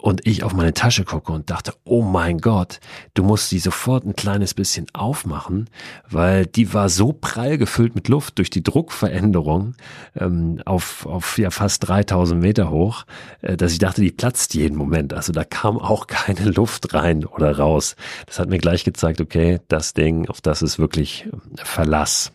und 0.00 0.26
ich 0.26 0.42
auf 0.42 0.54
meine 0.54 0.72
Tasche 0.72 1.04
gucke 1.04 1.32
und 1.32 1.50
dachte, 1.50 1.74
oh 1.84 2.02
mein 2.02 2.38
Gott, 2.38 2.80
du 3.14 3.22
musst 3.22 3.52
die 3.52 3.58
sofort 3.58 4.04
ein 4.04 4.16
kleines 4.16 4.54
bisschen 4.54 4.86
aufmachen, 4.92 5.68
weil 6.08 6.46
die 6.46 6.72
war 6.72 6.88
so 6.88 7.12
prall 7.12 7.58
gefüllt 7.58 7.94
mit 7.94 8.08
Luft 8.08 8.38
durch 8.38 8.50
die 8.50 8.62
Druckveränderung 8.62 9.74
ähm, 10.16 10.60
auf, 10.64 11.06
auf 11.06 11.38
ja 11.38 11.50
fast 11.50 11.86
3000 11.88 12.40
Meter 12.40 12.70
hoch, 12.70 13.04
äh, 13.42 13.56
dass 13.56 13.72
ich 13.72 13.78
dachte, 13.78 14.00
die 14.00 14.10
platzt 14.10 14.54
jeden 14.54 14.76
Moment. 14.76 15.12
Also 15.12 15.32
da 15.32 15.44
kam 15.44 15.78
auch 15.78 16.06
keine 16.06 16.50
Luft 16.50 16.94
rein 16.94 17.24
oder 17.24 17.56
raus. 17.58 17.96
Das 18.26 18.38
hat 18.38 18.48
mir 18.48 18.58
gleich 18.58 18.84
gezeigt, 18.84 19.20
okay, 19.20 19.60
das 19.68 19.94
Ding, 19.94 20.28
auf 20.28 20.40
das 20.40 20.62
ist 20.62 20.78
wirklich 20.78 21.28
Verlass 21.56 22.32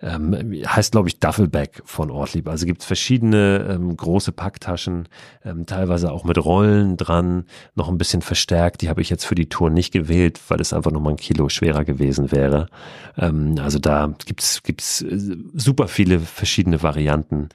ähm, 0.00 0.34
heißt 0.66 0.92
glaube 0.92 1.08
ich 1.08 1.20
Duffelbag 1.20 1.82
von 1.84 2.10
Ortlieb. 2.10 2.48
Also 2.48 2.66
gibt 2.66 2.82
es 2.82 2.86
verschiedene 2.86 3.66
ähm, 3.68 3.96
große 3.96 4.32
Packtaschen, 4.32 5.08
ähm, 5.44 5.66
teilweise 5.66 6.12
auch 6.12 6.24
mit 6.24 6.42
Rollen 6.42 6.96
dran, 6.96 7.44
noch 7.74 7.88
ein 7.88 7.98
bisschen 7.98 8.22
verstärkt. 8.22 8.82
Die 8.82 8.88
habe 8.88 9.00
ich 9.00 9.10
jetzt 9.10 9.24
für 9.24 9.34
die 9.34 9.48
Tour 9.48 9.70
nicht 9.70 9.92
gewählt, 9.92 10.40
weil 10.48 10.60
es 10.60 10.72
einfach 10.72 10.90
nochmal 10.90 11.14
ein 11.14 11.18
Kilo 11.18 11.48
schwerer 11.48 11.84
gewesen 11.84 12.32
wäre. 12.32 12.68
Ähm, 13.16 13.56
also 13.60 13.78
da 13.78 14.14
gibt's 14.24 14.62
gibt's 14.62 15.02
äh, 15.02 15.36
super 15.54 15.88
viele 15.88 16.20
verschiedene 16.20 16.82
Varianten, 16.82 17.48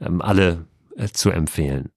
ähm, 0.00 0.22
alle 0.22 0.66
äh, 0.96 1.08
zu 1.08 1.30
empfehlen. 1.30 1.90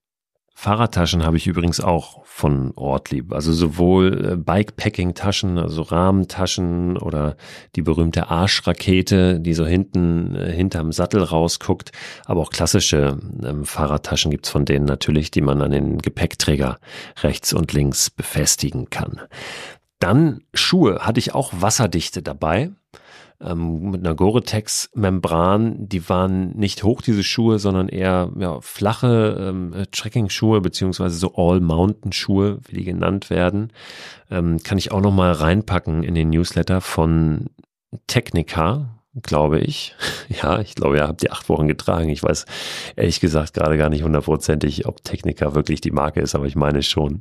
Fahrradtaschen 0.62 1.24
habe 1.24 1.38
ich 1.38 1.48
übrigens 1.48 1.80
auch 1.80 2.24
von 2.24 2.70
Ortlieb. 2.76 3.32
Also 3.32 3.52
sowohl 3.52 4.34
äh, 4.34 4.36
Bikepacking-Taschen, 4.36 5.58
also 5.58 5.82
Rahmentaschen 5.82 6.96
oder 6.98 7.36
die 7.74 7.82
berühmte 7.82 8.30
Arschrakete, 8.30 9.40
die 9.40 9.54
so 9.54 9.66
hinten 9.66 10.36
äh, 10.36 10.52
hinterm 10.52 10.92
Sattel 10.92 11.24
rausguckt, 11.24 11.90
aber 12.26 12.42
auch 12.42 12.50
klassische 12.50 13.18
ähm, 13.44 13.64
Fahrradtaschen 13.64 14.30
gibt's 14.30 14.50
von 14.50 14.64
denen 14.64 14.84
natürlich, 14.84 15.32
die 15.32 15.40
man 15.40 15.62
an 15.62 15.72
den 15.72 15.98
Gepäckträger 15.98 16.78
rechts 17.24 17.52
und 17.52 17.72
links 17.72 18.08
befestigen 18.08 18.88
kann. 18.88 19.20
Dann 19.98 20.44
Schuhe 20.54 21.00
hatte 21.00 21.18
ich 21.18 21.34
auch 21.34 21.52
wasserdichte 21.56 22.22
dabei 22.22 22.70
ähm, 23.44 23.90
mit 23.90 24.04
einer 24.04 24.14
Gore-Tex-Membran. 24.14 25.88
Die 25.88 26.08
waren 26.08 26.50
nicht 26.56 26.82
hoch, 26.82 27.02
diese 27.02 27.24
Schuhe, 27.24 27.58
sondern 27.58 27.88
eher 27.88 28.30
ja, 28.38 28.60
flache 28.60 29.36
ähm, 29.40 29.74
Trekking-Schuhe, 29.90 30.60
beziehungsweise 30.60 31.16
so 31.16 31.34
All-Mountain-Schuhe, 31.34 32.60
wie 32.66 32.76
die 32.76 32.84
genannt 32.84 33.30
werden. 33.30 33.72
Ähm, 34.30 34.62
kann 34.62 34.78
ich 34.78 34.92
auch 34.92 35.00
noch 35.00 35.12
mal 35.12 35.32
reinpacken 35.32 36.02
in 36.02 36.14
den 36.14 36.30
Newsletter 36.30 36.80
von 36.80 37.46
Technica, 38.06 38.98
glaube 39.22 39.60
ich. 39.60 39.94
Ja, 40.42 40.60
ich 40.60 40.74
glaube, 40.74 40.96
ihr 40.96 41.06
habt 41.06 41.22
die 41.22 41.30
acht 41.30 41.50
Wochen 41.50 41.68
getragen. 41.68 42.08
Ich 42.08 42.22
weiß 42.22 42.46
ehrlich 42.96 43.20
gesagt 43.20 43.52
gerade 43.52 43.76
gar 43.76 43.90
nicht 43.90 44.02
hundertprozentig, 44.02 44.86
ob 44.86 45.04
Technica 45.04 45.54
wirklich 45.54 45.82
die 45.82 45.90
Marke 45.90 46.20
ist, 46.20 46.34
aber 46.34 46.46
ich 46.46 46.56
meine 46.56 46.82
schon. 46.82 47.20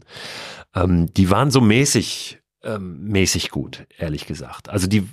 Ähm, 0.74 1.14
die 1.14 1.30
waren 1.30 1.52
so 1.52 1.60
mäßig, 1.60 2.40
ähm, 2.64 3.04
mäßig 3.04 3.50
gut, 3.50 3.86
ehrlich 3.98 4.28
gesagt. 4.28 4.70
Also 4.70 4.88
die, 4.88 5.10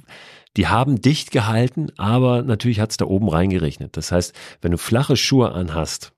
die 0.56 0.66
haben 0.66 1.00
dicht 1.00 1.30
gehalten, 1.30 1.88
aber 1.96 2.42
natürlich 2.42 2.80
hat 2.80 2.90
es 2.90 2.96
da 2.96 3.04
oben 3.04 3.28
reingerechnet. 3.28 3.96
Das 3.96 4.12
heißt, 4.12 4.34
wenn 4.60 4.72
du 4.72 4.78
flache 4.78 5.16
Schuhe 5.16 5.52
anhast, 5.52 6.12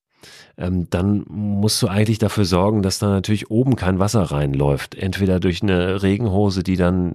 ähm, 0.61 0.89
dann 0.91 1.25
musst 1.29 1.83
du 1.83 1.89
eigentlich 1.89 2.19
dafür 2.19 2.45
sorgen, 2.45 2.83
dass 2.83 2.99
da 2.99 3.09
natürlich 3.09 3.51
oben 3.51 3.77
kein 3.77 3.99
Wasser 3.99 4.23
reinläuft. 4.23 4.95
Entweder 4.95 5.41
durch 5.41 5.63
eine 5.63 6.03
Regenhose, 6.03 6.63
die 6.63 6.77
dann 6.77 7.15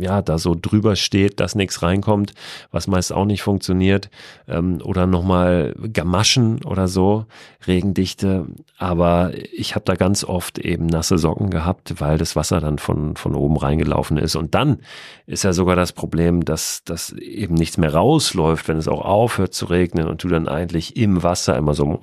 ja 0.00 0.22
da 0.22 0.38
so 0.38 0.56
drüber 0.60 0.96
steht, 0.96 1.38
dass 1.38 1.54
nichts 1.54 1.82
reinkommt, 1.82 2.32
was 2.70 2.86
meist 2.86 3.12
auch 3.12 3.26
nicht 3.26 3.42
funktioniert, 3.42 4.08
ähm, 4.48 4.80
oder 4.82 5.06
nochmal 5.06 5.74
Gamaschen 5.92 6.64
oder 6.64 6.88
so, 6.88 7.26
Regendichte. 7.66 8.46
Aber 8.78 9.32
ich 9.52 9.74
habe 9.74 9.84
da 9.84 9.94
ganz 9.94 10.24
oft 10.24 10.58
eben 10.58 10.86
nasse 10.86 11.18
Socken 11.18 11.50
gehabt, 11.50 12.00
weil 12.00 12.16
das 12.16 12.36
Wasser 12.36 12.60
dann 12.60 12.78
von, 12.78 13.16
von 13.16 13.34
oben 13.34 13.58
reingelaufen 13.58 14.16
ist. 14.16 14.34
Und 14.34 14.54
dann 14.54 14.78
ist 15.26 15.44
ja 15.44 15.52
sogar 15.52 15.76
das 15.76 15.92
Problem, 15.92 16.44
dass, 16.44 16.84
dass 16.84 17.12
eben 17.12 17.54
nichts 17.54 17.76
mehr 17.76 17.92
rausläuft, 17.92 18.66
wenn 18.68 18.78
es 18.78 18.88
auch 18.88 19.04
aufhört 19.04 19.52
zu 19.52 19.66
regnen 19.66 20.08
und 20.08 20.24
du 20.24 20.28
dann 20.28 20.48
eigentlich 20.48 20.96
im 20.96 21.22
Wasser 21.22 21.54
immer 21.56 21.74
so 21.74 22.00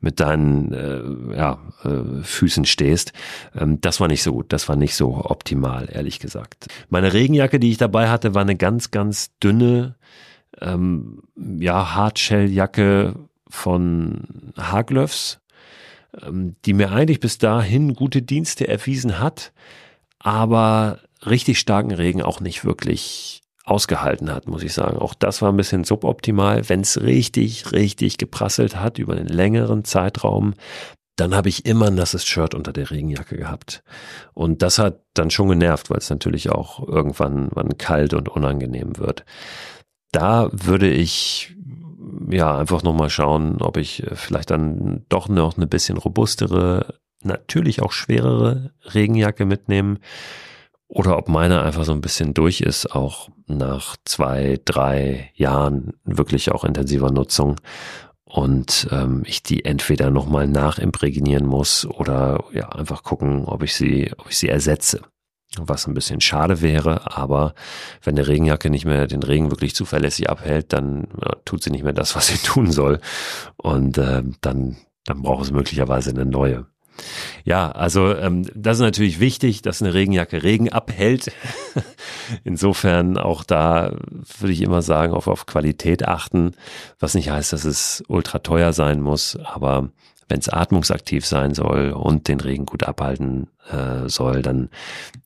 mit 0.00 0.20
deinen 0.20 0.72
äh, 0.72 1.36
ja, 1.36 1.58
äh, 1.84 2.22
Füßen 2.22 2.64
stehst. 2.64 3.12
Ähm, 3.54 3.80
das 3.80 4.00
war 4.00 4.08
nicht 4.08 4.22
so 4.22 4.32
gut, 4.32 4.52
das 4.52 4.68
war 4.68 4.76
nicht 4.76 4.94
so 4.94 5.24
optimal, 5.24 5.88
ehrlich 5.90 6.18
gesagt. 6.18 6.66
Meine 6.88 7.12
Regenjacke, 7.12 7.58
die 7.58 7.70
ich 7.70 7.78
dabei 7.78 8.08
hatte, 8.08 8.34
war 8.34 8.42
eine 8.42 8.56
ganz, 8.56 8.90
ganz 8.90 9.36
dünne, 9.38 9.96
ähm, 10.60 11.22
ja, 11.36 11.94
Hardshelljacke 11.94 13.14
von 13.48 14.52
Haglöfs, 14.56 15.40
ähm, 16.22 16.56
die 16.64 16.74
mir 16.74 16.92
eigentlich 16.92 17.20
bis 17.20 17.38
dahin 17.38 17.94
gute 17.94 18.22
Dienste 18.22 18.68
erwiesen 18.68 19.18
hat, 19.18 19.52
aber 20.18 21.00
richtig 21.26 21.58
starken 21.58 21.92
Regen 21.92 22.22
auch 22.22 22.40
nicht 22.40 22.64
wirklich 22.64 23.43
ausgehalten 23.64 24.30
hat, 24.30 24.46
muss 24.46 24.62
ich 24.62 24.74
sagen. 24.74 24.98
Auch 24.98 25.14
das 25.14 25.42
war 25.42 25.50
ein 25.50 25.56
bisschen 25.56 25.84
suboptimal. 25.84 26.68
Wenn 26.68 26.82
es 26.82 27.00
richtig, 27.00 27.72
richtig 27.72 28.18
geprasselt 28.18 28.76
hat 28.76 28.98
über 28.98 29.14
einen 29.14 29.26
längeren 29.26 29.84
Zeitraum, 29.84 30.54
dann 31.16 31.34
habe 31.34 31.48
ich 31.48 31.64
immer 31.64 31.86
ein 31.86 31.94
nasses 31.94 32.26
Shirt 32.26 32.54
unter 32.54 32.72
der 32.72 32.90
Regenjacke 32.90 33.36
gehabt. 33.36 33.82
Und 34.34 34.62
das 34.62 34.78
hat 34.78 35.00
dann 35.14 35.30
schon 35.30 35.48
genervt, 35.48 35.90
weil 35.90 35.98
es 35.98 36.10
natürlich 36.10 36.50
auch 36.50 36.86
irgendwann 36.86 37.48
wann 37.52 37.78
kalt 37.78 38.14
und 38.14 38.28
unangenehm 38.28 38.98
wird. 38.98 39.24
Da 40.12 40.48
würde 40.52 40.90
ich 40.90 41.54
ja 42.30 42.58
einfach 42.58 42.82
nochmal 42.82 43.10
schauen, 43.10 43.62
ob 43.62 43.76
ich 43.76 44.04
vielleicht 44.12 44.50
dann 44.50 45.04
doch 45.08 45.28
noch 45.28 45.56
eine 45.56 45.66
bisschen 45.66 45.96
robustere, 45.96 46.94
natürlich 47.22 47.80
auch 47.80 47.92
schwerere 47.92 48.72
Regenjacke 48.92 49.46
mitnehmen 49.46 50.00
oder 50.94 51.18
ob 51.18 51.28
meine 51.28 51.62
einfach 51.62 51.84
so 51.84 51.92
ein 51.92 52.00
bisschen 52.00 52.34
durch 52.34 52.60
ist, 52.60 52.94
auch 52.94 53.28
nach 53.46 53.96
zwei, 54.04 54.60
drei 54.64 55.32
Jahren 55.34 55.94
wirklich 56.04 56.52
auch 56.52 56.64
intensiver 56.64 57.10
Nutzung 57.10 57.56
und 58.24 58.88
ähm, 58.92 59.22
ich 59.26 59.42
die 59.42 59.64
entweder 59.64 60.10
nochmal 60.10 60.46
nachimprägnieren 60.46 61.46
muss 61.46 61.84
oder 61.84 62.44
ja 62.52 62.68
einfach 62.68 63.02
gucken, 63.02 63.44
ob 63.44 63.64
ich 63.64 63.74
sie, 63.74 64.12
ob 64.18 64.30
ich 64.30 64.38
sie 64.38 64.48
ersetze. 64.48 65.02
Was 65.56 65.86
ein 65.86 65.94
bisschen 65.94 66.20
schade 66.20 66.60
wäre, 66.62 67.16
aber 67.16 67.54
wenn 68.02 68.16
eine 68.16 68.26
Regenjacke 68.26 68.70
nicht 68.70 68.86
mehr 68.86 69.06
den 69.06 69.22
Regen 69.22 69.50
wirklich 69.50 69.74
zuverlässig 69.74 70.30
abhält, 70.30 70.72
dann 70.72 71.08
ja, 71.20 71.36
tut 71.44 71.62
sie 71.62 71.70
nicht 71.70 71.84
mehr 71.84 71.92
das, 71.92 72.14
was 72.14 72.28
sie 72.28 72.38
tun 72.44 72.70
soll. 72.70 73.00
Und 73.56 73.98
äh, 73.98 74.22
dann, 74.40 74.76
dann 75.04 75.22
braucht 75.22 75.44
es 75.44 75.52
möglicherweise 75.52 76.10
eine 76.10 76.24
neue. 76.24 76.66
Ja, 77.44 77.70
also 77.70 78.16
ähm, 78.16 78.48
das 78.54 78.78
ist 78.78 78.82
natürlich 78.82 79.20
wichtig, 79.20 79.60
dass 79.60 79.82
eine 79.82 79.92
Regenjacke 79.92 80.42
Regen 80.42 80.72
abhält. 80.72 81.30
Insofern 82.44 83.18
auch 83.18 83.44
da 83.44 83.94
würde 84.38 84.52
ich 84.52 84.62
immer 84.62 84.80
sagen, 84.80 85.12
auf, 85.12 85.28
auf 85.28 85.44
Qualität 85.44 86.08
achten, 86.08 86.52
was 86.98 87.14
nicht 87.14 87.28
heißt, 87.28 87.52
dass 87.52 87.64
es 87.64 88.02
ultra 88.08 88.38
teuer 88.38 88.72
sein 88.72 89.02
muss, 89.02 89.36
aber 89.36 89.90
wenn 90.26 90.38
es 90.38 90.48
atmungsaktiv 90.48 91.26
sein 91.26 91.52
soll 91.52 91.90
und 91.90 92.28
den 92.28 92.40
Regen 92.40 92.64
gut 92.64 92.84
abhalten 92.84 93.50
äh, 93.70 94.08
soll, 94.08 94.40
dann 94.40 94.70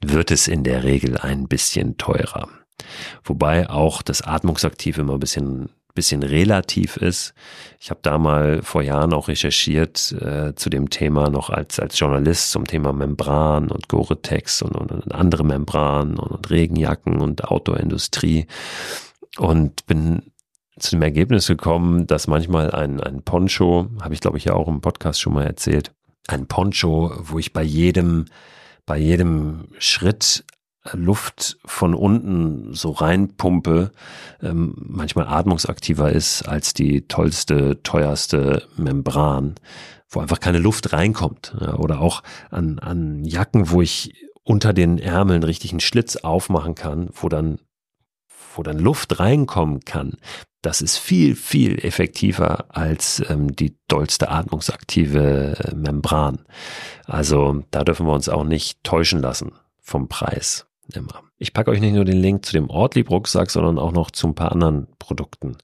wird 0.04 0.32
es 0.32 0.48
in 0.48 0.64
der 0.64 0.82
Regel 0.82 1.18
ein 1.18 1.46
bisschen 1.46 1.98
teurer. 1.98 2.48
Wobei 3.22 3.70
auch 3.70 4.02
das 4.02 4.22
Atmungsaktiv 4.22 4.98
immer 4.98 5.14
ein 5.14 5.20
bisschen 5.20 5.68
bisschen 5.98 6.22
relativ 6.22 6.96
ist. 6.96 7.34
Ich 7.80 7.90
habe 7.90 7.98
da 8.02 8.18
mal 8.18 8.62
vor 8.62 8.82
Jahren 8.82 9.12
auch 9.12 9.26
recherchiert 9.26 10.12
äh, 10.12 10.54
zu 10.54 10.70
dem 10.70 10.90
Thema 10.90 11.28
noch 11.28 11.50
als, 11.50 11.80
als 11.80 11.98
Journalist 11.98 12.52
zum 12.52 12.66
Thema 12.66 12.92
Membran 12.92 13.68
und 13.68 13.88
Gore-Tex 13.88 14.62
und, 14.62 14.76
und, 14.76 14.92
und, 14.92 15.12
andere 15.12 15.44
Membranen 15.44 16.16
und, 16.16 16.30
und 16.30 16.50
Regenjacken 16.50 17.20
und 17.20 17.44
Outdoor-Industrie 17.44 18.46
und 19.38 19.86
bin 19.86 20.22
zu 20.78 20.92
dem 20.92 21.02
Ergebnis 21.02 21.48
gekommen, 21.48 22.06
dass 22.06 22.28
manchmal 22.28 22.70
ein, 22.70 23.00
ein 23.00 23.22
Poncho, 23.22 23.88
habe 24.00 24.14
ich 24.14 24.20
glaube 24.20 24.38
ich 24.38 24.44
ja 24.44 24.52
auch 24.52 24.68
im 24.68 24.80
Podcast 24.80 25.20
schon 25.20 25.34
mal 25.34 25.46
erzählt, 25.46 25.92
ein 26.28 26.46
Poncho, 26.46 27.12
wo 27.18 27.40
ich 27.40 27.52
bei 27.52 27.64
jedem, 27.64 28.26
bei 28.86 28.98
jedem 28.98 29.66
Schritt 29.78 30.44
Luft 30.92 31.58
von 31.64 31.94
unten 31.94 32.74
so 32.74 32.90
reinpumpe, 32.90 33.92
ähm, 34.42 34.74
manchmal 34.78 35.26
atmungsaktiver 35.26 36.12
ist 36.12 36.42
als 36.42 36.74
die 36.74 37.06
tollste, 37.08 37.82
teuerste 37.82 38.66
Membran, 38.76 39.54
wo 40.08 40.20
einfach 40.20 40.40
keine 40.40 40.58
Luft 40.58 40.92
reinkommt. 40.92 41.56
Ja, 41.60 41.74
oder 41.74 42.00
auch 42.00 42.22
an, 42.50 42.78
an 42.78 43.24
Jacken, 43.24 43.70
wo 43.70 43.82
ich 43.82 44.26
unter 44.44 44.72
den 44.72 44.98
Ärmeln 44.98 45.42
richtig 45.42 45.72
einen 45.72 45.80
Schlitz 45.80 46.16
aufmachen 46.16 46.74
kann, 46.74 47.10
wo 47.12 47.28
dann 47.28 47.58
wo 48.54 48.62
dann 48.64 48.78
Luft 48.78 49.20
reinkommen 49.20 49.84
kann, 49.84 50.16
das 50.62 50.82
ist 50.82 50.98
viel, 50.98 51.36
viel 51.36 51.78
effektiver 51.84 52.64
als 52.76 53.22
ähm, 53.28 53.54
die 53.54 53.76
dollste 53.86 54.28
atmungsaktive 54.28 55.56
äh, 55.58 55.74
Membran. 55.74 56.44
Also 57.06 57.62
da 57.70 57.84
dürfen 57.84 58.06
wir 58.06 58.12
uns 58.12 58.28
auch 58.28 58.44
nicht 58.44 58.82
täuschen 58.82 59.20
lassen 59.20 59.52
vom 59.80 60.08
Preis 60.08 60.67
immer. 60.94 61.22
Ich 61.38 61.52
packe 61.52 61.70
euch 61.70 61.80
nicht 61.80 61.94
nur 61.94 62.04
den 62.04 62.20
Link 62.20 62.44
zu 62.44 62.52
dem 62.52 62.70
Ortlieb-Rucksack, 62.70 63.50
sondern 63.50 63.78
auch 63.78 63.92
noch 63.92 64.10
zu 64.10 64.26
ein 64.28 64.34
paar 64.34 64.52
anderen 64.52 64.88
Produkten, 64.98 65.56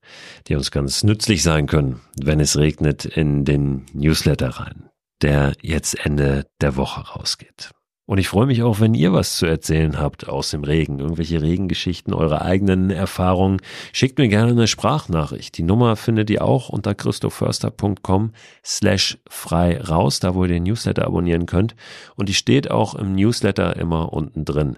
die 0.47 0.55
uns 0.55 0.71
ganz 0.71 1.03
nützlich 1.03 1.43
sein 1.43 1.67
können, 1.67 2.01
wenn 2.21 2.41
es 2.41 2.57
regnet, 2.57 3.05
in 3.05 3.45
den 3.45 3.87
Newsletter 3.93 4.49
rein, 4.49 4.91
der 5.23 5.53
jetzt 5.63 6.05
Ende 6.05 6.47
der 6.61 6.77
Woche 6.77 7.01
rausgeht. 7.01 7.71
Und 8.07 8.19
ich 8.19 8.29
freue 8.29 8.47
mich 8.47 8.63
auch, 8.63 8.81
wenn 8.81 8.93
ihr 8.93 9.15
was 9.15 9.37
zu 9.37 9.47
erzählen 9.47 9.99
habt 9.99 10.29
aus 10.29 10.51
dem 10.51 10.63
Regen, 10.63 10.99
irgendwelche 10.99 11.41
Regengeschichten, 11.41 12.13
eure 12.13 12.43
eigenen 12.43 12.91
Erfahrungen. 12.91 13.63
Schickt 13.95 14.19
mir 14.19 14.29
gerne 14.29 14.53
eine 14.53 14.67
Sprachnachricht. 14.67 15.57
Die 15.57 15.63
Nummer 15.63 15.97
findet 15.97 16.29
ihr 16.29 16.45
auch 16.45 16.69
unter 16.69 16.95
christoförster.com 16.95 18.33
slash 18.63 19.19
frei 19.27 19.81
raus, 19.81 20.21
da 20.21 20.35
wo 20.35 20.45
ihr 20.45 20.49
den 20.49 20.65
Newsletter 20.65 21.07
abonnieren 21.07 21.47
könnt. 21.47 21.75
Und 22.15 22.29
die 22.29 22.35
steht 22.35 22.71
auch 22.71 22.95
im 22.95 23.15
Newsletter 23.15 23.77
immer 23.77 24.13
unten 24.13 24.45
drin. 24.45 24.77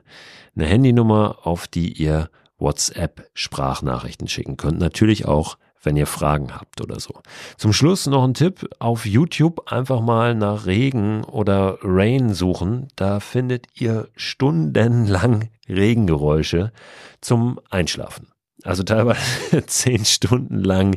Eine 0.55 0.67
Handynummer, 0.67 1.39
auf 1.43 1.67
die 1.67 1.93
ihr 1.93 2.31
WhatsApp 2.59 3.29
Sprachnachrichten 3.35 4.29
schicken 4.29 4.57
könnt. 4.57 4.79
Natürlich 4.79 5.27
auch 5.27 5.59
wenn 5.87 5.97
ihr 5.97 6.07
Fragen 6.07 6.55
habt 6.55 6.83
oder 6.83 7.01
so. 7.01 7.15
Zum 7.57 7.73
Schluss 7.73 8.07
noch 8.07 8.25
ein 8.25 8.35
Tipp. 8.35 8.69
Auf 8.79 9.07
YouTube 9.07 9.73
einfach 9.73 10.01
mal 10.01 10.35
nach 10.35 10.67
Regen 10.67 11.25
oder 11.25 11.79
Rain 11.83 12.35
suchen. 12.35 12.89
Da 12.97 13.21
findet 13.21 13.69
ihr 13.81 14.09
stundenlang 14.17 15.49
Regengeräusche 15.69 16.73
zum 17.21 17.61
Einschlafen. 17.71 18.29
Also 18.65 18.83
teilweise 18.83 19.65
zehn 19.67 20.05
Stunden 20.05 20.59
lang 20.59 20.97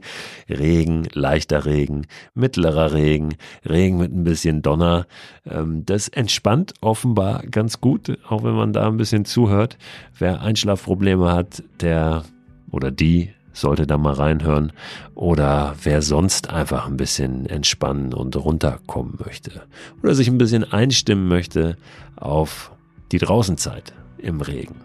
Regen, 0.49 1.07
leichter 1.13 1.65
Regen, 1.65 2.07
mittlerer 2.33 2.93
Regen, 2.93 3.35
Regen 3.67 3.97
mit 3.97 4.11
ein 4.11 4.23
bisschen 4.23 4.63
Donner. 4.63 5.05
Ähm, 5.45 5.85
das 5.85 6.07
entspannt 6.07 6.73
offenbar 6.81 7.43
ganz 7.43 7.79
gut, 7.79 8.17
auch 8.27 8.43
wenn 8.43 8.55
man 8.55 8.73
da 8.73 8.87
ein 8.87 8.97
bisschen 8.97 9.23
zuhört. 9.23 9.77
Wer 10.17 10.41
Einschlafprobleme 10.41 11.31
hat, 11.31 11.61
der 11.79 12.23
oder 12.71 12.89
die 12.89 13.33
sollte 13.53 13.87
da 13.87 13.97
mal 13.97 14.13
reinhören. 14.13 14.71
Oder 15.15 15.75
wer 15.83 16.01
sonst 16.01 16.49
einfach 16.49 16.87
ein 16.87 16.97
bisschen 16.97 17.45
entspannen 17.45 18.13
und 18.13 18.35
runterkommen 18.35 19.17
möchte. 19.23 19.63
Oder 20.01 20.15
sich 20.15 20.27
ein 20.27 20.37
bisschen 20.37 20.63
einstimmen 20.63 21.27
möchte 21.27 21.77
auf 22.15 22.71
die 23.11 23.17
Draußenzeit 23.17 23.93
im 24.17 24.41
Regen. 24.41 24.75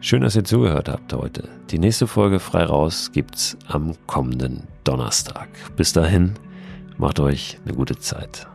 Schön, 0.00 0.22
dass 0.22 0.36
ihr 0.36 0.44
zugehört 0.44 0.88
habt 0.88 1.12
heute. 1.12 1.48
Die 1.70 1.78
nächste 1.78 2.06
Folge 2.06 2.40
frei 2.40 2.64
raus 2.64 3.10
gibt's 3.12 3.56
am 3.68 3.94
kommenden 4.06 4.62
Donnerstag. 4.84 5.48
Bis 5.76 5.92
dahin, 5.92 6.34
macht 6.96 7.20
euch 7.20 7.58
eine 7.64 7.74
gute 7.74 7.98
Zeit. 7.98 8.46